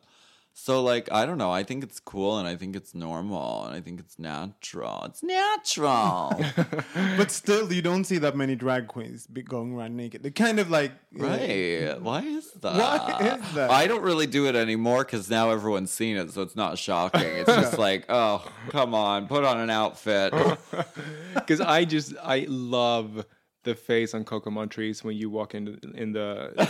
So 0.57 0.81
like 0.81 1.11
I 1.11 1.25
don't 1.25 1.37
know, 1.37 1.51
I 1.51 1.63
think 1.63 1.83
it's 1.83 1.99
cool 1.99 2.39
and 2.39 2.47
I 2.47 2.55
think 2.55 2.77
it's 2.77 2.95
normal 2.95 3.65
and 3.65 3.75
I 3.75 3.81
think 3.81 3.99
it's 3.99 4.17
natural. 4.17 5.03
It's 5.03 5.21
natural. 5.21 6.41
but 7.17 7.29
still 7.29 7.71
you 7.73 7.81
don't 7.81 8.05
see 8.05 8.19
that 8.19 8.37
many 8.37 8.55
drag 8.55 8.87
queens 8.87 9.27
be 9.27 9.41
going 9.41 9.73
around 9.73 9.97
naked 9.97 10.23
They're 10.23 10.31
kind 10.31 10.61
of 10.61 10.69
like 10.69 10.93
right. 11.11 11.99
Why 11.99 12.21
is 12.21 12.51
that? 12.53 12.73
Why 12.73 13.35
is 13.37 13.53
that? 13.55 13.69
I 13.69 13.85
don't 13.85 14.01
really 14.01 14.27
do 14.27 14.47
it 14.47 14.55
anymore 14.55 15.03
cuz 15.03 15.29
now 15.29 15.51
everyone's 15.51 15.91
seen 15.91 16.15
it 16.15 16.31
so 16.31 16.41
it's 16.41 16.55
not 16.55 16.77
shocking. 16.77 17.21
It's 17.21 17.53
just 17.53 17.77
like, 17.77 18.05
"Oh, 18.07 18.49
come 18.69 18.95
on, 18.95 19.27
put 19.27 19.43
on 19.43 19.59
an 19.59 19.69
outfit." 19.69 20.33
Because 21.33 21.59
I 21.59 21.83
just 21.83 22.13
I 22.23 22.45
love 22.47 23.25
the 23.63 23.75
face 23.75 24.13
on 24.13 24.23
Coco 24.23 24.49
Montrese 24.49 25.03
when 25.03 25.17
you 25.17 25.29
walk 25.29 25.53
into 25.53 25.77
in 25.93 26.13
the 26.13 26.53
uh, 26.57 26.65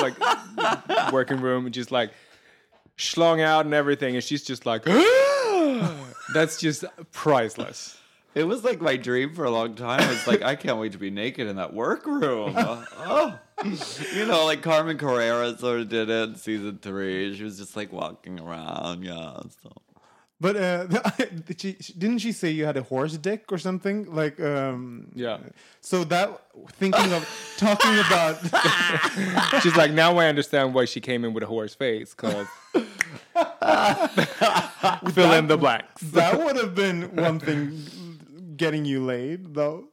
like 0.00 1.12
working 1.12 1.40
room, 1.40 1.66
and 1.66 1.74
just 1.74 1.90
like 1.90 2.12
schlong 3.00 3.40
out 3.40 3.64
and 3.64 3.74
everything, 3.74 4.14
and 4.14 4.22
she's 4.22 4.42
just 4.42 4.66
like, 4.66 4.84
that's 6.34 6.60
just 6.60 6.84
priceless. 7.12 7.96
It 8.34 8.44
was 8.44 8.62
like 8.62 8.80
my 8.80 8.96
dream 8.96 9.34
for 9.34 9.44
a 9.44 9.50
long 9.50 9.74
time. 9.74 10.08
It's 10.12 10.26
like 10.26 10.42
I 10.42 10.54
can't 10.54 10.78
wait 10.78 10.92
to 10.92 10.98
be 10.98 11.10
naked 11.10 11.48
in 11.48 11.56
that 11.56 11.74
workroom. 11.74 12.54
Uh, 12.56 12.84
oh, 12.98 13.38
you 14.14 14.26
know, 14.26 14.44
like 14.44 14.62
Carmen 14.62 14.98
Carrera 14.98 15.58
sort 15.58 15.80
of 15.80 15.88
did 15.88 16.08
it 16.08 16.28
in 16.28 16.36
season 16.36 16.78
three. 16.80 17.34
She 17.36 17.42
was 17.42 17.58
just 17.58 17.74
like 17.74 17.92
walking 17.92 18.38
around. 18.38 19.02
Yeah. 19.02 19.40
So. 19.62 19.72
But 20.40 20.56
uh, 20.56 20.86
she, 21.58 21.72
didn't 21.98 22.18
she 22.18 22.32
say 22.32 22.50
you 22.50 22.64
had 22.64 22.76
a 22.78 22.82
horse 22.82 23.16
dick 23.18 23.52
or 23.52 23.58
something? 23.58 24.12
Like, 24.14 24.40
um, 24.40 25.08
Yeah. 25.14 25.38
So 25.82 26.04
that 26.04 26.40
thinking 26.72 27.12
of 27.12 27.28
talking 27.58 27.98
about 27.98 28.38
She's 29.62 29.76
like, 29.76 29.92
now 29.92 30.16
I 30.18 30.26
understand 30.28 30.72
why 30.74 30.86
she 30.86 31.00
came 31.00 31.24
in 31.24 31.34
with 31.34 31.42
a 31.42 31.46
horse 31.46 31.74
face, 31.74 32.14
because 32.14 32.46
Fill 35.12 35.32
in 35.32 35.46
the 35.46 35.56
blanks. 35.58 36.02
that 36.02 36.38
would 36.42 36.56
have 36.56 36.74
been 36.74 37.14
one 37.16 37.38
thing 37.38 37.84
getting 38.56 38.84
you 38.84 39.04
laid, 39.04 39.54
though. 39.54 39.88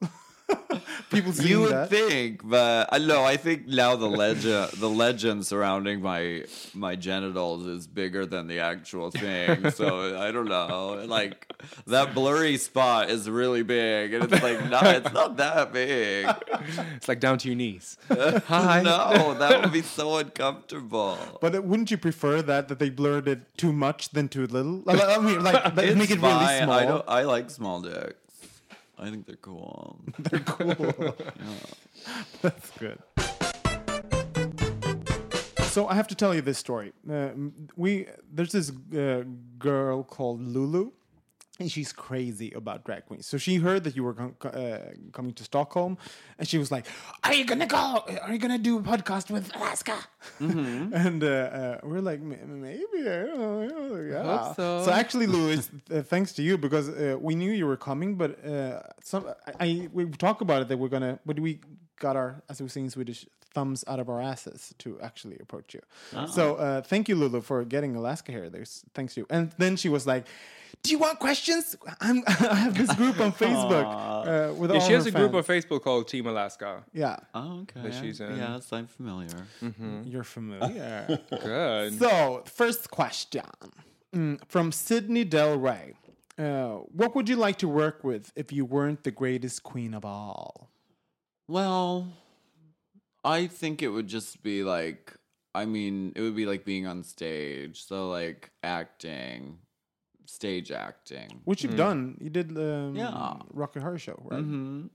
People 1.09 1.33
You 1.33 1.61
would 1.61 1.71
that. 1.71 1.89
think, 1.89 2.41
but 2.47 2.89
I 2.91 2.97
know. 2.97 3.23
I 3.23 3.37
think 3.37 3.67
now 3.67 3.95
the 3.95 4.07
legend, 4.09 4.71
the 4.73 4.89
legend 4.89 5.45
surrounding 5.45 6.01
my 6.01 6.43
my 6.73 6.95
genitals 6.95 7.65
is 7.65 7.87
bigger 7.87 8.25
than 8.25 8.47
the 8.47 8.59
actual 8.59 9.11
thing. 9.11 9.71
So 9.71 10.17
I 10.25 10.31
don't 10.31 10.47
know. 10.49 11.03
Like 11.05 11.53
that 11.87 12.13
blurry 12.13 12.57
spot 12.57 13.09
is 13.09 13.29
really 13.29 13.63
big, 13.63 14.13
and 14.13 14.25
it's 14.31 14.43
like 14.43 14.69
not. 14.69 14.85
It's 14.87 15.13
not 15.13 15.37
that 15.37 15.71
big. 15.73 16.27
It's 16.97 17.07
like 17.07 17.19
down 17.19 17.37
to 17.39 17.47
your 17.47 17.55
knees. 17.55 17.97
Hi. 18.09 18.81
No, 18.81 19.33
that 19.33 19.61
would 19.61 19.71
be 19.71 19.81
so 19.81 20.17
uncomfortable. 20.17 21.17
But 21.41 21.55
uh, 21.55 21.61
wouldn't 21.61 21.91
you 21.91 21.97
prefer 21.97 22.41
that 22.41 22.67
that 22.67 22.79
they 22.79 22.89
blurred 22.89 23.27
it 23.27 23.41
too 23.57 23.71
much 23.71 24.09
than 24.09 24.27
too 24.27 24.47
little? 24.47 24.81
Like, 24.85 24.99
I 25.01 25.17
mean, 25.19 25.43
like 25.43 25.75
make 25.75 26.09
it 26.11 26.19
really 26.21 26.47
small. 26.61 26.71
I 26.71 26.85
don't. 26.85 27.05
I 27.07 27.23
like 27.23 27.49
small 27.49 27.81
dicks. 27.81 28.15
I 28.99 29.09
think 29.11 29.27
they're 29.27 29.35
cool. 29.35 29.99
They're 30.19 30.39
cool. 30.39 31.15
That's 32.41 32.71
good. 32.79 32.99
So 35.65 35.87
I 35.87 35.93
have 35.93 36.07
to 36.07 36.15
tell 36.15 36.33
you 36.33 36.41
this 36.41 36.57
story. 36.57 36.93
Uh, 37.09 37.29
we 37.75 38.07
there's 38.33 38.51
this 38.53 38.71
uh, 38.97 39.23
girl 39.59 40.03
called 40.03 40.41
Lulu, 40.41 40.91
and 41.59 41.71
she's 41.71 41.91
crazy 41.91 42.51
about 42.51 42.83
drag 42.85 43.05
queens. 43.05 43.25
So 43.25 43.37
she 43.37 43.55
heard 43.57 43.83
that 43.85 43.95
you 43.95 44.03
were 44.03 44.13
com- 44.13 44.35
uh, 44.43 44.77
coming 45.11 45.33
to 45.33 45.43
Stockholm, 45.43 45.97
and 46.37 46.47
she 46.47 46.57
was 46.57 46.71
like, 46.71 46.85
"Are 47.23 47.33
you 47.33 47.45
gonna 47.45 47.65
go? 47.67 48.03
Are 48.23 48.31
you 48.33 48.39
gonna 48.39 48.57
do 48.57 48.77
a 48.77 48.81
podcast 48.81 49.29
with 49.31 49.55
Alaska?" 49.55 49.97
and 50.39 51.23
uh, 51.23 51.27
uh, 51.27 51.77
we're 51.83 52.01
like, 52.01 52.19
"M- 52.19 52.61
"Maybe, 52.61 52.99
I 53.09 53.25
don't 53.25 53.67
know, 53.67 53.95
yeah." 54.11 54.23
Hope 54.23 54.55
so. 54.55 54.83
So 54.85 54.91
actually, 54.91 55.27
Louis, 55.27 55.69
uh, 55.91 56.01
thanks 56.03 56.33
to 56.33 56.41
you 56.43 56.57
because 56.57 56.89
uh, 56.89 57.17
we 57.19 57.35
knew 57.35 57.51
you 57.51 57.65
were 57.67 57.77
coming, 57.77 58.15
but 58.15 58.43
uh, 58.45 58.81
some 59.03 59.25
I, 59.47 59.65
I 59.65 59.89
we 59.93 60.05
talk 60.05 60.41
about 60.41 60.61
it 60.63 60.67
that 60.69 60.77
we're 60.77 60.89
gonna, 60.89 61.19
but 61.25 61.39
we 61.39 61.59
got 61.99 62.15
our 62.15 62.41
as 62.49 62.61
we 62.61 62.67
say 62.69 62.81
in 62.81 62.89
Swedish 62.89 63.25
thumbs 63.53 63.83
out 63.87 63.99
of 63.99 64.07
our 64.09 64.21
asses 64.21 64.75
to 64.77 64.99
actually 65.01 65.37
approach 65.39 65.73
you. 65.73 65.81
So 66.27 66.55
uh, 66.55 66.81
thank 66.81 67.09
you, 67.09 67.15
Lulu, 67.15 67.41
for 67.41 67.63
getting 67.65 67.95
Alaska 67.95 68.31
here. 68.31 68.49
There's 68.49 68.83
thanks 68.93 69.15
to 69.15 69.21
you. 69.21 69.27
And 69.29 69.51
then 69.57 69.75
she 69.77 69.89
was 69.89 70.05
like. 70.05 70.25
Do 70.83 70.91
you 70.91 70.99
want 70.99 71.19
questions? 71.19 71.75
I'm, 71.99 72.23
I 72.27 72.55
have 72.55 72.77
this 72.77 72.93
group 72.95 73.19
on 73.19 73.33
Facebook 73.33 73.83
uh, 74.51 74.53
with 74.53 74.71
Yeah, 74.71 74.77
all 74.79 74.87
she 74.87 74.93
has 74.93 75.03
her 75.03 75.09
a 75.09 75.11
group 75.11 75.33
on 75.33 75.43
Facebook 75.43 75.81
called 75.83 76.07
Team 76.07 76.27
Alaska. 76.27 76.83
Yeah, 76.93 77.17
Oh, 77.33 77.61
okay. 77.61 77.81
That 77.81 77.93
she's 77.93 78.21
in. 78.21 78.37
Yes, 78.37 78.71
I'm 78.71 78.87
familiar. 78.87 79.35
you're 80.05 80.23
familiar. 80.23 81.19
Good. 81.29 81.99
So, 81.99 82.43
first 82.45 82.89
question 82.91 83.43
Mm, 84.15 84.39
from 84.47 84.71
Sydney 84.71 85.25
Del 85.25 85.57
Rey. 85.59 85.93
Uh, 86.39 86.75
what 86.95 87.13
would 87.15 87.27
you 87.27 87.35
like 87.35 87.57
to 87.57 87.67
work 87.67 88.03
with 88.05 88.31
if 88.37 88.53
you 88.53 88.63
weren't 88.63 89.03
the 89.03 89.11
greatest 89.11 89.63
queen 89.63 89.93
of 89.93 90.05
all? 90.05 90.69
Well, 91.49 92.07
I 93.25 93.47
think 93.47 93.81
it 93.83 93.89
would 93.89 94.07
just 94.07 94.41
be 94.43 94.63
like, 94.63 95.13
I 95.53 95.65
mean, 95.65 96.13
it 96.15 96.21
would 96.21 96.35
be 96.35 96.45
like 96.45 96.63
being 96.63 96.87
on 96.87 97.03
stage. 97.03 97.83
So, 97.83 98.09
like 98.09 98.51
acting, 98.63 99.57
stage 100.29 100.71
acting. 100.71 101.41
Which 101.45 101.63
you've 101.63 101.75
done. 101.75 102.17
You 102.21 102.29
did 102.29 102.57
um, 102.57 102.95
Yeah. 102.95 103.33
Rocky 103.53 103.79
Horror 103.79 103.97
Show, 103.99 104.19
right? 104.25 104.43
hmm 104.43 104.87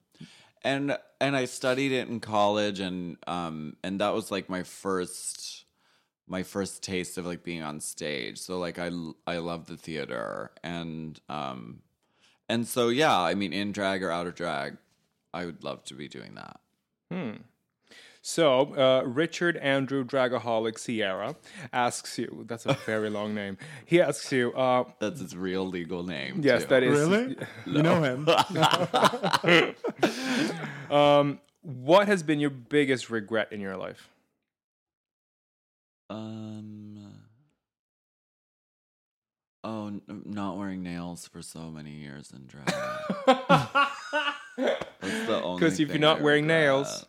And 0.65 0.97
and 1.21 1.37
I 1.37 1.47
studied 1.47 1.93
it 1.93 2.09
in 2.09 2.21
college, 2.21 2.79
and 2.81 3.17
um 3.27 3.77
and 3.83 4.01
that 4.01 4.15
was 4.15 4.31
like 4.31 4.49
my 4.49 4.63
first 4.63 5.65
my 6.29 6.43
first 6.45 6.83
taste 6.83 7.19
of 7.19 7.27
like 7.27 7.43
being 7.43 7.63
on 7.63 7.81
stage. 7.81 8.39
So 8.39 8.59
like 8.59 8.79
I 8.79 8.89
l- 8.89 9.17
I 9.27 9.39
love 9.39 9.67
the 9.67 9.77
theater, 9.77 10.53
and 10.63 11.19
um 11.29 11.83
and 12.49 12.67
so 12.67 12.89
yeah, 12.91 13.19
I 13.21 13.35
mean, 13.35 13.53
in 13.53 13.73
drag 13.73 14.03
or 14.05 14.11
out 14.11 14.27
of 14.27 14.35
drag, 14.35 14.77
I 15.35 15.47
would 15.47 15.65
love 15.65 15.83
to 15.85 15.95
be 15.95 16.07
doing 16.09 16.35
that. 16.37 16.61
So, 18.25 18.73
uh, 18.77 19.03
Richard 19.05 19.57
Andrew 19.57 20.05
Dragaholic 20.05 20.79
Sierra 20.79 21.35
asks 21.73 22.17
you, 22.19 22.45
that's 22.47 22.65
a 22.67 22.75
very 22.87 23.11
long 23.11 23.35
name. 23.35 23.59
He 23.85 24.01
asks 24.01 24.31
you, 24.31 24.53
uh, 24.53 24.85
That's 25.01 25.21
his 25.21 25.37
real 25.37 25.67
legal 25.67 26.05
name. 26.05 26.39
yes, 26.41 26.63
too. 26.63 26.69
that 26.69 26.83
is. 26.85 27.01
Really? 27.01 27.37
You 27.67 27.83
know 27.83 28.01
him. 28.03 28.29
Um, 30.91 31.41
what 31.63 32.07
has 32.07 32.23
been 32.23 32.39
your 32.39 32.51
biggest 32.51 33.09
regret 33.09 33.51
in 33.51 33.61
your 33.61 33.79
life? 33.79 34.11
Um. 36.11 37.15
Oh, 39.65 39.87
n- 39.87 40.03
not 40.27 40.59
wearing 40.59 40.83
nails 40.83 41.27
for 41.29 41.41
so 41.41 41.71
many 41.71 41.93
years 41.93 42.31
in 42.35 42.47
drag. 42.47 42.67
That's 43.27 43.97
the 45.27 45.41
only. 45.43 45.61
Because 45.61 45.81
if 45.81 45.89
you're 45.89 45.99
not 45.99 46.21
wearing 46.21 46.45
regret. 46.45 46.61
nails, 46.63 47.07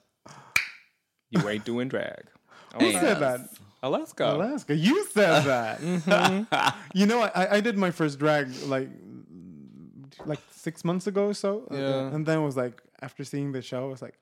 you 1.34 1.50
ain't 1.50 1.66
doing 1.66 1.88
drag. 1.90 2.24
Who 2.80 2.86
Yes. 2.86 3.02
said 3.02 3.20
that? 3.20 3.40
Alaska. 3.82 4.26
Alaska. 4.34 4.76
You 4.76 5.06
said 5.08 5.42
that. 5.54 5.82
Mm-hmm. 5.82 6.98
you 6.98 7.06
know, 7.06 7.22
I, 7.22 7.58
I 7.58 7.60
did 7.62 7.78
my 7.78 7.92
first 7.92 8.18
drag 8.20 8.48
like 8.66 8.90
like 10.26 10.40
six 10.52 10.86
months 10.86 11.08
ago 11.08 11.28
or 11.28 11.34
so. 11.34 11.68
uh, 11.72 11.76
Yeah. 11.76 12.14
and 12.16 12.26
then 12.26 12.40
it 12.40 12.46
was 12.46 12.56
like, 12.56 12.82
after 13.02 13.24
seeing 13.24 13.52
the 13.52 13.62
show, 13.62 13.84
I 13.88 13.90
was 13.92 14.02
like, 14.02 14.16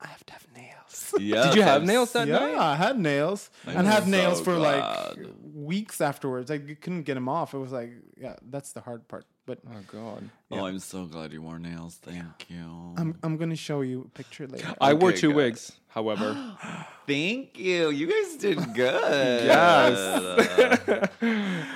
I 0.00 0.06
have 0.08 0.24
to 0.26 0.32
have 0.32 0.46
nails. 0.56 1.14
Yes, 1.20 1.46
Did 1.48 1.56
you 1.56 1.62
have 1.62 1.84
nails 1.84 2.12
that 2.12 2.26
yeah, 2.26 2.38
night? 2.38 2.56
I 2.56 2.74
had 2.76 2.98
nails 2.98 3.50
I'm 3.66 3.76
and 3.78 3.86
had 3.86 4.04
so 4.04 4.10
nails 4.10 4.40
for 4.40 4.54
like 4.56 4.76
glad. 4.80 5.26
Weeks 5.62 6.00
afterwards. 6.00 6.50
I 6.50 6.58
couldn't 6.58 7.02
get 7.02 7.14
them 7.14 7.28
off. 7.28 7.54
It 7.54 7.58
was 7.58 7.72
like, 7.72 7.92
yeah, 8.16 8.36
that's 8.50 8.72
the 8.72 8.80
hard 8.80 9.06
part. 9.08 9.24
But 9.44 9.58
Oh, 9.66 9.80
God. 9.88 10.30
Oh, 10.52 10.66
I'm 10.66 10.78
so 10.78 11.04
glad 11.06 11.32
you 11.32 11.42
wore 11.42 11.58
nails. 11.58 11.98
Thank 12.00 12.48
you. 12.48 12.94
I'm 12.96 13.18
I'm 13.24 13.36
gonna 13.36 13.56
show 13.56 13.80
you 13.80 14.02
a 14.02 14.08
picture 14.16 14.46
later. 14.46 14.74
I 14.80 14.94
wore 14.94 15.10
two 15.12 15.28
good. 15.28 15.36
wigs, 15.36 15.72
however. 15.88 16.36
Thank 17.08 17.58
you. 17.58 17.90
You 17.90 18.06
guys 18.06 18.36
did 18.36 18.58
good. 18.74 19.44
Yes. 19.46 19.98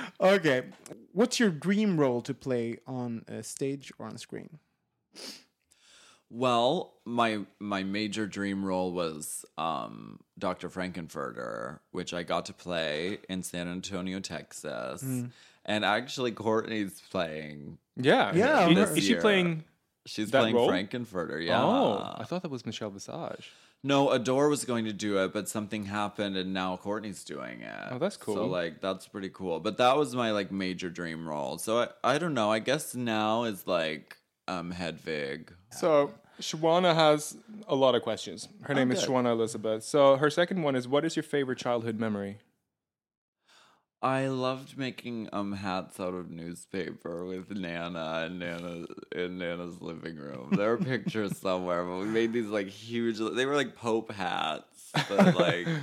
okay, 0.21 0.63
what's 1.11 1.39
your 1.41 1.49
dream 1.49 1.99
role 1.99 2.21
to 2.21 2.33
play 2.33 2.77
on 2.87 3.25
a 3.27 3.43
stage 3.43 3.91
or 3.99 4.05
on 4.07 4.17
screen? 4.17 4.59
Well, 6.29 6.93
my 7.05 7.39
my 7.59 7.83
major 7.83 8.27
dream 8.27 8.65
role 8.65 8.91
was 8.91 9.45
um, 9.57 10.19
Dr. 10.37 10.69
Frank-N-Furter, 10.69 11.79
which 11.91 12.13
I 12.13 12.23
got 12.23 12.45
to 12.45 12.53
play 12.53 13.19
in 13.29 13.43
San 13.43 13.67
Antonio, 13.67 14.19
Texas. 14.19 15.03
Mm. 15.03 15.31
And 15.65 15.85
actually, 15.85 16.31
Courtney's 16.31 17.01
playing. 17.11 17.77
yeah. 17.95 18.33
Yeah, 18.35 18.69
Is- 18.69 18.75
this 18.75 18.97
Is 18.97 19.03
she 19.05 19.15
playing? 19.15 19.63
She's 20.05 20.31
That 20.31 20.39
playing 20.39 20.55
role? 20.55 20.69
Frank-N-Furter. 20.69 21.45
Yeah. 21.45 21.61
Oh, 21.61 22.15
I 22.17 22.23
thought 22.23 22.41
that 22.43 22.51
was 22.51 22.65
Michelle 22.65 22.89
Visage. 22.89 23.51
No, 23.83 24.09
Adore 24.11 24.49
was 24.49 24.63
going 24.65 24.85
to 24.85 24.93
do 24.93 25.17
it, 25.23 25.33
but 25.33 25.47
something 25.47 25.85
happened, 25.85 26.35
and 26.35 26.53
now 26.53 26.77
Courtney's 26.77 27.23
doing 27.23 27.61
it. 27.61 27.87
Oh, 27.91 27.99
that's 27.99 28.17
cool. 28.17 28.35
So 28.35 28.45
like 28.45 28.81
that's 28.81 29.07
pretty 29.07 29.29
cool. 29.29 29.59
But 29.59 29.77
that 29.77 29.97
was 29.97 30.15
my 30.15 30.31
like 30.31 30.51
major 30.51 30.89
dream 30.89 31.27
role. 31.27 31.57
So 31.57 31.79
I, 31.81 32.15
I 32.15 32.17
don't 32.17 32.33
know. 32.33 32.51
I 32.51 32.59
guess 32.59 32.95
now 32.95 33.43
is 33.43 33.67
like 33.67 34.17
um 34.47 34.71
Hedwig. 34.71 35.53
So 35.71 36.11
Shwana 36.39 36.93
has 36.93 37.37
a 37.67 37.75
lot 37.75 37.95
of 37.95 38.01
questions. 38.03 38.47
Her 38.61 38.73
name 38.73 38.91
is 38.91 38.99
good. 38.99 39.09
Shwana 39.09 39.31
Elizabeth. 39.31 39.83
So 39.83 40.17
her 40.17 40.29
second 40.29 40.61
one 40.63 40.75
is, 40.75 40.87
what 40.87 41.03
is 41.05 41.15
your 41.15 41.23
favorite 41.23 41.57
childhood 41.57 41.99
memory? 41.99 42.37
I 43.99 44.27
loved 44.27 44.77
making 44.77 45.27
um 45.33 45.53
hats 45.53 45.99
out 45.99 46.13
of 46.13 46.29
newspaper 46.29 47.25
with 47.25 47.49
Nana 47.49 48.25
and 48.25 48.39
Nana 48.39 48.85
in 49.15 49.39
Nana's 49.39 49.81
living 49.81 50.17
room. 50.17 50.49
There 50.55 50.71
are 50.73 50.77
pictures 50.77 51.35
somewhere, 51.41 51.83
but 51.83 51.97
we 51.97 52.05
made 52.05 52.31
these 52.31 52.45
like 52.45 52.67
huge. 52.67 53.17
They 53.17 53.47
were 53.47 53.55
like 53.55 53.75
Pope 53.75 54.11
hats, 54.11 54.91
but 55.09 55.35
like. 55.35 55.67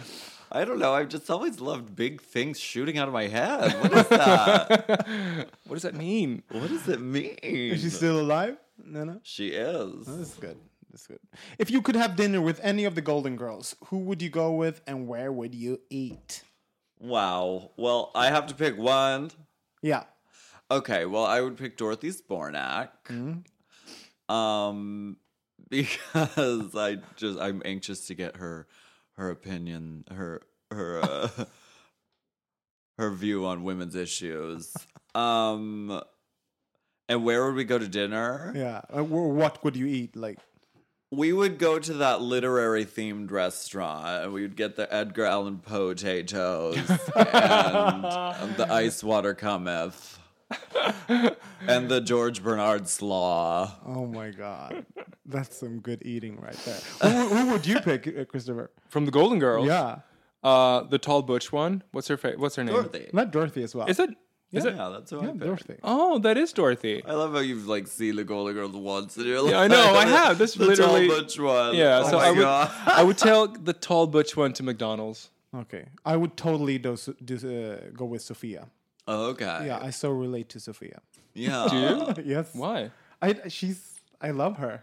I 0.55 0.65
don't 0.65 0.79
know. 0.79 0.95
I've 0.95 1.09
just 1.09 1.29
always 1.29 1.61
loved 1.61 1.97
big 1.97 2.23
things 2.23 2.61
shooting 2.61 2.97
out 2.97 3.09
of 3.09 3.13
my 3.13 3.27
head. 3.27 3.73
What 3.83 3.93
is 3.93 4.09
that? 4.09 5.49
What 5.67 5.75
does 5.75 5.83
that 5.83 5.97
mean? 5.97 6.45
what 6.49 6.69
does 6.69 6.87
it 6.89 7.01
mean? 7.01 7.37
Is 7.43 7.83
she 7.83 7.91
still 7.91 8.21
alive? 8.21 8.57
No, 8.79 9.03
no. 9.03 9.21
She 9.25 9.49
is. 9.49 10.07
That's 10.07 10.35
good. 10.35 10.57
That's 10.93 11.09
good. 11.09 11.19
If 11.59 11.73
you 11.73 11.83
could 11.83 11.97
have 11.97 12.15
dinner 12.15 12.41
with 12.41 12.61
any 12.63 12.85
of 12.85 12.95
the 12.95 13.01
Golden 13.01 13.35
Girls, 13.35 13.75
who 13.87 13.99
would 13.99 14.23
you 14.23 14.31
go 14.31 14.53
with, 14.53 14.81
and 14.87 15.09
where 15.09 15.33
would 15.33 15.57
you 15.57 15.81
eat? 15.91 16.45
Wow. 17.01 17.73
Well, 17.77 18.13
I 18.15 18.27
have 18.27 18.47
to 18.47 18.55
pick 18.55 18.79
one. 18.79 19.33
Yeah. 19.83 20.05
Okay. 20.71 21.05
Well, 21.05 21.25
I 21.25 21.41
would 21.41 21.57
pick 21.57 21.77
Dorothy 21.77 22.11
Zbornak. 22.11 22.91
Mm-hmm. 23.09 24.33
Um, 24.33 25.17
because 25.69 26.77
I 26.77 26.99
just 27.17 27.41
I'm 27.41 27.61
anxious 27.65 28.07
to 28.07 28.15
get 28.15 28.37
her 28.37 28.69
her 29.17 29.31
opinion, 29.31 30.05
her 30.11 30.43
her 30.71 31.01
uh, 31.03 31.29
her 32.99 33.11
view 33.11 33.47
on 33.47 33.65
women's 33.65 33.95
issues. 33.95 34.75
Um, 35.15 36.03
and 37.09 37.25
where 37.25 37.47
would 37.47 37.55
we 37.55 37.63
go 37.63 37.79
to 37.79 37.87
dinner? 37.87 38.53
Yeah. 38.53 38.81
What 38.91 39.63
would 39.63 39.77
you 39.77 39.87
eat? 39.87 40.17
Like, 40.17 40.41
we 41.13 41.33
would 41.33 41.59
go 41.59 41.79
to 41.79 41.95
that 41.95 42.21
literary 42.21 42.85
themed 42.85 43.31
restaurant 43.31 44.25
and 44.25 44.33
we 44.33 44.43
would 44.43 44.57
get 44.57 44.75
the 44.75 44.93
Edgar 44.93 45.25
Allan 45.25 45.59
Poe 45.59 45.91
potatoes 45.91 46.77
and 47.17 48.05
um, 48.07 48.55
the 48.57 48.67
ice 48.71 49.05
water 49.05 49.35
cometh 49.35 50.19
and 51.67 51.89
the 51.89 52.01
George 52.01 52.43
Bernard 52.43 52.89
slaw. 52.89 53.73
Oh 53.87 54.07
my 54.07 54.31
god, 54.31 54.85
that's 55.27 55.57
some 55.59 55.81
good 55.81 56.03
eating 56.05 56.41
right 56.41 56.57
there. 56.65 56.81
who, 57.11 57.29
who 57.35 57.53
would 57.53 57.67
you 57.67 57.81
pick, 57.81 58.07
uh, 58.07 58.25
Christopher? 58.25 58.71
From 58.89 59.05
the 59.07 59.11
Golden 59.11 59.39
Girls. 59.39 59.67
Yeah, 59.67 59.99
Uh, 60.43 60.83
the 60.83 60.99
tall 60.99 61.23
butch 61.23 61.53
one. 61.53 61.83
What's 61.93 62.09
her 62.09 62.17
fa- 62.17 62.35
What's 62.37 62.57
her 62.57 62.65
name? 62.65 62.75
Dorothy. 62.75 63.09
not 63.13 63.31
Dorothy 63.31 63.63
as 63.63 63.75
well. 63.75 63.87
Is 63.87 63.99
it? 63.99 64.11
Is 64.53 64.65
it? 64.65 64.77
Yeah, 64.77 64.89
that's 64.91 65.11
who 65.11 65.21
I 65.21 65.25
Yeah, 65.25 65.31
picked. 65.33 65.45
Dorothy. 65.45 65.77
Oh, 65.83 66.19
that 66.21 66.37
is 66.37 66.53
Dorothy. 66.53 67.03
I 67.05 67.15
love 67.15 67.33
how 67.33 67.41
you've 67.41 67.67
like 67.67 67.89
seen 67.89 68.15
the 68.17 68.25
Golden 68.25 68.55
Girls 68.55 68.77
once 68.77 69.17
and 69.17 69.27
you're 69.27 69.41
like, 69.43 69.51
Yeah, 69.53 69.61
I 69.63 69.67
know, 69.69 69.95
I 69.95 70.07
have. 70.07 70.39
This 70.39 70.55
the 70.61 70.67
literally- 70.67 71.09
tall 71.09 71.17
butch 71.23 71.41
one. 71.41 71.75
Yeah, 71.75 72.03
oh 72.05 72.11
so 72.11 72.17
my 72.19 72.27
I 72.27 72.31
would 72.31 72.41
God. 72.41 72.71
I 72.87 73.03
would 73.03 73.19
tell 73.19 73.49
the 73.49 73.73
tall 73.73 74.07
butch 74.07 74.37
one 74.37 74.53
to 74.53 74.63
McDonald's. 74.63 75.31
Okay, 75.57 75.87
I 76.05 76.17
would 76.17 76.37
totally 76.37 76.79
do, 76.79 76.97
do 77.25 77.35
uh, 77.37 77.91
go 77.97 78.05
with 78.05 78.23
Sophia. 78.23 78.67
Oh, 79.07 79.27
okay. 79.31 79.67
Yeah, 79.67 79.79
I 79.83 79.91
so 79.91 80.11
relate 80.11 80.49
to 80.51 80.61
Sophia. 80.61 81.01
Yeah. 81.35 81.67
Do 81.71 81.77
you? 81.77 82.15
yes. 82.37 82.51
Why? 82.55 82.91
I 83.21 83.49
she's 83.49 84.01
I 84.21 84.31
love 84.31 84.57
her. 84.59 84.83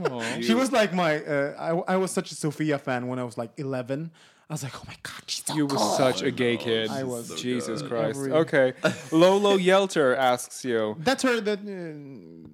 she 0.40 0.54
was 0.54 0.72
like 0.72 0.92
my 0.92 1.24
uh, 1.24 1.54
I 1.86 1.94
I 1.94 1.96
was 1.96 2.10
such 2.10 2.30
a 2.32 2.34
Sophia 2.34 2.78
fan 2.78 3.08
when 3.08 3.18
I 3.18 3.24
was 3.24 3.38
like 3.38 3.52
11. 3.56 4.10
I 4.50 4.52
was 4.54 4.62
like, 4.62 4.74
"Oh 4.76 4.84
my 4.86 4.96
god, 5.02 5.22
she's 5.26 5.44
so 5.46 5.54
You 5.54 5.64
were 5.66 5.76
cool." 5.76 5.96
such 5.96 6.20
a 6.22 6.30
gay 6.30 6.56
kid. 6.58 6.90
I 6.90 7.04
was. 7.04 7.28
So 7.28 7.36
Jesus 7.36 7.80
good. 7.80 7.90
Christ. 7.90 8.18
Every- 8.18 8.32
Okay. 8.32 8.72
Lolo 9.12 9.56
Yelter 9.56 10.14
asks 10.14 10.64
you. 10.64 10.96
That's 10.98 11.22
her 11.22 11.40
that 11.40 11.60
uh, 11.60 12.48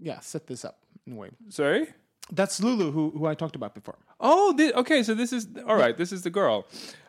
yeah, 0.00 0.18
set 0.20 0.46
this 0.48 0.64
up 0.64 0.78
in 1.06 1.12
a 1.12 1.16
way. 1.16 1.30
Sorry? 1.48 1.86
That's 2.30 2.62
Lulu 2.62 2.90
who 2.92 3.10
who 3.10 3.26
I 3.26 3.34
talked 3.34 3.56
about 3.56 3.74
before. 3.74 3.96
Oh, 4.20 4.52
thi- 4.56 4.72
okay. 4.74 5.02
So 5.02 5.14
this 5.14 5.32
is 5.32 5.48
all 5.66 5.76
right. 5.76 5.96
This 5.96 6.12
is 6.12 6.22
the 6.22 6.30
girl. 6.30 6.66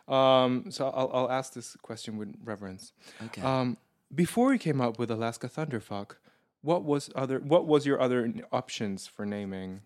Um, 0.08 0.70
so 0.70 0.88
I'll, 0.88 1.10
I'll 1.12 1.30
ask 1.30 1.52
this 1.52 1.76
question 1.82 2.16
with 2.16 2.34
reverence. 2.42 2.92
Okay. 3.26 3.42
Um, 3.42 3.76
before 4.14 4.52
you 4.52 4.58
came 4.58 4.80
up 4.80 4.98
with 4.98 5.10
Alaska 5.10 5.48
Thunderfuck, 5.48 6.16
what 6.62 6.84
was 6.84 7.10
other? 7.14 7.38
What 7.38 7.66
was 7.66 7.86
your 7.86 8.00
other 8.00 8.32
options 8.50 9.06
for 9.06 9.24
naming? 9.26 9.82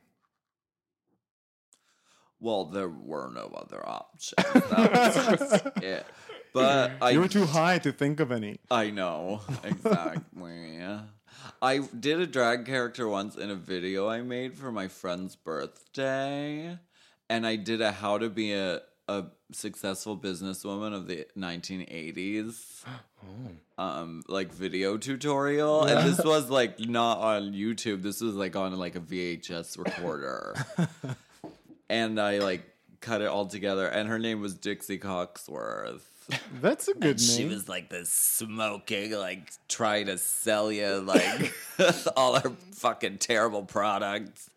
Well, 2.41 2.67
there 2.67 2.89
were 2.89 3.31
no 3.33 3.47
other 3.57 3.87
options. 3.89 4.35
That 4.71 4.93
was 5.39 5.39
just 5.39 5.67
it. 5.83 6.07
But 6.53 6.93
I 7.03 7.11
you 7.11 7.21
were 7.21 7.29
too 7.29 7.47
high 7.47 7.79
to 7.79 7.91
think 7.91 8.21
of 8.21 8.31
any. 8.31 8.61
I 8.71 8.91
know 8.91 9.41
exactly. 9.65 10.23
I 11.61 11.79
did 11.79 12.21
a 12.21 12.27
drag 12.27 12.67
character 12.67 13.09
once 13.09 13.37
in 13.37 13.51
a 13.51 13.55
video 13.55 14.09
I 14.09 14.23
made 14.23 14.57
for 14.57 14.71
my 14.73 14.89
friend's 14.89 15.37
birthday, 15.37 16.79
and 17.29 17.47
I 17.47 17.57
did 17.57 17.81
a 17.81 17.93
how 17.93 18.19
to 18.19 18.29
be 18.29 18.53
a 18.53 18.83
a 19.09 19.25
successful 19.53 20.17
businesswoman 20.17 20.95
of 20.95 21.07
the 21.07 21.27
1980s, 21.37 22.85
um, 23.79 24.23
like 24.29 24.53
video 24.53 24.97
tutorial, 24.97 25.85
and 25.85 26.09
this 26.09 26.25
was 26.25 26.51
like 26.51 26.81
not 26.81 27.19
on 27.19 27.53
YouTube. 27.53 28.03
This 28.03 28.21
was 28.21 28.35
like 28.35 28.57
on 28.57 28.77
like 28.79 28.97
a 28.97 29.01
VHS 29.01 29.79
recorder, 29.79 30.55
and 31.89 32.21
I 32.21 32.39
like 32.39 32.63
cut 33.01 33.21
it 33.21 33.27
all 33.27 33.47
together. 33.47 33.87
And 33.87 34.09
her 34.09 34.19
name 34.19 34.41
was 34.41 34.55
Dixie 34.55 34.99
Coxworth. 34.99 36.01
That's 36.61 36.89
a 36.89 36.95
good 37.05 37.21
She 37.21 37.39
name. 37.43 37.49
She 37.51 37.55
was 37.55 37.69
like 37.69 37.91
this 37.91 38.11
smoking, 38.11 39.13
like 39.13 39.53
trying 39.69 40.07
to 40.07 40.19
sell 40.19 40.71
you 40.73 41.01
like 41.01 41.53
all 42.17 42.39
her 42.41 42.51
fucking 42.73 43.19
terrible 43.19 43.65
products. 43.65 44.49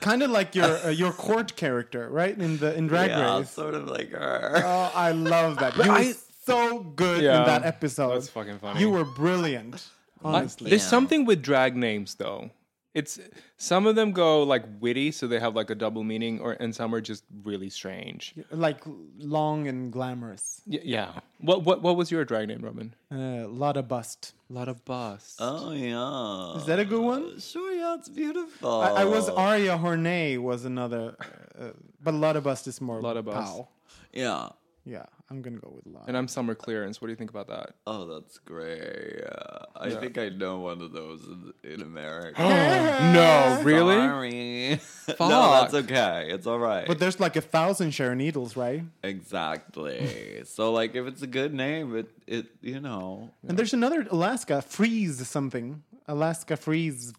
kind 0.00 0.22
of 0.22 0.30
like 0.30 0.54
your 0.54 0.64
uh, 0.86 0.88
your 0.88 1.12
court 1.12 1.56
character, 1.56 2.08
right? 2.08 2.36
In 2.38 2.58
the 2.58 2.74
in 2.74 2.86
Drag 2.86 3.10
yeah, 3.10 3.38
Race. 3.38 3.50
sort 3.50 3.74
of 3.74 3.86
like 3.88 4.10
her. 4.12 4.62
Oh, 4.64 4.92
I 4.94 5.12
love 5.12 5.58
that. 5.58 5.76
You 5.76 5.92
were 5.92 6.14
so 6.46 6.80
good 6.80 7.22
Yeah, 7.22 7.40
in 7.40 7.46
that 7.46 7.64
episode. 7.64 8.14
that's 8.14 8.28
fucking 8.28 8.58
funny. 8.58 8.80
You 8.80 8.90
were 8.90 9.04
brilliant. 9.04 9.86
Honestly. 10.24 10.70
There's 10.70 10.82
Yeah. 10.82 10.88
something 10.88 11.24
with 11.26 11.42
drag 11.42 11.76
names 11.76 12.14
though. 12.16 12.50
It's 12.92 13.20
some 13.56 13.86
of 13.86 13.94
them 13.94 14.10
go 14.10 14.42
like 14.42 14.64
witty, 14.80 15.12
so 15.12 15.28
they 15.28 15.38
have 15.38 15.54
like 15.54 15.70
a 15.70 15.76
double 15.76 16.02
meaning, 16.02 16.40
or 16.40 16.54
and 16.54 16.74
some 16.74 16.92
are 16.94 17.00
just 17.00 17.22
really 17.44 17.70
strange. 17.70 18.34
like 18.50 18.80
long 19.18 19.68
and 19.68 19.92
glamorous. 19.92 20.62
Y- 20.66 20.80
yeah. 20.82 21.12
What 21.38 21.62
what 21.62 21.82
what 21.82 21.96
was 21.96 22.10
your 22.10 22.24
drag 22.24 22.48
name, 22.48 22.62
Robin? 22.62 22.92
Uh, 23.12 23.46
of 23.76 23.86
Bust. 23.86 24.34
A 24.50 24.52
lot 24.52 24.68
of 24.68 24.84
busts. 24.84 25.36
Oh 25.38 25.70
yeah. 25.70 26.56
Is 26.58 26.66
that 26.66 26.80
a 26.80 26.84
good 26.84 27.00
one? 27.02 27.38
Sure, 27.38 27.72
yeah, 27.72 27.94
it's 27.94 28.08
beautiful. 28.08 28.80
I, 28.80 29.02
I 29.02 29.04
was 29.04 29.28
Aria 29.28 29.76
Hornay 29.78 30.36
was 30.38 30.64
another, 30.64 31.14
uh, 31.56 31.70
but 32.02 32.14
of 32.36 32.42
Bust 32.42 32.66
is 32.66 32.80
more 32.80 33.00
Lotta 33.00 33.22
Bust. 33.22 33.36
pow. 33.36 33.68
Yeah. 34.12 34.48
Yeah, 34.84 35.04
I'm 35.30 35.42
gonna 35.42 35.58
go 35.58 35.72
with 35.76 35.86
Lotta. 35.94 36.08
and 36.08 36.16
I'm 36.16 36.26
summer 36.26 36.56
clearance. 36.56 37.00
What 37.00 37.06
do 37.06 37.12
you 37.12 37.16
think 37.16 37.30
about 37.30 37.46
that? 37.48 37.74
Oh, 37.86 38.04
that's 38.06 38.38
great. 38.38 39.20
Yeah. 39.22 39.58
I 39.76 39.90
think 39.90 40.18
I 40.18 40.28
know 40.28 40.58
one 40.58 40.82
of 40.82 40.92
those 40.92 41.24
in, 41.24 41.52
in 41.62 41.82
America. 41.82 42.42
no, 42.42 43.60
really? 43.62 43.94
Sorry. 43.94 44.80
no, 45.20 45.50
that's 45.52 45.74
okay. 45.74 46.28
It's 46.30 46.46
all 46.46 46.58
right. 46.58 46.86
but 46.86 46.98
there's 46.98 47.20
like 47.20 47.36
a 47.36 47.40
thousand 47.40 47.92
Sharon 47.92 48.18
Needles, 48.18 48.56
right? 48.56 48.82
exactly. 49.04 50.42
so, 50.44 50.72
like, 50.72 50.94
if 50.94 51.06
it's 51.06 51.22
a 51.22 51.26
good 51.26 51.54
name, 51.54 51.96
it 51.96 52.10
it 52.26 52.46
you 52.60 52.80
know, 52.80 53.30
And 53.46 53.56
there's 53.58 53.72
another 53.72 54.06
Alaska 54.10 54.62
Freeze 54.62 55.26
something. 55.28 55.82
Alaska 56.08 56.56
Freeze. 56.56 57.12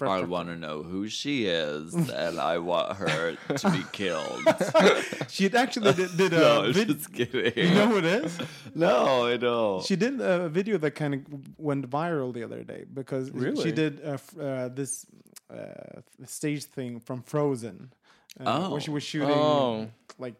I 0.00 0.22
want 0.22 0.48
to 0.48 0.56
know 0.56 0.82
who 0.82 1.08
she 1.08 1.46
is, 1.46 1.94
and 2.24 2.38
I 2.40 2.58
want 2.58 2.96
her 2.96 3.36
to 3.56 3.70
be 3.70 3.82
killed. 3.92 4.42
She 5.28 5.52
actually 5.52 5.92
did, 5.94 6.16
did 6.16 6.32
a 6.32 6.38
no, 6.64 6.72
vid- 6.72 6.88
just 6.88 7.12
kidding. 7.12 7.68
You 7.68 7.74
know 7.74 7.88
who 7.88 7.98
it 7.98 8.04
is? 8.04 8.38
no, 8.74 9.26
I 9.26 9.36
don't. 9.36 9.84
She 9.84 9.96
did 9.96 10.20
a 10.20 10.48
video 10.48 10.78
that 10.78 10.92
kind 10.92 11.14
of 11.14 11.20
went 11.58 11.88
viral 11.90 12.32
the 12.32 12.42
other 12.44 12.62
day 12.62 12.84
because 12.92 13.30
Really? 13.32 13.62
she 13.62 13.72
did 13.72 14.00
uh, 14.04 14.10
f- 14.12 14.38
uh, 14.38 14.68
this 14.68 15.06
uh, 15.50 16.00
stage 16.26 16.64
thing 16.64 17.00
from 17.00 17.22
Frozen, 17.22 17.92
uh, 18.40 18.68
where 18.68 18.80
she 18.80 18.90
was 18.90 19.02
shooting 19.02 19.30
Oh. 19.30 19.88
like 20.18 20.34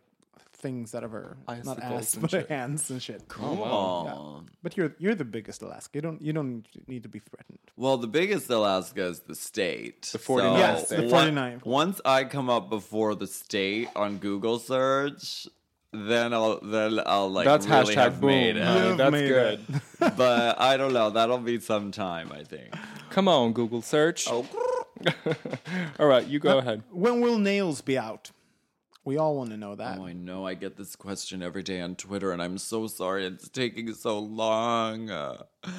things 0.64 0.94
out 0.94 1.04
of 1.04 1.10
her 1.12 1.36
not 1.46 1.58
Icicles 1.58 1.78
ass 1.78 2.14
and 2.14 2.22
but 2.22 2.30
shit. 2.30 2.48
hands 2.48 2.90
and 2.90 3.02
shit. 3.02 3.22
Oh. 3.38 4.42
But 4.62 4.78
you're 4.78 4.94
you're 4.98 5.14
the 5.14 5.26
biggest 5.26 5.60
Alaska. 5.60 5.90
You 5.98 6.00
don't 6.00 6.22
you 6.22 6.32
don't 6.32 6.64
need 6.88 7.02
to 7.02 7.08
be 7.10 7.18
threatened. 7.18 7.58
Well, 7.76 7.98
the 7.98 8.06
biggest 8.06 8.48
Alaska 8.48 9.04
is 9.04 9.20
the 9.20 9.34
state. 9.34 10.02
The 10.10 10.18
49th 10.18 10.58
Yes, 10.58 10.88
the 10.88 10.96
49th. 10.96 11.64
Once 11.66 12.00
I 12.04 12.24
come 12.24 12.48
up 12.48 12.70
before 12.70 13.14
the 13.14 13.26
state 13.26 13.88
on 13.94 14.16
Google 14.16 14.58
search, 14.58 15.46
then 15.92 16.32
I'll 16.32 16.60
then 16.60 16.98
I'll 17.04 17.30
like 17.30 17.44
That's 17.44 17.66
really 17.66 17.94
hashtag 17.94 17.96
have 17.96 18.22
made 18.22 18.54
boom. 18.54 18.62
it. 18.62 18.96
That's 18.96 19.12
made 19.12 19.28
good. 19.28 19.60
but 20.16 20.58
I 20.58 20.78
don't 20.78 20.94
know. 20.94 21.10
That'll 21.10 21.38
be 21.38 21.60
some 21.60 21.90
time, 21.92 22.32
I 22.32 22.42
think. 22.42 22.74
Come 23.10 23.28
on, 23.28 23.52
Google 23.52 23.82
search. 23.82 24.26
Oh. 24.30 24.46
All 25.98 26.06
right, 26.06 26.26
you 26.26 26.38
go 26.38 26.56
ahead. 26.56 26.82
When 26.90 27.20
will 27.20 27.38
nails 27.38 27.82
be 27.82 27.98
out? 27.98 28.30
We 29.04 29.18
all 29.18 29.36
want 29.36 29.50
to 29.50 29.56
know 29.58 29.74
that. 29.74 29.98
Oh, 29.98 30.06
I 30.06 30.14
know. 30.14 30.46
I 30.46 30.54
get 30.54 30.76
this 30.76 30.96
question 30.96 31.42
every 31.42 31.62
day 31.62 31.80
on 31.82 31.94
Twitter, 31.94 32.32
and 32.32 32.40
I'm 32.42 32.56
so 32.56 32.86
sorry 32.86 33.26
it's 33.26 33.48
taking 33.50 33.92
so 33.92 34.18
long. 34.18 35.08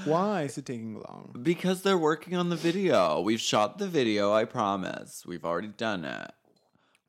Why 0.06 0.44
is 0.44 0.58
it 0.60 0.66
taking 0.68 0.96
long? 0.96 1.36
because 1.42 1.82
they're 1.82 1.98
working 1.98 2.36
on 2.36 2.50
the 2.50 2.56
video. 2.56 3.20
We've 3.22 3.42
shot 3.42 3.80
the 3.80 3.88
video. 3.88 4.32
I 4.32 4.46
promise. 4.46 5.26
We've 5.26 5.44
already 5.46 5.70
done 5.70 6.06
it. 6.06 6.32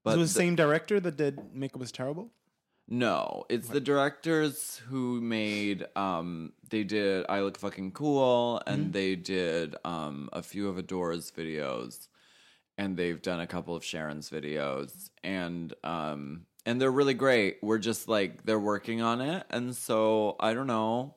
But 0.05 0.14
it 0.14 0.19
was 0.19 0.33
the- 0.33 0.39
the 0.39 0.45
same 0.45 0.57
director 0.57 1.01
that 1.01 1.17
did 1.17 1.55
Makeup 1.55 1.81
Was 1.81 1.93
Terrible. 1.93 2.31
No, 2.89 3.45
it's 3.49 3.69
the 3.69 3.81
directors 3.81 4.81
who 4.89 5.21
made 5.21 5.85
um 5.97 6.53
they 6.71 6.85
did 6.85 7.27
I 7.29 7.41
Look 7.41 7.59
Fucking 7.59 7.91
Cool 7.91 8.62
and 8.64 8.93
they 8.93 9.17
did 9.17 9.75
um 9.85 10.29
a 10.33 10.41
few 10.41 10.69
of 10.69 10.79
Adora's 10.79 11.33
videos 11.37 12.07
and 12.79 12.97
they've 12.97 13.20
done 13.20 13.41
a 13.41 13.47
couple 13.47 13.74
of 13.74 13.85
Sharon's 13.85 14.31
videos 14.31 15.11
and 15.24 15.72
um 15.85 16.47
and 16.64 16.81
they're 16.81 16.91
really 16.91 17.14
great. 17.14 17.59
We're 17.62 17.79
just 17.79 18.09
like 18.09 18.45
they're 18.45 18.59
working 18.59 19.01
on 19.01 19.20
it 19.20 19.47
and 19.51 19.74
so 19.74 20.37
I 20.41 20.55
don't 20.55 20.66
know 20.66 21.14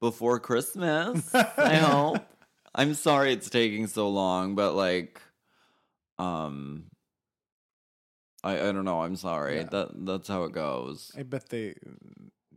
before 0.00 0.38
Christmas. 0.38 1.34
I 1.34 1.76
hope. 1.76 2.24
I'm 2.74 2.94
sorry 2.94 3.32
it's 3.32 3.50
taking 3.50 3.86
so 3.86 4.08
long, 4.08 4.54
but 4.54 4.74
like 4.74 5.20
um 6.18 6.84
I, 8.42 8.68
I 8.68 8.72
don't 8.72 8.84
know. 8.84 9.00
I'm 9.00 9.16
sorry. 9.16 9.56
Yeah. 9.56 9.68
That 9.70 9.88
that's 10.04 10.28
how 10.28 10.44
it 10.44 10.52
goes. 10.52 11.12
I 11.18 11.22
bet 11.22 11.48
they 11.48 11.74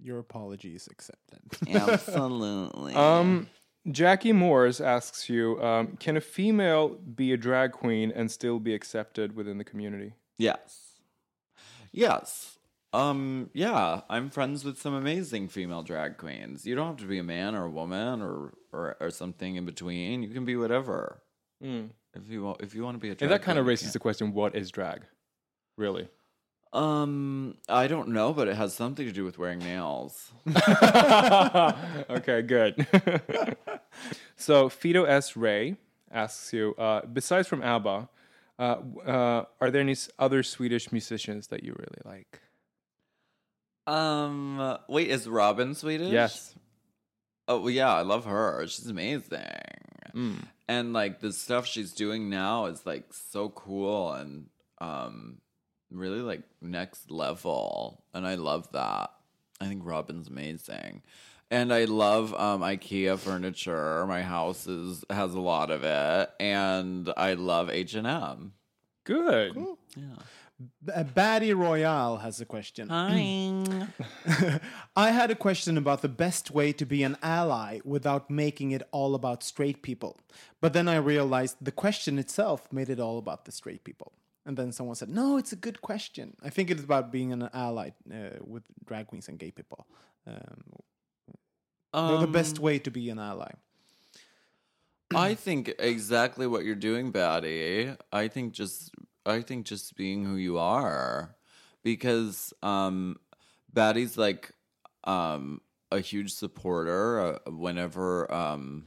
your 0.02 0.20
apology 0.20 0.76
is 0.76 0.88
accepted. 0.88 1.39
Absolutely. 1.74 2.93
Um, 2.93 3.48
Jackie 3.92 4.34
Moores 4.34 4.82
asks 4.82 5.30
you, 5.30 5.62
um, 5.64 5.98
can 5.98 6.18
a 6.18 6.22
female 6.22 6.90
be 6.90 7.32
a 7.32 7.38
drag 7.38 7.72
queen 7.72 8.12
and 8.12 8.30
still 8.30 8.60
be 8.60 8.74
accepted 8.74 9.36
within 9.36 9.58
the 9.58 9.64
community? 9.64 10.14
yes. 10.38 10.84
Yes. 11.94 12.60
Um. 12.94 13.50
Yeah. 13.54 14.02
I'm 14.10 14.30
friends 14.30 14.64
with 14.64 14.80
some 14.80 14.94
amazing 14.94 15.48
female 15.48 15.82
drag 15.84 16.18
queens. 16.18 16.66
You 16.66 16.76
don't 16.76 16.88
have 16.88 16.98
to 16.98 17.06
be 17.06 17.18
a 17.18 17.24
man 17.24 17.56
or 17.56 17.64
a 17.66 17.70
woman 17.70 18.22
or 18.22 18.54
or, 18.72 18.98
or 19.00 19.10
something 19.10 19.56
in 19.56 19.66
between. 19.66 20.22
You 20.22 20.30
can 20.30 20.46
be 20.46 20.56
whatever. 20.56 21.22
If 21.62 22.30
you 22.30 22.44
want, 22.44 22.62
if 22.62 22.76
you 22.76 22.84
want 22.84 22.96
to 22.96 23.00
be 23.00 23.10
a 23.10 23.16
drag 23.16 23.24
And 23.24 23.32
that 23.32 23.44
kind 23.44 23.58
of 23.58 23.64
queen, 23.64 23.70
raises 23.70 23.94
the 23.94 24.00
question: 24.00 24.34
What 24.34 24.56
is 24.56 24.70
drag? 24.70 25.04
Really? 25.78 26.08
Um, 26.74 27.56
I 27.70 27.88
don't 27.88 28.10
know, 28.10 28.34
but 28.34 28.48
it 28.48 28.56
has 28.56 28.74
something 28.74 29.06
to 29.06 29.12
do 29.12 29.24
with 29.24 29.38
wearing 29.38 29.60
nails. 29.60 30.32
okay, 32.10 32.42
good. 32.42 32.86
so 34.36 34.70
Fido 34.70 35.04
S. 35.04 35.36
Ray 35.36 35.76
asks 36.12 36.54
you, 36.54 36.76
uh, 36.78 37.02
besides 37.06 37.48
from 37.48 37.62
ABBA, 37.62 38.10
uh, 38.60 38.62
uh, 39.06 39.45
are 39.62 39.72
there 39.72 39.82
any 39.82 39.95
other 40.18 40.43
Swedish 40.43 40.91
musicians 40.91 41.48
that 41.48 41.64
you 41.64 41.76
really 41.78 42.02
like? 42.04 42.41
Um, 43.86 44.78
wait, 44.89 45.10
is 45.10 45.28
Robyn 45.28 45.76
Swedish? 45.76 46.12
Yes. 46.12 46.56
Oh 47.48 47.62
well, 47.62 47.70
yeah, 47.70 47.93
I 47.93 48.02
love 48.02 48.26
her. 48.26 48.66
She's 48.68 48.88
amazing. 48.88 49.39
And 50.68 50.93
like 50.93 51.22
the 51.22 51.32
stuff 51.32 51.66
she's 51.66 51.93
doing 51.93 52.30
now 52.30 52.66
is 52.66 52.86
like 52.86 53.14
so 53.14 53.50
cool 53.50 54.12
and 54.14 54.48
um 54.80 55.38
really 55.89 56.20
like 56.20 56.41
next 56.62 57.10
level. 57.10 58.04
And 58.14 58.28
I 58.28 58.36
love 58.36 58.72
that. 58.74 59.12
I 59.62 59.68
think 59.68 59.84
Robyn's 59.84 60.28
amazing. 60.28 61.04
And 61.50 61.74
I 61.74 61.86
love 61.86 62.34
um 62.34 62.62
IKEA 62.62 63.18
furniture. 63.18 64.06
My 64.08 64.22
house 64.22 64.68
is 64.68 65.04
has 65.10 65.34
a 65.34 65.39
lot 65.39 65.72
of 65.72 65.84
it. 65.84 66.30
And 66.39 67.12
I 67.16 67.34
love 67.34 67.70
H&M. 67.70 68.54
Good. 69.06 69.54
B- 70.86 70.91
uh, 70.93 71.04
Batty 71.04 71.54
Royale 71.54 72.18
has 72.18 72.41
a 72.41 72.45
question. 72.45 72.89
Hi. 72.89 73.64
I 74.95 75.12
had 75.12 75.30
a 75.30 75.36
question 75.36 75.78
about 75.78 76.02
the 76.02 76.10
best 76.10 76.50
way 76.52 76.74
to 76.74 76.86
be 76.86 77.04
an 77.04 77.16
ally 77.22 77.80
without 77.86 78.30
making 78.30 78.72
it 78.72 78.82
all 78.91 79.14
about 79.14 79.43
straight 79.43 79.84
people. 79.84 80.18
But 80.60 80.74
then 80.74 80.88
I 80.89 80.95
realized 80.98 81.58
the 81.62 81.72
question 81.72 82.18
itself 82.18 82.74
made 82.74 82.89
it 82.89 83.00
all 83.00 83.20
about 83.20 83.45
the 83.45 83.52
straight 83.52 83.84
people. 83.84 84.14
And 84.48 84.58
then 84.58 84.72
someone 84.72 84.95
said, 84.95 85.10
"No, 85.10 85.38
it's 85.38 85.52
a 85.52 85.58
good 85.58 85.82
question. 85.82 86.36
I 86.41 86.50
think 86.50 86.72
it's 86.72 86.84
about 86.84 87.12
being 87.12 87.32
an 87.34 87.50
ally 87.54 87.89
uh, 88.12 88.39
with 88.41 88.64
drag 88.86 89.08
queens 89.08 89.28
and 89.28 89.38
gay 89.38 89.52
people. 89.52 89.86
Um, 90.26 90.64
the- 91.98 92.18
the 92.26 92.32
best 92.32 92.60
way 92.60 92.80
to 92.80 92.91
be 92.91 93.10
an 93.10 93.20
ally." 93.20 93.52
I 95.16 95.36
think 95.36 95.74
exactly 95.80 96.48
what 96.48 96.66
you're 96.66 96.76
doing, 96.76 97.12
Batty. 97.12 97.93
I 98.12 98.28
think 98.28 98.54
just 98.54 98.91
I 99.26 99.41
think 99.41 99.66
just 99.66 99.95
being 99.95 100.26
who 100.26 100.36
you 100.36 100.58
are. 100.58 101.36
Because 101.84 102.54
um 102.62 103.18
Batty's 103.74 104.18
like 104.18 104.52
um 105.06 105.62
a 105.91 106.00
huge 106.00 106.34
supporter 106.34 107.39
uh, 107.48 107.52
whenever 107.52 108.32
um 108.34 108.86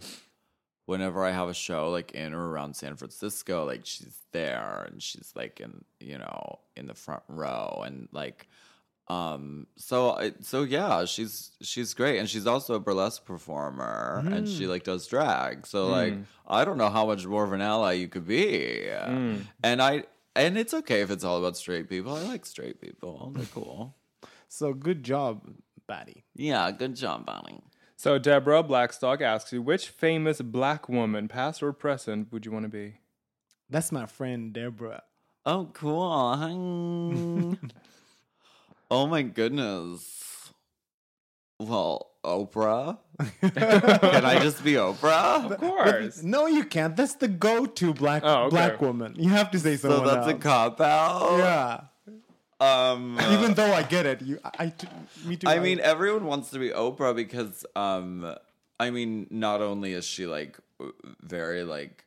whenever 0.85 1.25
I 1.25 1.31
have 1.31 1.49
a 1.49 1.55
show 1.55 1.91
like 1.91 2.13
in 2.13 2.35
or 2.35 2.49
around 2.51 2.77
San 2.77 2.97
Francisco, 2.97 3.65
like 3.65 3.87
she's 3.87 4.19
there 4.33 4.87
and 4.91 5.03
she's 5.03 5.33
like 5.35 5.61
in 5.61 5.85
you 6.01 6.19
know 6.19 6.59
in 6.77 6.87
the 6.87 6.95
front 6.95 7.23
row 7.29 7.83
and 7.87 8.09
like 8.13 8.49
um 9.11 9.67
so 9.77 10.31
so 10.41 10.63
yeah 10.63 11.05
she's 11.05 11.51
she's 11.61 11.95
great. 11.95 12.19
And 12.19 12.29
she's 12.29 12.47
also 12.47 12.75
a 12.75 12.81
burlesque 12.81 13.25
performer 13.25 14.23
and 14.27 14.49
she 14.49 14.65
mm. 14.65 14.69
like 14.69 14.85
does 14.85 15.07
drag. 15.07 15.67
So 15.67 15.89
mm. 15.89 15.91
like 15.91 16.15
I 16.47 16.65
don't 16.65 16.79
know 16.79 16.91
how 16.91 17.07
much 17.07 17.27
more 17.27 17.45
of 17.45 17.53
an 17.53 17.61
ally 17.61 17.93
you 17.93 18.09
could 18.09 18.27
be. 18.27 18.87
Mm. 18.89 19.47
And 19.65 19.83
I 19.83 20.05
and 20.37 20.57
it's 20.57 20.73
okay 20.73 21.01
if 21.01 21.11
it's 21.11 21.25
all 21.25 21.39
about 21.39 21.57
straight 21.57 21.89
people. 21.89 22.15
I 22.15 22.23
like 22.23 22.47
straight 22.47 22.81
people. 22.81 23.33
They're 23.35 23.47
cool. 23.47 23.97
So 24.49 24.73
good 24.73 25.03
job, 25.03 25.43
Batty. 25.87 26.25
yeah 26.35 26.71
good 26.71 26.95
job 26.95 27.27
Bonnie 27.27 27.63
So 27.97 28.19
Deborah 28.19 28.63
Blackstock 28.63 29.21
asks 29.21 29.53
you, 29.53 29.61
which 29.61 29.89
famous 29.89 30.41
black 30.41 30.89
woman, 30.89 31.27
past 31.29 31.63
or 31.63 31.73
present, 31.73 32.33
would 32.33 32.47
you 32.47 32.53
want 32.53 32.65
to 32.65 32.69
be? 32.69 33.01
That's 33.69 33.93
my 33.93 34.07
friend 34.07 34.53
Deborah. 34.53 35.03
Oh, 35.47 35.71
cool. 35.73 37.57
Hi. 38.91 38.97
oh 38.97 39.07
my 39.07 39.22
goodness. 39.22 40.53
Well, 41.59 42.11
Oprah? 42.24 42.99
Can 43.41 44.24
I 44.24 44.38
just 44.41 44.64
be 44.64 44.72
Oprah? 44.74 45.51
Of 45.51 45.59
course. 45.59 46.22
No, 46.22 46.47
you 46.47 46.64
can't. 46.64 46.97
That's 46.97 47.14
the 47.14 47.28
go-to 47.28 47.93
black 47.95 48.22
Oh, 48.24 48.45
okay. 48.45 48.51
black 48.51 48.80
woman. 48.80 49.14
You 49.16 49.28
have 49.30 49.51
to 49.51 49.59
say 49.59 49.76
something. 49.76 49.99
So 50.01 50.05
someone 50.07 50.14
that's 50.14 50.26
a 50.28 50.32
else. 50.32 50.43
cop 50.43 50.80
out. 50.80 51.38
yeah. 51.38 51.80
Um 52.61 53.18
Even 53.30 53.55
though 53.55 53.72
I 53.72 53.82
get 53.82 54.05
it, 54.07 54.20
you, 54.22 54.38
I, 54.45 54.51
I 54.59 54.68
t- 54.68 54.88
me 55.24 55.36
too. 55.36 55.49
I 55.49 55.59
mean 55.61 55.80
everyone 55.80 56.24
wants 56.26 56.51
to 56.51 56.59
be 56.59 56.70
Oprah 56.70 57.14
because 57.16 57.64
um 57.76 58.34
I 58.78 58.91
mean 58.91 59.26
not 59.30 59.62
only 59.62 59.93
is 59.95 60.05
she 60.07 60.26
like 60.26 60.59
very 61.22 61.62
like 61.64 62.05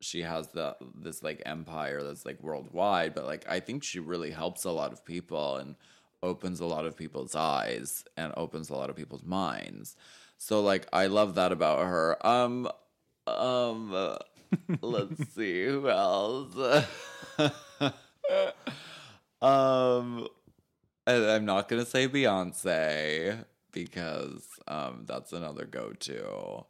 she 0.00 0.22
has 0.22 0.48
the 0.48 0.76
this 0.96 1.22
like 1.22 1.42
empire 1.46 2.02
that's 2.02 2.24
like 2.26 2.42
worldwide 2.42 3.14
but 3.14 3.24
like 3.26 3.44
I 3.48 3.58
think 3.60 3.82
she 3.84 3.98
really 4.00 4.30
helps 4.32 4.64
a 4.64 4.70
lot 4.72 4.92
of 4.92 5.04
people 5.04 5.56
and 5.56 5.76
opens 6.22 6.60
a 6.60 6.66
lot 6.66 6.84
of 6.84 6.96
people's 6.96 7.34
eyes 7.34 8.04
and 8.16 8.32
opens 8.36 8.70
a 8.70 8.74
lot 8.74 8.90
of 8.90 8.96
people's 8.96 9.24
minds. 9.24 9.96
So 10.36 10.60
like 10.60 10.86
I 10.92 11.06
love 11.06 11.34
that 11.34 11.52
about 11.52 11.86
her. 11.86 12.26
Um 12.26 12.68
um 13.26 14.18
let's 14.82 15.34
see 15.34 15.64
who 15.66 15.88
else. 15.88 16.54
um 19.42 20.28
I'm 21.06 21.44
not 21.44 21.68
gonna 21.68 21.86
say 21.86 22.08
Beyonce 22.08 23.44
because 23.72 24.46
um 24.66 25.04
that's 25.06 25.32
another 25.32 25.64
go-to. 25.64 26.64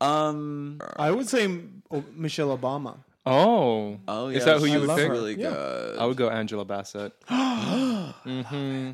Um 0.00 0.80
I 0.96 1.10
would 1.10 1.28
say 1.28 1.48
oh, 1.90 2.04
Michelle 2.14 2.56
Obama. 2.56 2.98
Oh. 3.26 3.98
oh 4.06 4.28
yeah, 4.28 4.38
Is 4.38 4.44
that 4.44 4.58
who 4.58 4.66
you 4.66 4.72
she's 4.72 4.80
would 4.80 4.88
love 4.88 4.98
pick? 4.98 5.06
her. 5.08 5.12
really 5.12 5.34
Yeah. 5.40 5.50
good. 5.50 5.98
I 5.98 6.04
would 6.06 6.16
go 6.16 6.28
Angela 6.28 6.64
Bassett. 6.64 7.12
hmm 7.28 8.90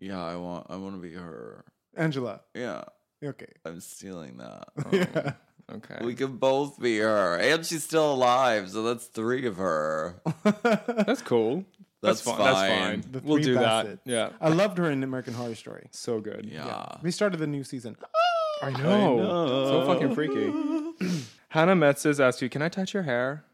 yeah, 0.00 0.24
I 0.24 0.36
want 0.36 0.66
I 0.70 0.76
want 0.76 0.94
to 0.96 1.00
be 1.00 1.12
her. 1.14 1.64
Angela. 1.96 2.40
Yeah, 2.54 2.84
Okay. 3.22 3.46
I'm 3.64 3.80
stealing 3.80 4.38
that. 4.38 4.68
Yeah. 4.92 5.32
Okay. 5.72 5.98
We 6.04 6.14
can 6.16 6.36
both 6.38 6.80
be 6.80 6.98
her, 6.98 7.36
and 7.36 7.64
she's 7.64 7.84
still 7.84 8.12
alive, 8.14 8.70
so 8.70 8.82
that's 8.82 9.06
three 9.06 9.46
of 9.46 9.56
her. 9.58 10.20
That's 11.06 11.22
cool. 11.22 11.64
That's, 12.02 12.22
That's 12.22 12.22
fine. 12.22 12.38
That's 12.38 12.58
fine. 12.58 13.02
fine. 13.02 13.12
The 13.12 13.20
We'll 13.22 13.40
do 13.40 13.54
Bassett. 13.54 14.04
that. 14.04 14.10
Yeah. 14.10 14.30
I 14.40 14.48
loved 14.48 14.78
her 14.78 14.90
in 14.90 15.04
American 15.04 15.32
Horror 15.34 15.54
Story. 15.54 15.86
So 15.92 16.18
good. 16.18 16.48
Yeah. 16.52 16.96
We 17.02 17.12
started 17.12 17.36
the 17.38 17.46
new 17.46 17.62
season. 17.62 17.96
I 18.62 18.70
know. 18.70 19.66
So 19.68 19.86
fucking 19.86 20.12
freaky. 20.16 20.46
Hannah 21.50 21.74
Metzes 21.76 22.20
asks 22.20 22.42
you, 22.42 22.48
"Can 22.48 22.62
I 22.62 22.68
touch 22.68 22.94
your 22.94 23.02
hair?" 23.04 23.44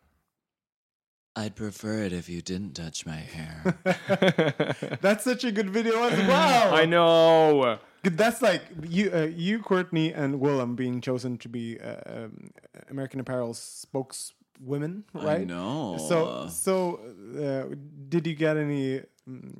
I'd 1.38 1.54
prefer 1.54 1.98
it 2.04 2.12
if 2.14 2.30
you 2.30 2.40
didn't 2.40 2.72
touch 2.74 3.04
my 3.04 3.16
hair. 3.16 3.76
That's 5.02 5.22
such 5.24 5.44
a 5.44 5.52
good 5.52 5.68
video 5.68 6.02
as 6.04 6.18
well. 6.28 6.74
I 6.74 6.86
know. 6.86 7.78
That's 8.02 8.40
like 8.40 8.62
you, 8.88 9.10
uh, 9.12 9.22
you, 9.24 9.58
Courtney, 9.60 10.12
and 10.14 10.40
Willam 10.40 10.76
being 10.76 11.00
chosen 11.02 11.36
to 11.38 11.48
be 11.48 11.78
uh, 11.78 12.00
um, 12.06 12.50
American 12.88 13.20
Apparel's 13.20 13.58
spokeswomen, 13.58 15.04
right? 15.12 15.40
I 15.40 15.44
know. 15.44 15.98
So, 16.08 16.48
so 16.48 17.00
uh, 17.36 17.74
did 18.08 18.26
you 18.26 18.34
get 18.34 18.56
any? 18.56 19.02
mm, 19.28 19.52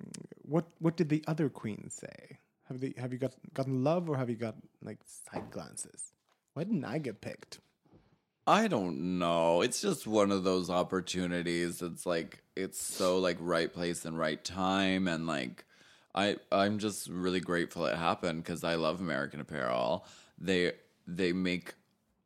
What 0.42 0.66
What 0.78 0.96
did 0.96 1.08
the 1.10 1.22
other 1.26 1.48
queens 1.50 1.92
say? 1.94 2.38
Have 2.68 2.80
they 2.80 2.94
Have 2.96 3.12
you 3.12 3.18
got 3.18 3.34
gotten 3.52 3.84
love 3.84 4.08
or 4.08 4.16
have 4.16 4.30
you 4.30 4.36
got 4.36 4.56
like 4.82 4.98
side 5.04 5.50
glances? 5.50 6.12
Why 6.54 6.64
didn't 6.64 6.84
I 6.84 6.98
get 6.98 7.20
picked? 7.20 7.58
I 8.46 8.68
don't 8.68 9.18
know. 9.18 9.60
It's 9.62 9.80
just 9.80 10.06
one 10.06 10.30
of 10.30 10.44
those 10.44 10.70
opportunities. 10.70 11.82
It's 11.82 12.06
like 12.06 12.42
it's 12.54 12.80
so 12.80 13.18
like 13.18 13.36
right 13.40 13.72
place 13.72 14.04
and 14.04 14.16
right 14.18 14.42
time 14.42 15.08
and 15.08 15.26
like 15.26 15.64
I 16.14 16.36
I'm 16.52 16.78
just 16.78 17.08
really 17.08 17.40
grateful 17.40 17.86
it 17.86 17.96
happened 17.96 18.44
cuz 18.44 18.62
I 18.62 18.76
love 18.76 19.00
American 19.00 19.40
Apparel. 19.40 20.06
They 20.38 20.74
they 21.06 21.32
make 21.32 21.74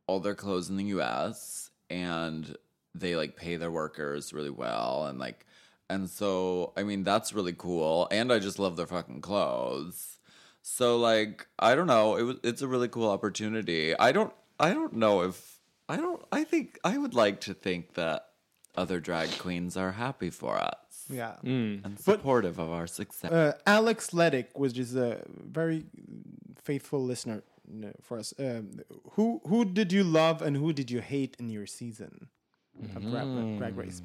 all 0.06 0.20
their 0.20 0.34
clothes 0.34 0.68
in 0.68 0.76
the 0.76 0.84
US 0.96 1.70
and 1.88 2.56
they 2.94 3.16
like 3.16 3.36
pay 3.36 3.56
their 3.56 3.70
workers 3.70 4.32
really 4.32 4.50
well 4.50 5.06
and 5.06 5.18
like 5.18 5.46
and 5.88 6.10
so 6.10 6.72
I 6.76 6.82
mean 6.82 7.02
that's 7.04 7.32
really 7.32 7.54
cool 7.54 8.08
and 8.10 8.30
I 8.32 8.40
just 8.40 8.58
love 8.58 8.76
their 8.76 8.86
fucking 8.86 9.22
clothes. 9.22 10.18
So 10.62 10.98
like 10.98 11.46
I 11.58 11.74
don't 11.74 11.86
know, 11.86 12.16
it 12.16 12.22
was 12.24 12.36
it's 12.42 12.62
a 12.62 12.68
really 12.68 12.88
cool 12.88 13.08
opportunity. 13.08 13.96
I 13.96 14.12
don't 14.12 14.34
I 14.58 14.74
don't 14.74 14.94
know 14.94 15.22
if 15.22 15.59
I 15.90 15.96
don't 15.96 16.22
I 16.32 16.44
think 16.44 16.78
I 16.84 16.94
would 17.02 17.14
like 17.14 17.40
to 17.48 17.54
think 17.54 17.94
that 17.94 18.26
other 18.76 19.00
drag 19.00 19.28
queens 19.38 19.76
are 19.76 19.92
happy 19.92 20.30
for 20.30 20.54
us 20.56 21.06
Yeah. 21.08 21.34
and 21.42 21.98
supportive 21.98 22.58
of 22.60 22.70
our 22.70 22.86
success. 22.86 23.30
Uh, 23.32 23.52
Alex 23.66 24.10
Ledick, 24.10 24.48
which 24.54 24.78
is 24.78 24.94
a 24.94 25.22
very 25.58 25.84
faithful 26.62 27.00
listener 27.12 27.42
for 28.06 28.18
us. 28.18 28.32
Um, 28.38 28.80
who 29.14 29.40
who 29.50 29.64
did 29.64 29.92
you 29.92 30.04
love 30.04 30.40
and 30.46 30.56
who 30.56 30.72
did 30.72 30.88
you 30.90 31.00
hate 31.00 31.36
in 31.40 31.50
your 31.50 31.66
season 31.66 32.28
of 32.96 33.02
Drag, 33.10 33.58
drag 33.58 33.76
Race? 33.76 34.00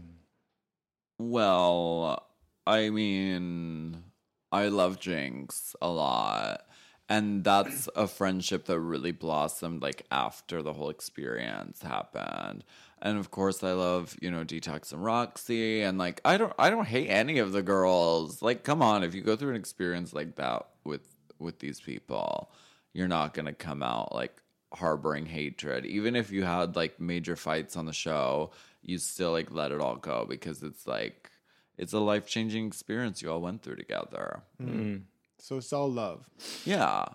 Well, 1.17 2.25
I 2.67 2.89
mean, 2.89 4.03
I 4.51 4.67
love 4.67 4.99
Jinkx 4.99 5.75
a 5.81 5.89
lot. 5.89 6.65
And 7.07 7.43
that's 7.43 7.87
a 7.95 8.07
friendship 8.07 8.65
that 8.65 8.79
really 8.79 9.11
blossomed 9.11 9.81
like 9.81 10.05
after 10.11 10.61
the 10.61 10.73
whole 10.73 10.89
experience 10.89 11.81
happened. 11.81 12.63
And 13.01 13.17
of 13.19 13.29
course, 13.29 13.63
I 13.63 13.73
love 13.73 14.15
you 14.21 14.31
know 14.31 14.43
Detox 14.43 14.91
and 14.91 15.03
Roxy, 15.03 15.81
and 15.81 15.97
like 15.97 16.21
I 16.25 16.37
don't 16.37 16.53
I 16.57 16.69
don't 16.69 16.87
hate 16.87 17.09
any 17.09 17.37
of 17.39 17.51
the 17.51 17.61
girls. 17.61 18.41
Like, 18.41 18.63
come 18.63 18.81
on, 18.81 19.03
if 19.03 19.13
you 19.13 19.21
go 19.21 19.35
through 19.35 19.51
an 19.51 19.55
experience 19.55 20.13
like 20.13 20.35
that 20.37 20.67
with 20.83 21.01
with 21.37 21.59
these 21.59 21.79
people, 21.79 22.51
you're 22.93 23.07
not 23.07 23.33
gonna 23.33 23.53
come 23.53 23.83
out 23.83 24.15
like 24.15 24.41
harboring 24.73 25.25
hatred. 25.25 25.85
Even 25.85 26.15
if 26.15 26.31
you 26.31 26.43
had 26.43 26.75
like 26.75 26.99
major 26.99 27.35
fights 27.35 27.77
on 27.77 27.85
the 27.85 27.93
show, 27.93 28.51
you 28.81 28.97
still 28.97 29.31
like 29.31 29.51
let 29.51 29.71
it 29.71 29.81
all 29.81 29.97
go 29.97 30.25
because 30.27 30.63
it's 30.63 30.87
like 30.87 31.29
it's 31.77 31.93
a 31.93 31.99
life 31.99 32.25
changing 32.25 32.65
experience 32.67 33.21
you 33.21 33.31
all 33.31 33.41
went 33.41 33.61
through 33.61 33.75
together. 33.75 34.41
Mm. 34.61 35.03
So 35.45 35.57
it's 35.57 35.71
all 35.71 35.91
love. 35.91 36.27
Yeah. 36.65 37.05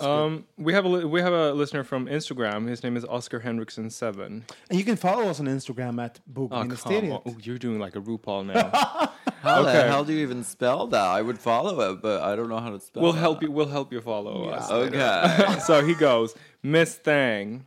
Um, 0.00 0.46
we 0.56 0.72
have 0.72 0.86
a 0.86 0.88
li- 0.88 1.04
we 1.04 1.20
have 1.20 1.34
a 1.34 1.52
listener 1.52 1.84
from 1.84 2.06
Instagram. 2.06 2.66
His 2.66 2.82
name 2.82 2.96
is 2.96 3.04
Oscar 3.04 3.38
Henriksen 3.40 3.90
seven. 3.90 4.46
And 4.70 4.78
you 4.78 4.84
can 4.84 4.96
follow 4.96 5.28
us 5.28 5.40
on 5.40 5.46
Instagram 5.46 6.02
at 6.02 6.18
Oh, 6.34 6.48
come 6.48 6.70
Bogministeriet. 6.70 7.12
on. 7.12 7.20
Oh, 7.26 7.36
you're 7.42 7.58
doing 7.58 7.78
like 7.78 7.94
a 7.94 8.00
RuPaul 8.00 8.46
now. 8.46 9.12
How 9.42 9.62
the 9.62 9.72
hell 9.72 10.04
do 10.04 10.14
you 10.14 10.20
even 10.20 10.42
spell 10.42 10.86
that? 10.86 11.04
I 11.04 11.20
would 11.20 11.38
follow 11.38 11.92
it, 11.92 12.00
but 12.00 12.22
I 12.22 12.34
don't 12.34 12.48
know 12.48 12.58
how 12.58 12.70
to 12.70 12.80
spell 12.80 13.02
it. 13.02 13.04
we'll 13.04 13.12
that. 13.12 13.20
help 13.20 13.42
you. 13.42 13.50
We'll 13.50 13.68
help 13.68 13.92
you 13.92 14.00
follow 14.00 14.48
us. 14.48 14.70
Okay. 14.70 15.58
so 15.66 15.84
he 15.84 15.94
goes, 15.94 16.34
Miss 16.62 16.94
Thang, 16.94 17.66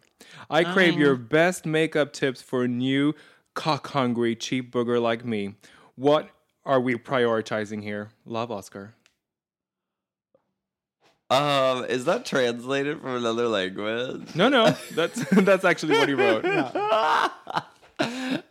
I 0.49 0.63
crave 0.63 0.97
your 0.97 1.15
best 1.15 1.67
makeup 1.67 2.13
tips 2.13 2.41
for 2.41 2.63
a 2.63 2.67
new 2.67 3.13
cock 3.53 3.87
hungry 3.89 4.35
cheap 4.35 4.73
booger 4.73 4.99
like 4.99 5.23
me. 5.23 5.53
What 5.95 6.31
are 6.65 6.81
we 6.81 6.95
prioritizing 6.95 7.83
here? 7.83 8.09
Love 8.25 8.51
Oscar. 8.51 8.95
Um, 11.29 11.85
is 11.85 12.05
that 12.05 12.25
translated 12.25 13.01
from 13.01 13.15
another 13.17 13.47
language? 13.47 14.35
No, 14.35 14.49
no, 14.49 14.71
that's 14.91 15.23
that's 15.31 15.63
actually 15.65 15.97
what 15.97 16.09
he 16.09 16.15
wrote. 16.15 16.45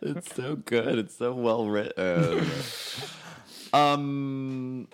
It's 0.01 0.35
so 0.35 0.55
good. 0.55 0.97
It's 0.99 1.17
so 1.17 1.33
well 1.33 1.67
written. 1.67 2.45
um 3.73 4.87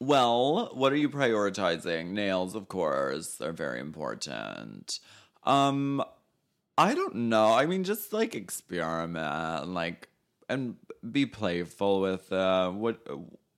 well, 0.00 0.70
what 0.74 0.92
are 0.92 0.96
you 0.96 1.08
prioritizing? 1.08 2.10
Nails, 2.10 2.56
of 2.56 2.66
course, 2.68 3.40
are 3.40 3.52
very 3.52 3.80
important. 3.80 4.98
Um 5.44 6.02
I 6.76 6.94
don't 6.94 7.14
know. 7.14 7.52
I 7.52 7.66
mean 7.66 7.84
just 7.84 8.12
like 8.12 8.34
experiment 8.34 9.62
and 9.62 9.74
like 9.74 10.08
and 10.48 10.76
be 11.10 11.24
playful 11.26 12.00
with 12.00 12.32
uh 12.32 12.70
what 12.70 13.06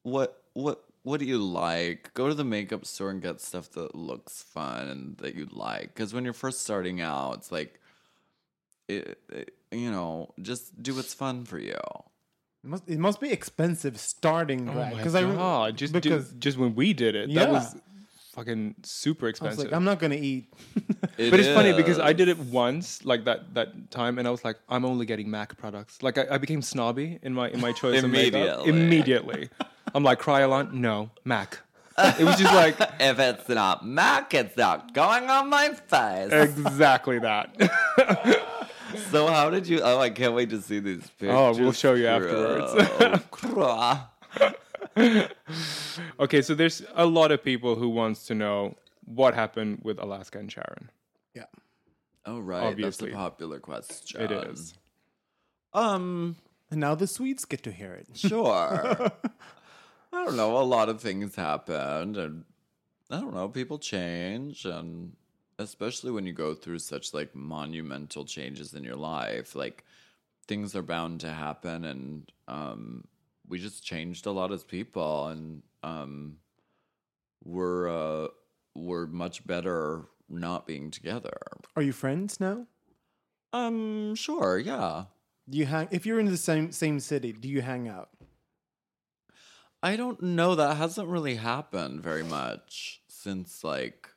what 0.03 0.43
what 0.53 0.84
what 1.05 1.21
do 1.21 1.27
you 1.27 1.39
like? 1.39 2.13
Go 2.15 2.29
to 2.29 2.35
the 2.35 2.45
makeup 2.45 2.85
store 2.85 3.11
and 3.11 3.23
get 3.23 3.41
stuff 3.41 3.71
that 3.73 3.95
looks 3.95 4.43
fun 4.43 4.89
and 4.89 5.17
that 5.19 5.35
you 5.37 5.47
like. 5.53 5.95
Because 5.95 6.13
when 6.13 6.25
you're 6.25 6.33
first 6.33 6.63
starting 6.63 7.01
out, 7.01 7.35
it's 7.39 7.53
like 7.53 7.79
it, 8.89 9.19
it- 9.31 9.55
you 9.71 9.91
know, 9.91 10.33
just 10.41 10.81
do 10.83 10.95
what's 10.95 11.15
fun 11.15 11.45
for 11.45 11.59
you. 11.59 11.73
It 11.75 12.69
must, 12.71 12.89
it 12.89 12.99
must 12.99 13.21
be 13.21 13.31
expensive 13.33 13.99
starting 13.99 14.67
drag. 14.67 14.77
Oh 14.77 14.91
my 14.93 14.97
Because 14.97 15.15
I 15.17 15.23
re- 15.23 15.35
God, 15.35 15.77
just 15.77 15.93
do- 15.93 16.01
because 16.01 16.33
just 16.39 16.57
when 16.59 16.75
we 16.77 16.93
did 16.93 17.15
it, 17.17 17.29
Yeah. 17.29 17.45
that 17.47 17.51
was 17.53 17.75
fucking 18.35 18.77
super 18.85 19.27
I 19.27 19.29
was 19.29 19.31
expensive. 19.31 19.65
like, 19.65 19.73
I'm 19.75 19.83
not 19.85 19.99
gonna 19.99 20.15
eat. 20.15 20.53
but 21.01 21.41
it's 21.41 21.49
funny 21.49 21.73
because 21.73 21.99
I 21.99 22.13
did 22.13 22.29
it 22.29 22.39
once, 22.39 23.05
like 23.05 23.25
that 23.25 23.53
that 23.55 23.91
time, 23.91 24.17
and 24.19 24.29
I 24.29 24.31
was 24.31 24.45
like, 24.45 24.59
I'm 24.69 24.85
only 24.85 25.07
getting 25.07 25.29
Mac 25.29 25.57
products. 25.59 26.03
Like 26.03 26.17
I, 26.19 26.27
I 26.31 26.39
became 26.39 26.63
snobby 26.63 27.19
in 27.23 27.35
my 27.35 27.49
in 27.51 27.61
my 27.61 27.73
choice 27.73 28.01
of 28.03 28.11
makeup. 28.11 28.65
Immediately. 28.67 29.51
Immediately, 29.95 29.97
I'm 29.97 30.03
like 30.03 30.21
Kryolan, 30.21 30.73
no 30.73 31.11
Mac. 31.25 31.61
It 31.99 32.25
was 32.25 32.37
just 32.39 32.53
like 32.53 32.77
If 32.99 33.19
it's 33.21 33.49
not 33.49 33.87
Mac, 33.87 34.35
it's 34.35 34.57
not 34.57 34.93
going 34.95 35.31
on 35.31 35.49
my 35.49 35.69
face. 35.75 36.33
exactly 36.33 37.21
that. 37.21 37.55
so 39.13 39.29
how 39.29 39.49
did 39.51 39.69
you? 39.69 39.81
Oh, 39.81 39.99
I 40.01 40.11
can't 40.11 40.35
wait 40.35 40.51
to 40.51 40.61
see 40.61 40.81
these 40.81 41.03
pictures. 41.19 41.31
Oh, 41.37 41.55
we'll 41.57 41.71
show 41.73 41.95
you 41.95 42.09
afterwards. 42.09 42.75
afterwards. 43.01 44.01
okay, 46.21 46.43
so 46.43 46.55
there's 46.55 46.83
a 46.95 47.07
lot 47.07 47.31
of 47.31 47.43
people 47.45 47.77
who 47.77 47.89
wants 47.89 48.27
to 48.27 48.35
know 48.35 48.77
what 49.05 49.35
happened 49.35 49.81
with 49.85 49.99
Alaska 50.01 50.39
and 50.39 50.51
Sharon. 50.51 50.91
Yeah. 51.35 51.45
oh 52.27 52.41
right, 52.41 52.63
Obviously. 52.65 53.11
that's 53.11 53.15
a 53.15 53.23
popular 53.23 53.61
question. 53.61 54.21
It 54.21 54.31
is. 54.33 54.75
Um, 55.73 56.37
And 56.71 56.81
now 56.81 56.95
the 56.97 57.07
Swedes 57.07 57.45
get 57.45 57.63
to 57.65 57.71
hear 57.73 57.93
it. 57.95 58.07
sure. 58.17 59.13
I 60.15 60.25
don't 60.25 60.37
know. 60.37 60.57
A 60.59 60.63
lot 60.63 60.89
of 60.89 61.01
things 61.01 61.35
happened, 61.35 62.17
and 62.17 62.45
I 63.11 63.21
don't 63.21 63.35
know. 63.35 63.49
People 63.49 63.79
change, 63.79 64.65
and 64.65 65.13
especially 65.59 66.13
when 66.13 66.25
you 66.25 66.33
go 66.33 66.55
through 66.55 66.79
such 66.79 67.13
like 67.13 67.35
monumental 67.35 68.25
changes 68.25 68.75
in 68.75 68.85
your 68.85 68.97
life, 68.97 69.55
like 69.55 69.85
things 70.47 70.77
are 70.77 70.83
bound 70.83 71.21
to 71.21 71.31
happen, 71.31 71.85
and 71.85 72.33
um, 72.47 73.05
we 73.49 73.59
just 73.59 73.85
changed 73.85 74.27
a 74.27 74.31
lot 74.31 74.53
as 74.53 74.63
people, 74.63 75.27
and 75.27 75.63
um, 75.83 76.37
we're 77.45 77.89
uh, 77.89 78.29
we're 78.75 79.07
much 79.07 79.45
better 79.47 80.03
not 80.29 80.67
being 80.67 80.91
together. 80.91 81.37
Are 81.77 81.83
you 81.83 81.93
friends 81.93 82.39
now? 82.39 82.67
Um, 83.53 84.15
sure, 84.15 84.59
yeah. 84.59 85.05
Do 85.49 85.59
you 85.59 85.67
hang? 85.67 85.89
If 85.91 86.07
you're 86.07 86.21
in 86.21 86.27
the 86.27 86.37
same 86.37 86.73
same 86.73 87.01
city, 87.01 87.33
do 87.33 87.49
you 87.49 87.63
hang 87.63 87.89
out? 87.89 88.11
I 89.85 89.97
don't 89.97 90.23
know. 90.23 90.55
That 90.55 90.79
hasn't 90.79 91.09
really 91.09 91.35
happened 91.35 92.03
very 92.03 92.23
much 92.25 93.03
since 93.07 93.63
like 93.63 94.09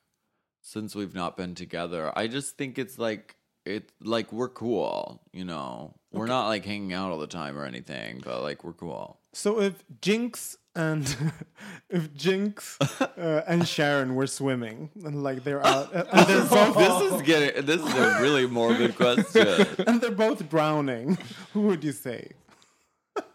since 0.61 0.95
we've 0.95 1.13
not 1.13 1.35
been 1.35 1.55
together. 1.55 2.11
I 2.15 2.27
just 2.27 2.57
think 2.57 2.79
it's 2.79 2.97
like 2.97 3.35
it 3.65 3.91
like 4.01 4.31
we're 4.31 4.47
cool, 4.47 5.21
you 5.33 5.43
know. 5.43 5.93
We're 6.13 6.25
not 6.25 6.47
like 6.47 6.63
hanging 6.63 6.93
out 6.93 7.11
all 7.11 7.19
the 7.19 7.27
time 7.27 7.57
or 7.57 7.65
anything, 7.65 8.21
but 8.23 8.41
like 8.41 8.63
we're 8.63 8.73
cool. 8.73 9.19
So 9.33 9.59
if 9.59 9.83
Jinkx 10.01 10.55
and 10.73 11.03
if 11.89 12.13
Jinkx 12.13 12.77
uh, 13.01 13.43
and 13.45 13.67
Sharon 13.67 14.15
were 14.15 14.25
swimming 14.25 14.89
and 15.03 15.21
like 15.21 15.43
they're 15.43 15.65
out 15.67 15.93
uh, 15.93 16.05
and 16.13 16.27
they're 16.27 16.45
both 16.73 16.77
This 16.77 17.11
is 17.11 17.21
getting 17.23 17.65
this 17.65 17.81
is 17.81 17.93
a 17.93 18.21
really 18.21 18.47
morbid 18.47 18.95
question. 18.95 19.67
and 19.85 19.99
they're 19.99 20.11
both 20.11 20.49
drowning, 20.49 21.17
who 21.53 21.63
would 21.63 21.83
you 21.83 21.91
say? 21.91 22.31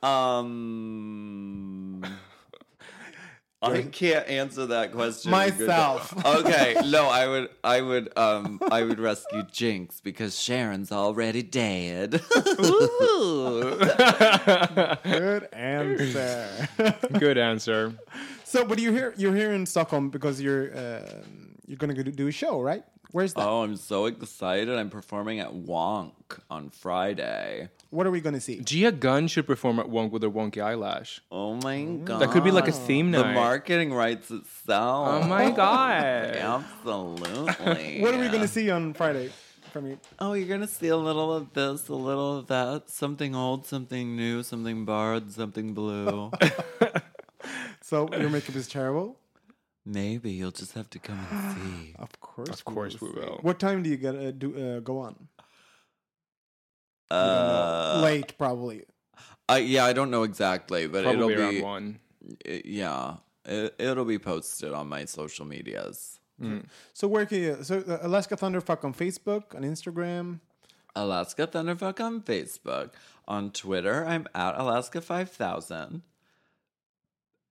Um 0.02 2.02
I 3.62 3.82
can't 3.82 4.26
answer 4.26 4.66
that 4.66 4.92
question. 4.92 5.30
Myself. 5.30 6.12
Okay, 6.24 6.74
no, 6.86 7.08
I 7.08 7.28
would 7.28 7.48
I 7.62 7.80
would 7.80 8.16
um 8.18 8.60
I 8.70 8.82
would 8.82 8.98
rescue 8.98 9.42
Jinkx 9.42 10.02
because 10.02 10.38
Sharon's 10.38 10.90
already 10.90 11.42
dead. 11.42 12.20
Good 15.04 15.48
answer. 15.52 16.68
Good 17.18 17.38
answer. 17.38 17.94
so, 18.44 18.64
but 18.64 18.78
you're 18.78 18.92
here. 18.92 19.14
You're 19.16 19.34
here 19.34 19.52
in 19.52 19.66
Stockholm 19.66 20.10
because 20.10 20.40
you're 20.40 20.74
uh, 20.76 21.22
you're 21.66 21.78
gonna 21.78 21.94
go 21.94 22.02
do 22.02 22.28
a 22.28 22.32
show, 22.32 22.60
right? 22.60 22.84
Where's 23.12 23.34
that? 23.34 23.46
Oh, 23.46 23.62
I'm 23.62 23.76
so 23.76 24.06
excited. 24.06 24.70
I'm 24.70 24.88
performing 24.88 25.38
at 25.38 25.50
Wonk 25.52 26.12
on 26.50 26.70
Friday. 26.70 27.68
What 27.90 28.06
are 28.06 28.10
we 28.10 28.22
gonna 28.22 28.40
see? 28.40 28.60
Gia 28.60 28.90
Gunn 28.90 29.28
should 29.28 29.46
perform 29.46 29.78
at 29.78 29.86
Wonk 29.86 30.12
with 30.12 30.22
her 30.22 30.30
wonky 30.30 30.62
eyelash. 30.62 31.20
Oh 31.30 31.54
my 31.56 31.84
god. 31.84 32.20
That 32.20 32.30
could 32.30 32.42
be 32.42 32.50
like 32.50 32.68
a 32.68 32.72
theme 32.72 33.10
The 33.10 33.22
marketing 33.22 33.92
writes 33.92 34.30
itself. 34.30 35.24
Oh 35.24 35.28
my 35.28 35.50
god. 35.64 36.36
Absolutely. 36.36 38.00
What 38.02 38.14
are 38.14 38.18
we 38.18 38.28
gonna 38.30 38.48
see 38.48 38.70
on 38.70 38.94
Friday 38.94 39.30
from 39.72 39.88
you? 39.88 39.98
Oh, 40.18 40.32
you're 40.32 40.48
gonna 40.48 40.66
see 40.66 40.88
a 40.88 40.96
little 40.96 41.34
of 41.34 41.52
this, 41.52 41.88
a 41.88 41.94
little 41.94 42.38
of 42.38 42.46
that, 42.46 42.88
something 42.88 43.34
old, 43.34 43.66
something 43.66 44.16
new, 44.16 44.42
something 44.42 44.86
borrowed, 44.86 45.30
something 45.32 45.74
blue. 45.74 46.30
So 47.84 48.08
your 48.12 48.30
makeup 48.30 48.54
is 48.56 48.68
terrible. 48.68 49.18
Maybe 49.84 50.30
you'll 50.30 50.52
just 50.52 50.74
have 50.74 50.88
to 50.90 50.98
come 50.98 51.18
and 51.30 51.56
see. 51.56 51.94
Of 51.98 52.18
course, 52.20 52.48
Of 52.48 52.64
course 52.64 53.00
we 53.00 53.10
will. 53.10 53.38
What 53.42 53.58
time 53.58 53.82
do 53.82 53.90
you 53.90 53.96
get 53.96 54.14
uh, 54.14 54.30
do 54.30 54.54
uh, 54.76 54.80
go 54.80 54.98
on? 55.00 55.28
Uh, 57.10 58.00
Late, 58.02 58.38
probably. 58.38 58.84
I, 59.48 59.58
yeah, 59.58 59.84
I 59.84 59.92
don't 59.92 60.10
know 60.10 60.22
exactly, 60.22 60.86
but 60.86 61.02
Probably 61.04 61.34
it'll 61.34 61.44
around 61.44 61.54
be 61.54 61.62
one. 61.62 61.98
it- 62.44 62.64
yeah, 62.66 63.16
it, 63.44 63.74
it'll 63.78 64.04
be 64.04 64.18
posted 64.18 64.72
on 64.72 64.88
my 64.88 65.04
social 65.04 65.44
medias. 65.46 66.18
So 66.92 67.06
where 67.06 67.24
can 67.24 67.38
you? 67.38 67.58
So 67.62 67.84
uh, 67.86 67.98
Alaska 68.02 68.36
Thunderfuck 68.36 68.82
on 68.84 68.92
Facebook, 68.94 69.54
on 69.54 69.62
Instagram. 69.62 70.40
Alaska 70.96 71.46
Thunderfuck 71.46 72.00
on 72.00 72.20
Facebook. 72.22 72.90
On 73.28 73.52
Twitter, 73.52 74.04
I'm 74.04 74.26
at 74.34 74.58
Alaska 74.58 75.00
five 75.00 75.30
thousand. 75.30 76.02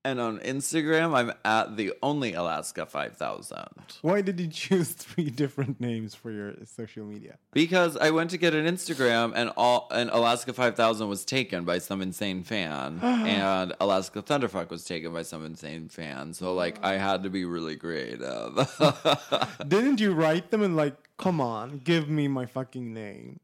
And 0.03 0.19
on 0.19 0.39
Instagram, 0.39 1.15
I'm 1.15 1.31
at 1.45 1.77
the 1.77 1.93
only 2.01 2.33
Alaska 2.33 2.87
5000. 2.87 3.67
Why 4.01 4.21
did 4.21 4.39
you 4.39 4.47
choose 4.47 4.91
three 4.97 5.29
different 5.29 5.79
names 5.79 6.15
for 6.15 6.31
your 6.31 6.55
social 6.65 7.05
media? 7.05 7.37
Because 7.53 7.97
I 7.97 8.09
went 8.09 8.31
to 8.31 8.37
get 8.37 8.55
an 8.55 8.65
Instagram 8.65 9.33
and 9.35 9.51
all 9.55 9.87
and 9.91 10.09
Alaska 10.09 10.53
5000 10.53 11.07
was 11.07 11.23
taken 11.23 11.65
by 11.65 11.77
some 11.77 12.01
insane 12.01 12.43
fan 12.43 12.99
and 13.03 13.73
Alaska 13.79 14.23
Thunderfuck 14.23 14.71
was 14.71 14.83
taken 14.83 15.13
by 15.13 15.21
some 15.21 15.45
insane 15.45 15.87
fan. 15.87 16.33
So 16.33 16.55
like 16.55 16.83
I 16.83 16.97
had 16.97 17.21
to 17.23 17.29
be 17.29 17.45
really 17.45 17.75
creative. 17.75 18.55
Didn't 19.67 19.99
you 19.99 20.13
write 20.13 20.49
them 20.49 20.63
and 20.63 20.75
like, 20.75 20.95
come 21.17 21.39
on, 21.39 21.77
give 21.83 22.09
me 22.09 22.27
my 22.27 22.47
fucking 22.47 22.91
name? 22.91 23.39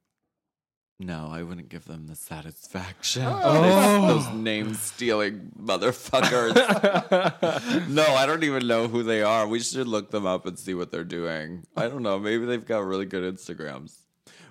No, 1.00 1.30
I 1.32 1.44
wouldn't 1.44 1.70
give 1.70 1.86
them 1.86 2.08
the 2.08 2.16
satisfaction. 2.16 3.24
Oh. 3.26 3.38
Those, 4.08 4.26
those 4.26 4.34
oh. 4.34 4.38
name 4.38 4.74
stealing 4.74 5.52
motherfuckers. 5.60 6.56
no, 7.90 8.04
I 8.04 8.26
don't 8.26 8.44
even 8.44 8.66
know 8.68 8.88
who 8.88 9.04
they 9.04 9.22
are. 9.22 9.48
We 9.48 9.60
should 9.60 9.88
look 9.88 10.10
them 10.10 10.26
up 10.26 10.46
and 10.48 10.58
see 10.58 10.74
what 10.74 10.92
they're 10.92 11.04
doing. 11.04 11.66
I 11.76 11.88
don't 11.88 12.02
know. 12.02 12.18
Maybe 12.18 12.46
they've 12.46 12.66
got 12.66 12.80
really 12.80 13.06
good 13.06 13.36
Instagrams. 13.36 14.07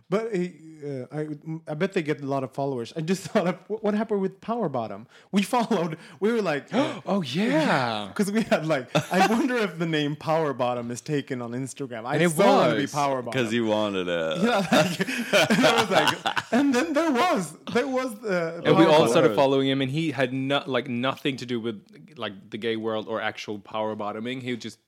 But 0.09 0.33
uh, 0.33 1.07
I, 1.11 1.27
I 1.67 1.75
bet 1.75 1.93
they 1.93 2.03
get 2.03 2.21
a 2.21 2.27
lot 2.27 2.45
of 2.45 2.53
followers. 2.53 2.93
I 2.97 3.01
just 3.01 3.23
thought 3.29 3.49
of 3.49 3.57
what 3.67 3.83
what 3.83 3.95
happened 3.95 4.21
with 4.21 4.41
Power 4.41 4.69
Bottom. 4.69 5.09
We 5.33 5.43
followed. 5.43 5.99
We 6.21 6.31
were 6.33 6.43
like, 6.43 6.69
Oh 7.07 7.23
yeah. 7.23 8.07
because 8.15 8.31
we 8.31 8.43
had 8.43 8.67
like. 8.67 8.89
I 9.13 9.27
wonder 9.27 9.57
if 9.57 9.79
the 9.81 9.87
name 9.87 10.15
Power 10.15 10.53
Bottom 10.53 10.91
is 10.93 11.01
taken 11.01 11.43
on 11.43 11.51
Instagram. 11.53 12.05
I 12.07 12.15
And 12.15 12.23
it 12.23 12.31
still 12.31 12.47
want 12.47 12.71
to 12.71 12.77
be 12.77 12.83
was, 12.83 12.93
Power 12.93 13.21
Bottom 13.21 13.33
Because 13.43 13.53
you 13.53 13.67
wanted 13.67 14.07
it. 14.09 14.39
Yeah, 14.47 14.59
like, 14.71 15.01
and 15.51 15.67
I 15.67 15.81
was 15.81 15.91
like, 15.91 16.53
and 16.53 16.75
then 16.75 16.93
there 16.93 17.11
was 17.11 17.57
there 17.73 17.89
was 17.89 18.15
the 18.21 18.63
and 18.65 18.77
we 18.77 18.85
all 18.85 18.99
Bottom. 18.99 19.09
started 19.09 19.35
following 19.35 19.69
him, 19.69 19.81
and 19.83 19.91
he 19.91 20.13
had 20.13 20.33
not 20.33 20.69
like 20.69 20.89
nothing 20.89 21.37
to 21.39 21.47
do 21.47 21.59
with 21.59 21.83
like 22.17 22.51
the 22.51 22.59
gay 22.59 22.77
world 22.77 23.09
or 23.09 23.21
actual 23.21 23.59
power 23.59 23.97
bottoming. 23.97 24.41
He 24.41 24.57
just 24.57 24.79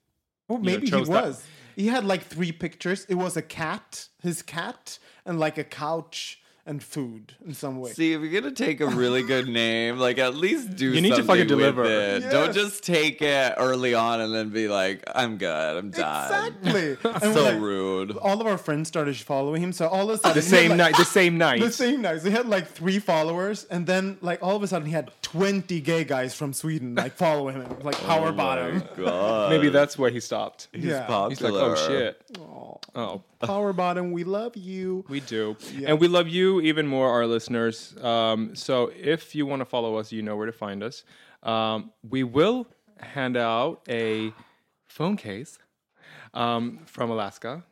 Well, 0.48 0.58
you 0.58 0.64
know, 0.64 0.70
maybe 0.70 0.90
he 0.90 0.94
was. 0.96 1.08
that. 1.08 1.42
Was. 1.78 1.84
He 1.84 1.90
had 1.90 2.04
like 2.04 2.24
three 2.24 2.52
pictures. 2.52 3.04
It 3.08 3.14
was 3.14 3.36
a 3.36 3.42
cat, 3.42 4.08
his 4.22 4.42
cat, 4.42 4.98
and 5.24 5.38
like 5.38 5.58
a 5.58 5.64
couch 5.64 6.40
and 6.66 6.82
food 6.82 7.32
in 7.46 7.54
some 7.54 7.80
way. 7.80 7.92
See, 7.92 8.12
if 8.12 8.20
you're 8.20 8.42
gonna 8.42 8.54
take 8.54 8.82
a 8.82 8.86
really 8.88 9.22
good 9.22 9.48
name, 9.64 9.96
like 9.98 10.18
at 10.18 10.34
least 10.34 10.76
do 10.76 10.92
You 10.92 11.00
need 11.00 11.14
to 11.14 11.24
fucking 11.24 11.46
deliver. 11.46 11.82
it. 11.84 12.20
Yes. 12.24 12.30
Don't 12.32 12.52
just 12.52 12.82
take 12.84 13.22
it 13.22 13.54
early 13.56 13.94
on 13.94 14.20
and 14.20 14.34
then 14.34 14.50
be 14.50 14.68
like, 14.68 15.02
"I'm 15.14 15.38
good, 15.38 15.48
I'm 15.78 15.90
done." 15.90 16.52
Exactly. 16.62 16.96
So 17.32 17.42
like, 17.44 17.58
rude. 17.60 18.16
All 18.18 18.38
of 18.38 18.46
our 18.46 18.58
friends 18.58 18.88
started 18.88 19.16
following 19.16 19.62
him. 19.62 19.72
So 19.72 19.88
all 19.88 20.10
of 20.10 20.16
a 20.16 20.18
sudden, 20.18 20.36
the 20.36 20.42
same 20.42 20.70
like- 20.72 20.76
night. 20.78 20.96
The 20.98 21.04
same 21.06 21.38
night. 21.46 21.60
The 21.62 21.72
same 21.72 22.02
night. 22.02 22.20
So 22.20 22.28
he 22.28 22.32
had 22.36 22.46
like 22.46 22.68
three 22.68 22.98
followers, 22.98 23.64
and 23.70 23.86
then 23.86 24.18
like 24.20 24.42
all 24.42 24.54
of 24.54 24.62
a 24.62 24.66
sudden 24.66 24.84
he 24.86 24.92
had 24.92 25.10
twenty 25.30 25.80
gay 25.80 26.04
guys 26.04 26.34
from 26.34 26.52
Sweden 26.52 26.94
like 26.94 27.12
follow 27.14 27.48
him, 27.48 27.64
like 27.82 27.96
power 28.02 28.32
bottom. 28.32 28.82
God, 28.96 29.50
Maybe 29.50 29.68
that's 29.68 29.98
where 29.98 30.10
he 30.10 30.20
stopped. 30.20 30.68
he's 30.72 30.84
Yeah. 30.84 31.06
popular. 31.06 31.28
He's 31.30 31.40
like, 31.42 31.52
oh 31.54 31.74
shit. 31.88 32.22
Oh, 32.94 33.22
Power 33.40 33.72
bottom, 33.72 34.10
we 34.12 34.24
love 34.24 34.56
you. 34.56 35.04
we 35.08 35.20
do, 35.20 35.56
and 35.86 36.00
we 36.00 36.08
love 36.08 36.26
you 36.28 36.60
even 36.60 36.86
more, 36.86 37.08
our 37.10 37.26
listeners. 37.26 37.94
Um, 38.02 38.56
so 38.56 38.90
if 38.98 39.34
you 39.34 39.46
want 39.46 39.60
to 39.60 39.64
follow 39.66 39.96
us, 39.96 40.10
you 40.10 40.22
know 40.22 40.36
where 40.36 40.46
to 40.46 40.52
find 40.52 40.82
us. 40.82 41.04
Um, 41.42 41.92
we 42.08 42.24
will 42.24 42.66
hand 42.98 43.36
out 43.36 43.82
a 43.88 44.32
phone 44.88 45.16
case 45.16 45.58
um, 46.34 46.80
from 46.86 47.10
Alaska. 47.10 47.62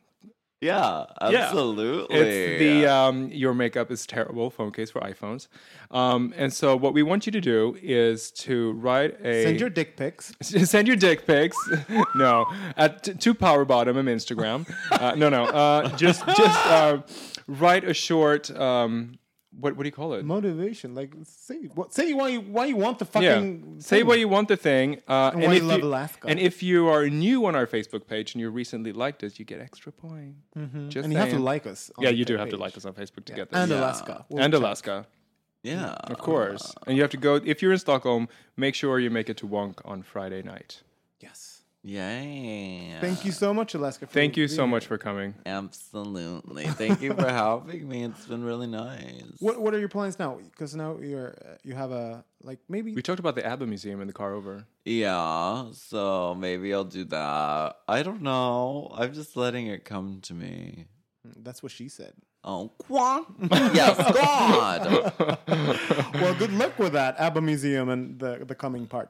Yeah, 0.59 1.05
Yeah. 1.29 1.43
absolutely. 1.45 2.15
It's 2.17 2.59
the 2.59 2.87
um, 2.91 3.29
your 3.31 3.53
makeup 3.53 3.91
is 3.91 4.07
terrible 4.07 4.49
phone 4.49 4.71
case 4.71 4.89
for 4.89 5.01
iPhones. 5.01 5.47
Um, 5.91 6.33
and 6.35 6.51
so 6.51 6.75
what 6.75 6.93
we 6.93 7.03
want 7.03 7.25
you 7.27 7.31
to 7.31 7.41
do 7.41 7.77
is 7.81 8.31
to 8.31 8.71
write 8.73 9.23
a 9.23 9.43
Send 9.43 9.59
your 9.59 9.69
dick 9.69 9.95
pics. 9.97 10.33
send 10.41 10.87
your 10.87 10.97
dick 10.97 11.27
pics. 11.27 11.55
no, 12.15 12.45
at 12.75 13.03
t- 13.03 13.13
to 13.13 13.33
Power 13.35 13.65
Bottom 13.65 13.97
on 13.97 14.05
Instagram. 14.05 14.67
Uh, 14.91 15.13
no, 15.15 15.29
no, 15.29 15.45
uh, 15.45 15.95
just 15.95 16.25
just 16.25 16.65
uh, 16.67 17.01
write 17.47 17.83
a 17.83 17.93
short. 17.93 18.49
Um, 18.51 19.19
what 19.59 19.75
what 19.75 19.83
do 19.83 19.87
you 19.87 19.91
call 20.01 20.13
it? 20.13 20.23
Motivation, 20.25 20.93
like 20.95 21.11
say 21.23 21.59
what 21.77 21.93
say 21.93 22.13
why 22.13 22.27
you 22.29 22.41
why 22.41 22.65
you 22.65 22.75
want 22.75 22.99
the 22.99 23.05
Yeah, 23.05 23.33
fucking 23.35 23.81
say 23.81 23.97
thing. 23.99 24.07
why 24.07 24.15
you 24.15 24.27
want 24.27 24.47
the 24.47 24.57
thing, 24.57 24.87
uh, 25.07 25.31
And 25.33 25.43
why 25.43 25.53
if 25.55 25.61
you 25.61 25.67
love 25.67 25.81
Alaska. 25.81 26.27
And 26.27 26.39
if 26.39 26.61
you 26.61 26.87
are 26.89 27.09
new 27.09 27.45
on 27.47 27.55
our 27.55 27.67
Facebook 27.67 28.07
page 28.07 28.33
and 28.33 28.41
you 28.41 28.49
recently 28.49 28.93
liked 28.93 29.23
us, 29.23 29.39
you 29.39 29.45
get 29.45 29.59
extra 29.59 29.91
points. 29.91 30.39
Mm-hmm. 30.57 30.99
and 31.03 31.11
you 31.13 31.17
have 31.17 31.31
to 31.31 31.39
like 31.39 31.65
us. 31.67 31.91
on 31.97 32.03
Yeah, 32.03 32.11
you 32.11 32.23
do 32.25 32.33
page. 32.33 32.39
have 32.41 32.49
to 32.49 32.57
like 32.65 32.75
us 32.77 32.85
on 32.85 32.93
Facebook 32.93 33.25
to 33.25 33.33
get 33.33 33.49
this. 33.49 33.59
And 33.59 33.71
Yeah. 33.71 33.79
Alaska. 33.79 34.25
We'll 34.29 34.43
and 34.43 34.53
check. 34.53 34.61
Alaska. 34.61 35.07
yeah, 35.63 35.91
Of 36.13 36.17
course. 36.19 36.73
And 36.85 36.95
you 36.95 37.01
have 37.03 37.11
to 37.11 37.17
go, 37.17 37.35
if 37.43 37.61
you're 37.61 37.73
in 37.73 37.79
Stockholm, 37.79 38.27
make 38.55 38.75
sure 38.75 38.99
you 38.99 39.09
make 39.09 39.27
it 39.29 39.37
to 39.37 39.47
Wonk 39.47 39.75
on 39.85 40.01
Friday 40.03 40.41
night. 40.43 40.81
Yes. 41.19 41.56
Yeah. 41.83 42.99
Thank 42.99 43.23
you 43.25 43.31
so 43.31 43.53
much, 43.53 43.73
Alaska. 43.73 44.07
For 44.07 44.13
Thank 44.13 44.35
you 44.35 44.47
so 44.47 44.63
being 44.63 44.71
much 44.71 44.83
here. 44.83 44.89
for 44.89 44.97
coming. 44.97 45.35
Absolutely. 45.45 46.65
Thank 46.67 47.01
you 47.01 47.13
for 47.13 47.27
helping 47.31 47.87
me. 47.87 48.03
It's 48.03 48.25
been 48.25 48.43
really 48.43 48.67
nice. 48.67 49.23
What 49.39 49.61
What 49.61 49.73
are 49.73 49.79
your 49.79 49.89
plans 49.89 50.19
now? 50.19 50.37
Because 50.51 50.75
now 50.75 50.97
you're 51.01 51.35
uh, 51.45 51.55
you 51.63 51.75
have 51.75 51.91
a 51.91 52.23
like 52.41 52.59
maybe 52.67 52.93
We 52.93 53.01
talked 53.01 53.19
about 53.19 53.35
the 53.35 53.45
ABBA 53.45 53.65
Museum 53.67 54.01
in 54.01 54.07
the 54.07 54.13
car 54.13 54.33
over. 54.33 54.65
Yeah, 54.85 55.67
so 55.73 56.35
maybe 56.35 56.73
I'll 56.73 56.83
do 56.83 57.03
that. 57.05 57.75
I 57.87 58.03
don't 58.03 58.21
know. 58.21 58.91
I'm 58.93 59.13
just 59.13 59.35
letting 59.37 59.67
it 59.67 59.85
come 59.85 60.19
to 60.23 60.33
me. 60.33 60.85
that's 61.37 61.61
what 61.63 61.71
she 61.71 61.89
said. 61.89 62.13
Oh, 62.43 62.71
qua? 62.77 63.25
yes, 63.73 63.97
God. 64.13 65.37
Well, 66.21 66.33
good 66.35 66.53
luck 66.53 66.79
with 66.79 66.93
that 66.93 67.19
ABBA 67.19 67.41
museum 67.41 67.89
and 67.89 68.19
the 68.19 68.45
the 68.45 68.55
coming 68.55 68.87
part. 68.87 69.09